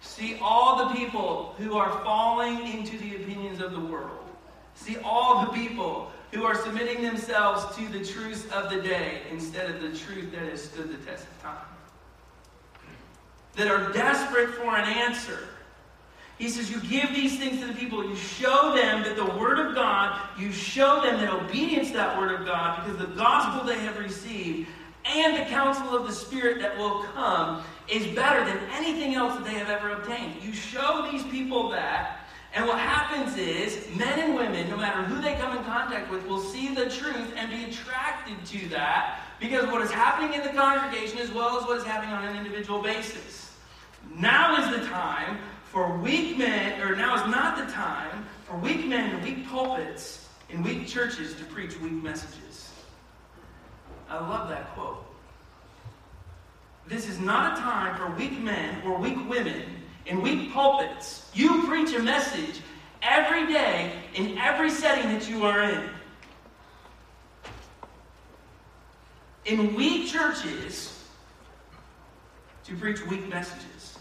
See 0.00 0.38
all 0.42 0.86
the 0.86 0.94
people 0.94 1.54
who 1.56 1.78
are 1.78 1.90
falling 2.04 2.66
into 2.76 2.98
the 2.98 3.16
opinions 3.16 3.60
of 3.60 3.72
the 3.72 3.80
world. 3.80 4.28
See 4.74 4.98
all 5.02 5.46
the 5.46 5.52
people 5.52 6.10
who 6.32 6.44
are 6.44 6.54
submitting 6.54 7.02
themselves 7.02 7.74
to 7.76 7.88
the 7.88 8.04
truths 8.04 8.44
of 8.52 8.70
the 8.70 8.82
day 8.82 9.22
instead 9.30 9.70
of 9.70 9.80
the 9.80 9.96
truth 9.96 10.32
that 10.32 10.42
has 10.42 10.64
stood 10.64 10.90
the 10.90 11.04
test 11.06 11.24
of 11.24 11.42
time. 11.42 11.71
That 13.56 13.68
are 13.68 13.92
desperate 13.92 14.54
for 14.54 14.76
an 14.76 14.88
answer 14.88 15.48
he 16.42 16.48
says, 16.48 16.70
You 16.70 16.80
give 16.80 17.14
these 17.14 17.38
things 17.38 17.60
to 17.60 17.68
the 17.68 17.72
people. 17.74 18.04
You 18.04 18.16
show 18.16 18.74
them 18.74 19.04
that 19.04 19.14
the 19.14 19.38
Word 19.38 19.60
of 19.60 19.76
God, 19.76 20.20
you 20.36 20.50
show 20.50 21.00
them 21.00 21.20
that 21.20 21.32
obedience 21.32 21.88
to 21.88 21.98
that 21.98 22.18
Word 22.18 22.32
of 22.32 22.44
God, 22.44 22.84
because 22.84 22.98
the 22.98 23.14
gospel 23.14 23.64
they 23.64 23.78
have 23.78 23.96
received 23.96 24.68
and 25.04 25.36
the 25.36 25.44
counsel 25.48 25.96
of 25.96 26.04
the 26.06 26.12
Spirit 26.12 26.60
that 26.60 26.76
will 26.76 27.04
come 27.14 27.62
is 27.88 28.06
better 28.08 28.44
than 28.44 28.58
anything 28.72 29.14
else 29.14 29.34
that 29.34 29.44
they 29.44 29.54
have 29.54 29.68
ever 29.68 29.90
obtained. 29.90 30.42
You 30.42 30.52
show 30.52 31.08
these 31.12 31.22
people 31.24 31.68
that, 31.70 32.26
and 32.54 32.66
what 32.66 32.78
happens 32.80 33.36
is 33.36 33.86
men 33.96 34.18
and 34.18 34.34
women, 34.34 34.68
no 34.68 34.76
matter 34.76 35.02
who 35.02 35.22
they 35.22 35.34
come 35.34 35.56
in 35.56 35.62
contact 35.62 36.10
with, 36.10 36.26
will 36.26 36.42
see 36.42 36.74
the 36.74 36.90
truth 36.90 37.34
and 37.36 37.50
be 37.52 37.64
attracted 37.64 38.44
to 38.46 38.68
that 38.70 39.20
because 39.38 39.66
what 39.66 39.80
is 39.80 39.92
happening 39.92 40.34
in 40.34 40.42
the 40.42 40.52
congregation 40.60 41.18
as 41.18 41.30
well 41.30 41.58
as 41.58 41.64
what 41.66 41.78
is 41.78 41.84
happening 41.84 42.14
on 42.14 42.24
an 42.24 42.36
individual 42.36 42.82
basis. 42.82 43.41
Now 44.16 44.62
is 44.62 44.78
the 44.78 44.86
time 44.86 45.38
for 45.64 45.96
weak 45.98 46.36
men, 46.36 46.80
or 46.80 46.94
now 46.94 47.14
is 47.14 47.30
not 47.30 47.56
the 47.56 47.72
time 47.72 48.26
for 48.44 48.56
weak 48.56 48.86
men 48.86 49.16
in 49.16 49.22
weak 49.22 49.48
pulpits 49.48 50.28
in 50.50 50.62
weak 50.62 50.86
churches 50.86 51.34
to 51.34 51.44
preach 51.44 51.80
weak 51.80 51.92
messages. 51.92 52.70
I 54.08 54.16
love 54.16 54.48
that 54.50 54.74
quote. 54.74 55.04
This 56.86 57.08
is 57.08 57.18
not 57.18 57.58
a 57.58 57.60
time 57.62 57.96
for 57.96 58.14
weak 58.16 58.38
men 58.38 58.82
or 58.84 58.98
weak 58.98 59.16
women 59.28 59.62
in 60.04 60.20
weak 60.20 60.52
pulpits. 60.52 61.30
You 61.32 61.64
preach 61.66 61.94
a 61.94 62.02
message 62.02 62.60
every 63.00 63.46
day 63.46 63.92
in 64.14 64.36
every 64.36 64.70
setting 64.70 65.10
that 65.12 65.28
you 65.28 65.44
are 65.44 65.62
in. 65.62 65.88
In 69.46 69.74
weak 69.74 70.08
churches, 70.08 71.02
to 72.64 72.76
preach 72.76 73.04
weak 73.06 73.28
messages. 73.28 73.91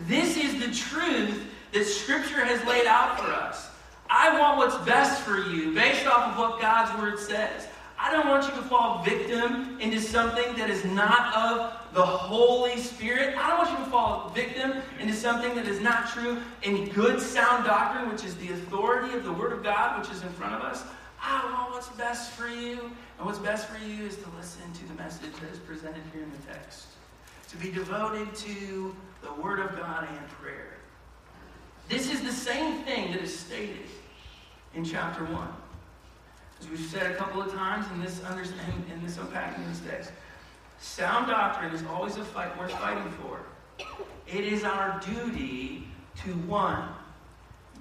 This 0.00 0.36
is 0.36 0.60
the 0.60 0.74
truth 0.74 1.44
that 1.72 1.84
Scripture 1.84 2.44
has 2.44 2.64
laid 2.66 2.86
out 2.86 3.18
for 3.18 3.26
us. 3.26 3.70
I 4.08 4.38
want 4.38 4.58
what's 4.58 4.76
best 4.86 5.22
for 5.22 5.38
you 5.38 5.74
based 5.74 6.06
off 6.06 6.32
of 6.32 6.38
what 6.38 6.60
God's 6.60 7.00
Word 7.00 7.18
says. 7.18 7.66
I 7.98 8.12
don't 8.12 8.28
want 8.28 8.44
you 8.44 8.50
to 8.50 8.62
fall 8.68 9.02
victim 9.02 9.78
into 9.80 10.00
something 10.00 10.54
that 10.56 10.68
is 10.68 10.84
not 10.84 11.34
of 11.34 11.72
the 11.94 12.04
Holy 12.04 12.76
Spirit. 12.76 13.36
I 13.38 13.48
don't 13.48 13.58
want 13.58 13.70
you 13.70 13.84
to 13.84 13.90
fall 13.90 14.28
victim 14.34 14.74
into 15.00 15.14
something 15.14 15.54
that 15.54 15.66
is 15.66 15.80
not 15.80 16.08
true 16.10 16.38
in 16.62 16.90
good, 16.90 17.20
sound 17.20 17.64
doctrine, 17.64 18.10
which 18.12 18.22
is 18.22 18.36
the 18.36 18.52
authority 18.52 19.16
of 19.16 19.24
the 19.24 19.32
Word 19.32 19.52
of 19.52 19.62
God, 19.62 19.98
which 19.98 20.10
is 20.10 20.22
in 20.22 20.28
front 20.30 20.54
of 20.54 20.60
us. 20.60 20.84
I 21.22 21.42
want 21.52 21.72
what's 21.72 21.88
best 21.88 22.32
for 22.32 22.48
you. 22.48 22.90
And 23.18 23.26
what's 23.26 23.38
best 23.38 23.66
for 23.66 23.82
you 23.82 24.04
is 24.04 24.16
to 24.16 24.28
listen 24.36 24.70
to 24.74 24.88
the 24.88 24.94
message 24.94 25.32
that 25.40 25.50
is 25.50 25.58
presented 25.58 26.02
here 26.12 26.22
in 26.22 26.30
the 26.30 26.52
text, 26.52 26.88
to 27.48 27.56
be 27.56 27.70
devoted 27.70 28.34
to 28.34 28.94
the 29.22 29.32
Word 29.40 29.60
of 29.60 29.76
God 29.76 30.08
and 30.08 30.28
prayer. 30.40 30.74
This 31.88 32.12
is 32.12 32.22
the 32.22 32.32
same 32.32 32.82
thing 32.82 33.12
that 33.12 33.20
is 33.20 33.36
stated 33.36 33.86
in 34.74 34.84
chapter 34.84 35.24
1. 35.24 35.48
As 36.60 36.68
we've 36.68 36.80
said 36.80 37.10
a 37.10 37.14
couple 37.14 37.40
of 37.40 37.52
times 37.52 37.86
in 37.92 38.02
this 38.02 38.22
understanding, 38.24 38.84
in 38.92 39.02
this 39.04 39.18
unpacking 39.18 39.64
of 39.64 39.70
this 39.70 39.88
text, 39.88 40.10
sound 40.80 41.28
doctrine 41.28 41.72
is 41.72 41.82
always 41.90 42.16
a 42.16 42.24
fight 42.24 42.56
worth 42.58 42.72
fighting 42.72 43.10
for. 43.12 43.40
It 44.26 44.44
is 44.44 44.64
our 44.64 45.00
duty 45.00 45.86
to 46.24 46.32
one, 46.48 46.88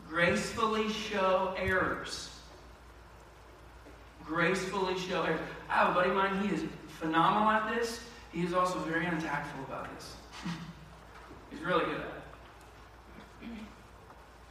gracefully 0.08 0.89
show 0.89 1.56
errors. 1.58 2.30
Gracefully 4.25 4.97
show 4.99 5.23
errors. 5.23 5.39
I 5.69 5.73
have 5.73 5.91
a 5.91 5.93
buddy 5.93 6.10
of 6.10 6.15
mine, 6.15 6.47
he 6.47 6.54
is 6.54 6.63
phenomenal 6.99 7.49
at 7.49 7.75
this. 7.75 8.01
He 8.36 8.43
is 8.43 8.54
also 8.54 8.80
very 8.80 9.06
untactful 9.06 9.63
about 9.63 9.88
this. 9.95 10.13
He's 11.50 11.62
really 11.62 11.86
good 11.86 12.02
at 12.02 12.02
it. 12.02 13.50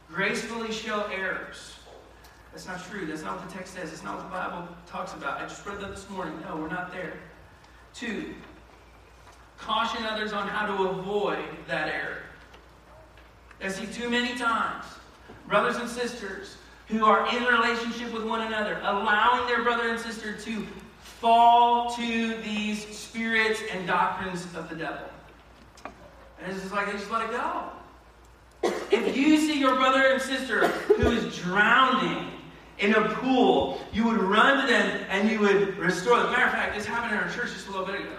Gracefully 0.09 0.71
show 0.71 1.03
errors. 1.03 1.75
That's 2.51 2.65
not 2.65 2.83
true. 2.89 3.05
That's 3.05 3.21
not 3.21 3.37
what 3.37 3.47
the 3.47 3.53
text 3.53 3.75
says. 3.75 3.93
It's 3.93 4.03
not 4.03 4.15
what 4.15 4.23
the 4.23 4.31
Bible 4.31 4.67
talks 4.87 5.13
about. 5.13 5.39
I 5.39 5.43
just 5.43 5.63
read 5.67 5.79
that 5.81 5.91
this 5.91 6.09
morning. 6.09 6.33
No, 6.49 6.57
we're 6.57 6.67
not 6.67 6.91
there. 6.91 7.13
Two, 7.93 8.33
caution 9.59 10.03
others 10.03 10.33
on 10.33 10.47
how 10.47 10.65
to 10.65 10.89
avoid 10.89 11.45
that 11.67 11.87
error. 11.87 12.23
I 13.63 13.69
see 13.69 13.85
too 13.85 14.09
many 14.09 14.35
times 14.35 14.85
brothers 15.47 15.75
and 15.75 15.87
sisters 15.87 16.57
who 16.87 17.05
are 17.05 17.27
in 17.35 17.43
relationship 17.43 18.11
with 18.11 18.23
one 18.23 18.41
another, 18.41 18.79
allowing 18.83 19.45
their 19.47 19.63
brother 19.63 19.89
and 19.89 19.99
sister 19.99 20.33
to 20.33 20.65
fall 21.19 21.95
to 21.95 22.35
these 22.41 22.85
spirits 22.95 23.61
and 23.71 23.87
doctrines 23.87 24.45
of 24.55 24.69
the 24.69 24.75
devil. 24.75 25.07
And 25.83 26.51
it's 26.51 26.61
just 26.61 26.73
like 26.73 26.87
they 26.87 26.93
just 26.93 27.09
let 27.11 27.29
it 27.29 27.31
go. 27.31 27.63
If 28.91 29.15
you 29.15 29.37
see 29.37 29.59
your 29.59 29.75
brother 29.75 30.07
and 30.07 30.21
sister 30.21 30.67
who 30.67 31.11
is 31.11 31.37
drowning 31.37 32.31
in 32.79 32.93
a 32.93 33.09
pool, 33.15 33.81
you 33.93 34.05
would 34.05 34.17
run 34.17 34.61
to 34.61 34.67
them 34.71 35.05
and 35.09 35.29
you 35.29 35.39
would 35.39 35.77
restore 35.77 36.19
them. 36.19 36.31
Matter 36.31 36.45
of 36.45 36.51
fact, 36.51 36.75
this 36.75 36.85
happened 36.85 37.13
in 37.13 37.23
our 37.23 37.33
church 37.33 37.53
just 37.53 37.67
a 37.67 37.71
little 37.71 37.85
bit 37.85 38.01
ago. 38.01 38.17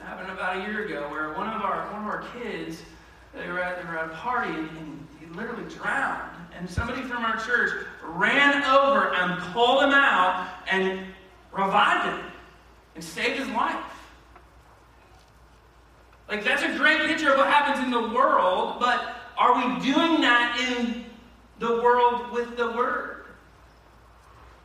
It 0.00 0.04
happened 0.04 0.30
about 0.30 0.56
a 0.56 0.60
year 0.60 0.86
ago 0.86 1.08
where 1.10 1.34
one 1.34 1.48
of 1.48 1.62
our 1.62 1.90
one 1.92 2.02
of 2.02 2.08
our 2.08 2.24
kids 2.40 2.78
they 3.34 3.48
were 3.48 3.60
at, 3.60 3.82
they 3.82 3.88
were 3.88 3.98
at 3.98 4.06
a 4.06 4.14
party 4.14 4.52
and, 4.54 4.68
and 4.78 5.08
he 5.18 5.26
literally 5.26 5.68
drowned. 5.74 6.30
And 6.56 6.70
somebody 6.70 7.02
from 7.02 7.24
our 7.24 7.36
church 7.44 7.84
ran 8.04 8.62
over 8.64 9.12
and 9.14 9.42
pulled 9.52 9.82
him 9.82 9.90
out 9.90 10.48
and 10.70 11.06
revived 11.54 12.06
him 12.06 12.20
and 12.94 13.04
saved 13.04 13.38
his 13.38 13.48
life. 13.48 13.84
Like, 16.28 16.44
that's 16.44 16.62
a 16.62 16.76
great 16.78 17.00
picture 17.06 17.32
of 17.32 17.38
what 17.38 17.48
happens 17.48 17.84
in 17.84 17.90
the 17.90 18.14
world, 18.14 18.80
but 18.80 19.16
are 19.36 19.54
we 19.54 19.84
doing 19.84 20.20
that 20.22 20.58
in 20.68 21.04
the 21.58 21.82
world 21.82 22.32
with 22.32 22.56
the 22.56 22.70
Word? 22.72 23.10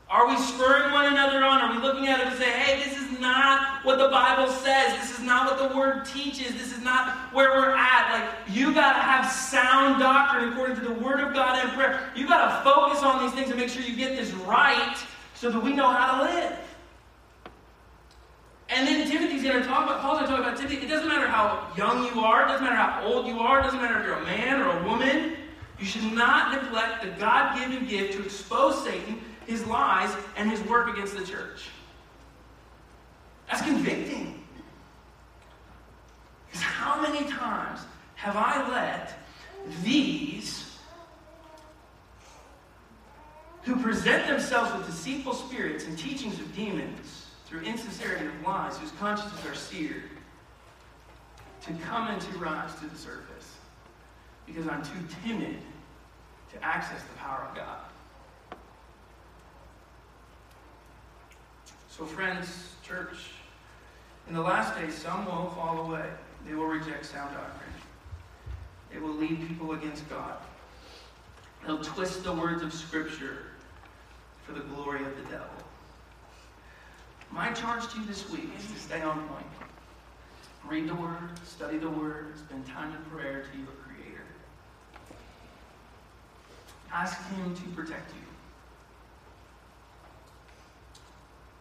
Are 0.10 0.28
we 0.28 0.38
spurring 0.38 0.92
one 0.92 1.06
another 1.06 1.44
on? 1.44 1.62
Are 1.62 1.76
we 1.76 1.82
looking 1.82 2.08
at 2.08 2.20
it 2.20 2.28
and 2.28 2.36
say, 2.38 2.50
hey, 2.50 2.84
this 2.84 2.98
is 2.98 3.20
not 3.20 3.86
what 3.86 4.00
the 4.00 4.08
Bible 4.10 4.52
says. 4.52 4.94
This 5.00 5.20
is 5.20 5.24
not 5.24 5.52
what 5.52 5.70
the 5.70 5.78
Word 5.78 6.06
teaches. 6.06 6.54
This 6.54 6.76
is 6.76 6.84
not 6.84 7.16
where 7.34 7.50
we're 7.52 7.76
at. 7.76 8.12
Like, 8.14 8.56
you 8.56 8.74
got 8.74 8.94
to 8.94 9.00
have 9.00 9.32
sound 9.32 10.00
doctrine 10.00 10.52
according 10.52 10.78
to 10.78 10.82
the 10.82 10.94
Word 10.94 11.20
of 11.20 11.34
God 11.34 11.64
and 11.64 11.72
prayer. 11.74 12.10
You 12.16 12.28
got 12.28 12.48
to 12.48 12.64
focus 12.64 13.04
on 13.04 13.24
these 13.24 13.34
things 13.34 13.50
and 13.50 13.60
make 13.60 13.70
sure 13.70 13.84
you 13.84 13.96
get 13.96 14.16
this 14.16 14.32
right 14.32 14.98
so 15.36 15.52
that 15.52 15.60
we 15.60 15.74
know 15.74 15.90
how 15.90 16.18
to 16.18 16.34
live. 16.34 16.58
And 18.70 18.88
then 18.88 19.08
Timothy's 19.08 19.42
going 19.42 19.62
to 19.62 19.68
talk 19.68 19.86
about, 19.86 20.02
Paul's 20.02 20.20
going 20.20 20.30
to 20.30 20.38
talk 20.38 20.46
about 20.46 20.58
Timothy. 20.58 20.86
It 20.86 20.90
doesn't 20.90 21.08
matter 21.08 21.28
how 21.28 21.68
young 21.76 22.06
you 22.14 22.22
are, 22.22 22.44
it 22.44 22.50
doesn't 22.50 22.64
matter 22.64 22.76
how 22.76 23.04
old 23.04 23.26
you 23.26 23.40
are, 23.40 23.60
it 23.60 23.64
doesn't 23.64 23.82
matter 23.82 24.00
if 24.00 24.06
you're 24.06 24.16
a 24.16 24.24
man 24.24 24.62
or 24.62 24.80
a 24.80 24.84
woman. 24.84 25.38
You 25.80 25.86
should 25.86 26.12
not 26.14 26.62
neglect 26.62 27.02
the 27.02 27.10
God 27.20 27.58
given 27.58 27.88
gift 27.88 28.14
to 28.14 28.24
expose 28.24 28.84
Satan, 28.84 29.22
his 29.48 29.66
lies, 29.66 30.16
and 30.36 30.52
his 30.52 30.62
work 30.66 30.90
against 30.90 31.18
the 31.18 31.26
church. 31.26 31.70
That's 33.48 33.64
convicting. 33.64 34.44
Because 36.48 36.62
how 36.62 37.02
many 37.02 37.28
times 37.30 37.80
have 38.16 38.36
I 38.36 38.70
let 38.70 39.18
these 39.84 40.78
who 43.64 43.76
present 43.78 44.28
themselves 44.28 44.72
with 44.76 44.86
deceitful 44.86 45.34
spirits 45.34 45.86
and 45.86 45.98
teachings 45.98 46.40
of 46.40 46.56
demons 46.56 47.19
through 47.50 47.62
insincerity 47.62 48.28
of 48.28 48.42
lies, 48.46 48.78
whose 48.78 48.92
consciences 48.92 49.44
are 49.46 49.56
seared, 49.56 50.04
to 51.62 51.74
come 51.86 52.08
and 52.08 52.22
to 52.22 52.38
rise 52.38 52.74
to 52.76 52.88
the 52.88 52.96
surface 52.96 53.58
because 54.46 54.68
I'm 54.68 54.84
too 54.84 55.16
timid 55.24 55.58
to 56.54 56.64
access 56.64 57.02
the 57.02 57.18
power 57.18 57.48
of 57.50 57.56
God. 57.56 57.80
So, 61.90 62.06
friends, 62.06 62.76
church, 62.84 63.32
in 64.28 64.36
the 64.36 64.42
last 64.42 64.80
days, 64.80 64.94
some 64.94 65.26
will 65.26 65.50
fall 65.52 65.86
away. 65.86 66.06
They 66.48 66.54
will 66.54 66.68
reject 66.68 67.06
sound 67.06 67.34
doctrine. 67.34 67.74
They 68.92 69.00
will 69.00 69.14
lead 69.14 69.48
people 69.48 69.74
against 69.74 70.08
God. 70.10 70.38
They'll 71.66 71.84
twist 71.84 72.24
the 72.24 72.32
words 72.32 72.62
of 72.62 72.74
Scripture 72.74 73.48
for 74.44 74.54
the 74.54 74.62
glory 74.62 75.04
of 75.04 75.16
the 75.18 75.24
devil. 75.24 75.59
My 77.40 77.54
charge 77.54 77.88
to 77.94 78.00
you 78.00 78.06
this 78.06 78.30
week 78.30 78.50
is 78.60 78.70
to 78.70 78.78
stay 78.78 79.02
on 79.02 79.26
point. 79.30 79.46
Read 80.68 80.90
the 80.90 80.96
Word, 80.96 81.40
study 81.46 81.78
the 81.78 81.90
Word, 81.90 82.38
spend 82.38 82.68
time 82.68 82.94
in 82.94 83.02
prayer 83.10 83.46
to 83.50 83.58
your 83.58 83.72
Creator. 83.82 84.26
Ask 86.92 87.18
Him 87.30 87.56
to 87.56 87.62
protect 87.70 88.12
you. 88.12 88.22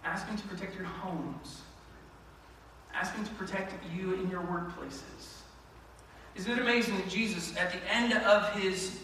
Ask 0.03 0.27
Him 0.27 0.37
to 0.37 0.49
protect 0.49 0.75
your 0.75 0.87
homes. 0.87 1.61
Ask 2.93 3.15
Him 3.15 3.25
to 3.25 3.31
protect 3.35 3.73
you 3.95 4.15
in 4.15 4.29
your 4.29 4.43
workplaces. 4.43 5.43
Isn't 6.35 6.51
it 6.51 6.59
amazing 6.59 6.97
that 6.97 7.09
Jesus, 7.09 7.57
at 7.57 7.71
the 7.71 7.95
end 7.95 8.15
of 8.15 8.51
his 8.55 8.99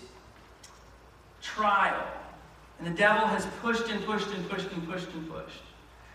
trial, 1.40 2.04
and 2.80 2.86
the 2.88 2.98
devil 2.98 3.28
has 3.28 3.46
pushed 3.62 3.88
and 3.90 4.04
pushed 4.04 4.26
and 4.34 4.50
pushed 4.50 4.72
and 4.72 4.88
pushed 4.88 5.08
and 5.12 5.30
pushed. 5.30 5.62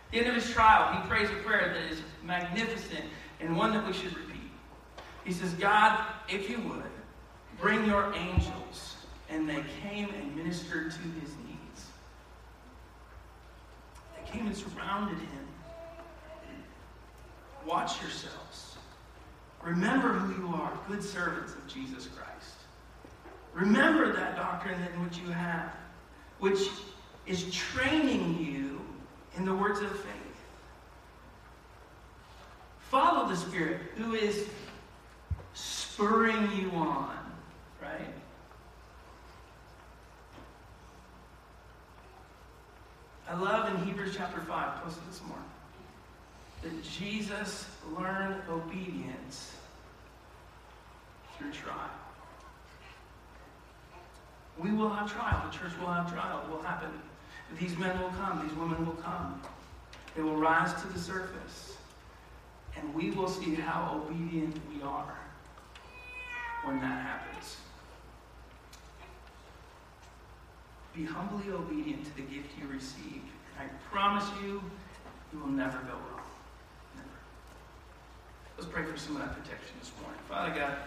At 0.09 0.13
the 0.13 0.17
end 0.21 0.27
of 0.29 0.43
his 0.43 0.51
trial, 0.51 0.91
he 0.99 1.07
prays 1.07 1.29
a 1.29 1.35
prayer 1.43 1.71
that 1.71 1.91
is 1.91 2.01
magnificent 2.23 3.05
and 3.39 3.55
one 3.55 3.71
that 3.73 3.85
we 3.85 3.93
should 3.93 4.17
repeat. 4.17 4.49
He 5.23 5.31
says, 5.31 5.53
God, 5.53 6.03
if 6.27 6.49
you 6.49 6.59
would, 6.61 6.81
bring 7.59 7.85
your 7.85 8.11
angels. 8.15 8.95
And 9.29 9.47
they 9.47 9.63
came 9.83 10.09
and 10.09 10.35
ministered 10.35 10.89
to 10.89 10.97
his 10.97 11.29
needs. 11.47 11.85
They 14.15 14.31
came 14.31 14.47
and 14.47 14.57
surrounded 14.57 15.19
him. 15.19 15.47
Watch 17.67 18.01
yourselves. 18.01 18.77
Remember 19.61 20.07
who 20.13 20.41
you 20.41 20.55
are, 20.55 20.71
good 20.87 21.03
servants 21.03 21.53
of 21.53 21.67
Jesus 21.67 22.07
Christ. 22.07 22.55
Remember 23.53 24.11
that 24.11 24.35
doctrine 24.35 24.81
in 24.81 25.03
which 25.03 25.19
you 25.19 25.29
have, 25.31 25.71
which 26.39 26.69
is 27.27 27.53
training 27.53 28.39
you 28.39 28.78
in 29.39 29.45
the 29.45 29.55
words 29.55 29.79
of 29.79 29.89
faith. 29.89 30.15
Follow 32.89 33.29
the 33.29 33.37
Spirit 33.37 33.79
who 33.95 34.13
is 34.13 34.47
spurring 35.53 36.49
you 36.57 36.69
on, 36.71 37.15
right? 37.81 38.13
I 43.29 43.39
love 43.39 43.73
in 43.73 43.85
Hebrews 43.85 44.13
chapter 44.17 44.41
5, 44.41 44.83
posted 44.83 45.03
this 45.09 45.21
morning, 45.21 45.45
that 46.63 46.83
Jesus 46.83 47.65
learned 47.97 48.41
obedience 48.49 49.53
through 51.37 51.51
trial. 51.51 51.75
We 54.57 54.71
will 54.71 54.89
have 54.89 55.09
trial. 55.09 55.49
The 55.49 55.57
church 55.57 55.71
will 55.79 55.93
have 55.93 56.11
trial. 56.11 56.41
It 56.43 56.51
will 56.51 56.61
happen. 56.61 56.89
These 57.57 57.77
men 57.77 57.99
will 57.99 58.09
come. 58.09 58.47
These 58.47 58.57
women 58.57 58.85
will 58.85 58.93
come. 58.93 59.41
They 60.15 60.21
will 60.21 60.37
rise 60.37 60.73
to 60.81 60.87
the 60.87 60.99
surface. 60.99 61.77
And 62.77 62.93
we 62.93 63.11
will 63.11 63.27
see 63.27 63.55
how 63.55 64.03
obedient 64.05 64.55
we 64.73 64.81
are 64.83 65.17
when 66.63 66.79
that 66.81 67.05
happens. 67.05 67.57
Be 70.95 71.05
humbly 71.05 71.51
obedient 71.51 72.05
to 72.05 72.15
the 72.15 72.21
gift 72.21 72.49
you 72.59 72.67
received. 72.67 73.27
And 73.59 73.69
I 73.69 73.89
promise 73.91 74.25
you, 74.41 74.61
you 75.33 75.39
will 75.39 75.47
never 75.47 75.77
go 75.79 75.93
wrong. 75.93 76.27
Never. 76.95 77.09
Let's 78.57 78.69
pray 78.71 78.83
for 78.83 78.97
some 78.97 79.15
of 79.15 79.21
that 79.21 79.33
protection 79.33 79.75
this 79.79 79.91
morning. 80.01 80.19
Father 80.27 80.53
God, 80.57 80.77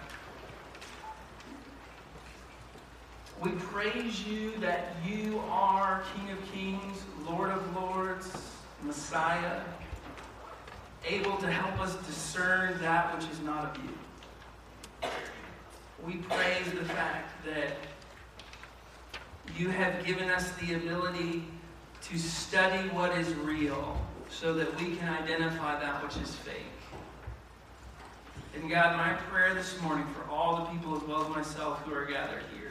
we 3.42 3.50
praise 3.52 4.24
you 4.24 4.52
that 4.58 4.94
you 5.04 5.42
are 5.50 6.04
King 6.14 6.30
of 6.30 6.52
Kings, 6.52 7.02
Lord 7.26 7.50
of 7.50 7.74
Lords, 7.74 8.30
Messiah 8.82 9.60
able 11.04 11.36
to 11.38 11.50
help 11.50 11.80
us 11.80 11.96
discern 12.06 12.78
that 12.80 13.16
which 13.16 13.28
is 13.28 13.40
not 13.40 13.76
of 13.76 13.82
you. 13.82 15.08
We 16.06 16.18
praise 16.18 16.66
the 16.66 16.84
fact 16.84 17.44
that 17.44 17.76
you 19.58 19.70
have 19.70 20.04
given 20.06 20.30
us 20.30 20.50
the 20.52 20.74
ability 20.74 21.42
to 22.02 22.18
study 22.18 22.88
what 22.90 23.18
is 23.18 23.34
real 23.34 24.00
so 24.30 24.54
that 24.54 24.80
we 24.80 24.94
can 24.94 25.08
identify 25.08 25.80
that 25.80 26.00
which 26.04 26.16
is 26.22 26.32
fake. 26.36 26.56
And 28.54 28.70
God, 28.70 28.96
my 28.96 29.14
prayer 29.28 29.54
this 29.54 29.80
morning 29.80 30.06
for 30.14 30.30
all 30.30 30.58
the 30.58 30.64
people 30.66 30.96
as 30.96 31.02
well 31.02 31.24
as 31.24 31.28
myself 31.30 31.80
who 31.82 31.92
are 31.92 32.04
gathered 32.04 32.42
here 32.56 32.61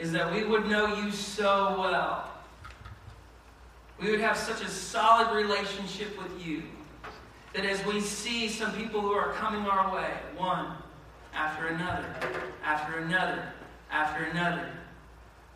is 0.00 0.12
that 0.12 0.32
we 0.32 0.44
would 0.44 0.66
know 0.66 0.96
you 0.96 1.10
so 1.10 1.76
well 1.78 2.30
we 4.00 4.10
would 4.10 4.20
have 4.20 4.36
such 4.36 4.62
a 4.62 4.68
solid 4.68 5.34
relationship 5.36 6.16
with 6.20 6.44
you 6.44 6.62
that 7.52 7.66
as 7.66 7.84
we 7.84 8.00
see 8.00 8.48
some 8.48 8.72
people 8.72 9.00
who 9.00 9.12
are 9.12 9.32
coming 9.34 9.66
our 9.66 9.94
way, 9.94 10.10
one 10.36 10.72
after 11.34 11.66
another, 11.66 12.06
after 12.64 12.98
another, 12.98 13.42
after 13.90 14.24
another, 14.24 14.70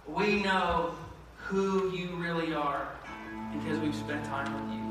we 0.07 0.43
know 0.43 0.95
who 1.37 1.91
you 1.93 2.09
really 2.17 2.53
are 2.53 2.89
because 3.53 3.79
we've 3.79 3.95
spent 3.95 4.25
time 4.27 4.53
with 4.53 4.75
you. 4.75 4.85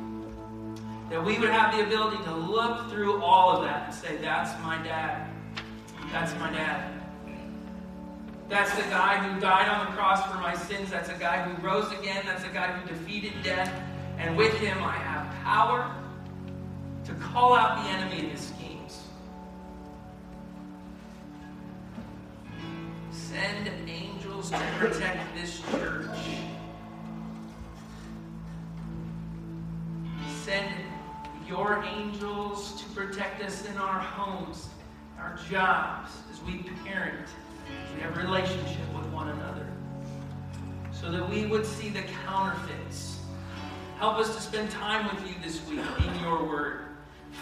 That 1.10 1.24
we 1.24 1.38
would 1.38 1.49
have 1.49 1.76
the 1.76 1.84
ability 1.84 2.24
to 2.24 2.34
look 2.34 2.89
through 2.89 3.22
all 3.22 3.58
of 3.58 3.64
that 3.64 3.86
and 3.86 3.93
say, 3.93 4.18
That's 4.18 4.60
my 4.64 4.82
dad. 4.82 5.30
That's 6.12 6.34
my 6.39 6.49
dad. 6.49 7.03
That's 8.54 8.76
the 8.76 8.84
guy 8.84 9.18
who 9.18 9.41
died 9.41 9.68
on 9.68 9.88
the 9.88 9.91
cross 9.93 10.32
for 10.32 10.38
my 10.38 10.56
sins. 10.56 10.91
That's 10.91 11.10
a 11.10 11.16
guy 11.16 11.41
who 11.41 11.68
rose 11.68 11.91
again. 11.91 12.22
That's 12.24 12.43
a 12.43 12.49
guy 12.49 12.72
who 12.72 12.88
defeated 12.88 13.34
death. 13.43 13.74
And 14.20 14.38
with 14.38 14.54
him, 14.60 14.78
I 14.84 14.91
have 14.91 15.28
power 15.43 15.91
to 17.06 17.14
call 17.16 17.56
out 17.56 17.84
the 17.84 17.89
enemy 17.89 18.20
and 18.20 18.30
his 18.30 18.41
schemes. 18.41 19.01
Send 23.10 23.72
angels 23.89 24.51
to 24.51 24.62
protect 24.78 25.36
this 25.36 25.60
church. 25.72 26.06
Send 30.43 30.76
your 31.47 31.84
angels 31.86 32.80
to 32.84 32.89
protect 32.91 33.41
us 33.41 33.66
in 33.66 33.78
our 33.78 33.99
homes, 33.99 34.68
our 35.18 35.39
jobs, 35.49 36.12
as 36.32 36.39
we 36.43 36.60
parent 36.86 37.28
we 37.95 38.01
have 38.01 38.18
relationship 38.18 38.93
with 38.95 39.05
one 39.07 39.30
another. 39.30 39.68
So 40.91 41.11
that 41.11 41.30
we 41.30 41.45
would 41.45 41.66
see 41.66 41.89
the 41.89 42.03
counterfeits. 42.26 43.20
Help 43.97 44.18
us 44.18 44.36
to 44.36 44.41
spend 44.41 44.70
time 44.72 45.14
with 45.14 45.28
you 45.28 45.36
this 45.43 45.66
week 45.68 45.80
in 46.07 46.20
your 46.22 46.43
word, 46.43 46.86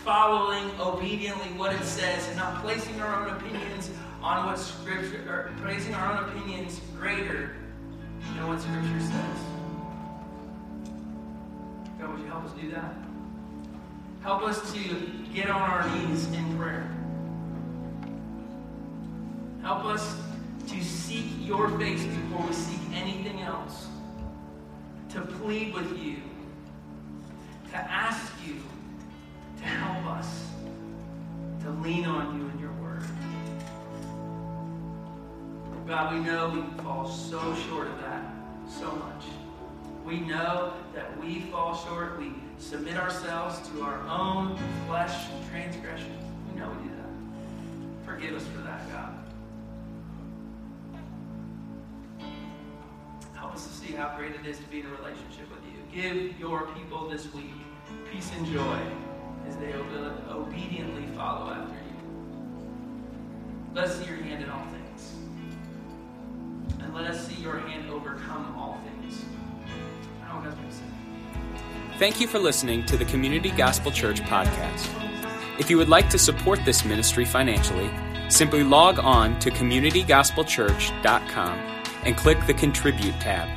following 0.04 0.70
obediently 0.80 1.48
what 1.58 1.74
it 1.74 1.84
says 1.84 2.28
and 2.28 2.38
not 2.38 2.62
placing 2.62 3.00
our 3.02 3.22
own 3.22 3.36
opinions 3.36 3.92
on 4.22 4.46
what 4.46 4.60
Scripture, 4.60 5.24
or 5.28 5.52
placing 5.64 5.94
our 5.96 6.12
own 6.12 6.30
opinions 6.30 6.82
greater 6.98 7.56
than 8.36 8.48
what 8.48 8.62
Scripture 8.62 9.00
says. 9.00 9.40
God, 12.00 12.12
would 12.12 12.20
you 12.20 12.28
help 12.28 12.46
us 12.46 12.52
do 12.54 12.70
that? 12.72 12.94
Help 14.24 14.44
us 14.44 14.72
to 14.74 14.80
get 15.34 15.50
on 15.50 15.62
our 15.62 15.88
knees 15.96 16.28
in 16.28 16.58
prayer. 16.58 17.01
Help 19.62 19.86
us 19.86 20.16
to 20.68 20.84
seek 20.84 21.26
your 21.40 21.70
face 21.78 22.04
before 22.04 22.48
we 22.48 22.54
seek 22.54 22.80
anything 22.94 23.42
else. 23.42 23.88
To 25.10 25.22
plead 25.22 25.74
with 25.74 25.98
you. 25.98 26.18
To 27.72 27.78
ask 27.78 28.34
you 28.46 28.56
to 29.58 29.64
help 29.64 30.06
us. 30.18 30.48
To 31.64 31.70
lean 31.82 32.06
on 32.06 32.40
you 32.40 32.50
in 32.50 32.60
your 32.60 32.72
word. 32.74 33.04
God, 35.88 36.14
we 36.14 36.20
know 36.22 36.50
we 36.50 36.84
fall 36.84 37.10
so 37.10 37.56
short 37.68 37.88
of 37.88 38.00
that 38.02 38.24
so 38.80 38.92
much. 38.94 39.26
We 40.06 40.22
know 40.22 40.74
that 40.96 41.20
we 41.22 41.42
fall 41.52 41.76
short. 41.76 42.18
We 42.18 42.34
submit 42.60 42.98
ourselves 42.98 43.68
to 43.70 43.82
our 43.82 44.00
own 44.08 44.58
flesh 44.88 45.30
and 45.32 45.50
transgressions. 45.50 46.24
We 46.50 46.60
know 46.60 46.70
we 46.70 46.90
do 46.90 46.96
that. 46.96 48.06
Forgive 48.06 48.36
us 48.36 48.46
for 48.56 48.62
that, 48.62 48.90
God. 48.92 49.11
Us 53.54 53.68
to 53.68 53.74
see 53.74 53.94
how 53.94 54.16
great 54.18 54.34
it 54.34 54.46
is 54.46 54.58
to 54.58 54.64
be 54.66 54.80
in 54.80 54.86
a 54.86 54.90
relationship 54.90 55.50
with 55.52 55.64
you. 55.66 55.80
Give 55.92 56.40
your 56.40 56.68
people 56.68 57.10
this 57.10 57.34
week 57.34 57.52
peace 58.12 58.32
and 58.38 58.46
joy 58.48 58.80
as 59.48 59.58
they 59.58 59.74
obediently 60.30 61.08
follow 61.16 61.52
after 61.52 61.74
you. 61.74 61.80
Let 63.74 63.86
us 63.86 63.98
see 64.00 64.06
your 64.06 64.18
hand 64.18 64.44
in 64.44 64.50
all 64.50 64.66
things. 64.66 65.14
And 66.82 66.94
let 66.94 67.06
us 67.06 67.26
see 67.28 67.42
your 67.42 67.60
hand 67.60 67.90
overcome 67.90 68.54
all 68.58 68.82
things. 68.84 69.24
Thank 71.98 72.20
you 72.20 72.28
for 72.28 72.40
listening 72.40 72.86
to 72.88 72.98
the 72.98 73.06
Community 73.06 73.52
Gospel 73.52 73.92
Church 73.92 74.20
podcast. 74.22 74.90
If 75.60 75.70
you 75.70 75.78
would 75.78 75.90
like 75.90 76.10
to 76.10 76.18
support 76.18 76.66
this 76.66 76.84
ministry 76.84 77.26
financially, 77.26 77.92
simply 78.28 78.64
log 78.64 78.98
on 78.98 79.38
to 79.40 79.52
communitygospelchurch.com 79.52 81.81
and 82.04 82.18
click 82.18 82.46
the 82.46 82.54
Contribute 82.54 83.20
tab. 83.20 83.48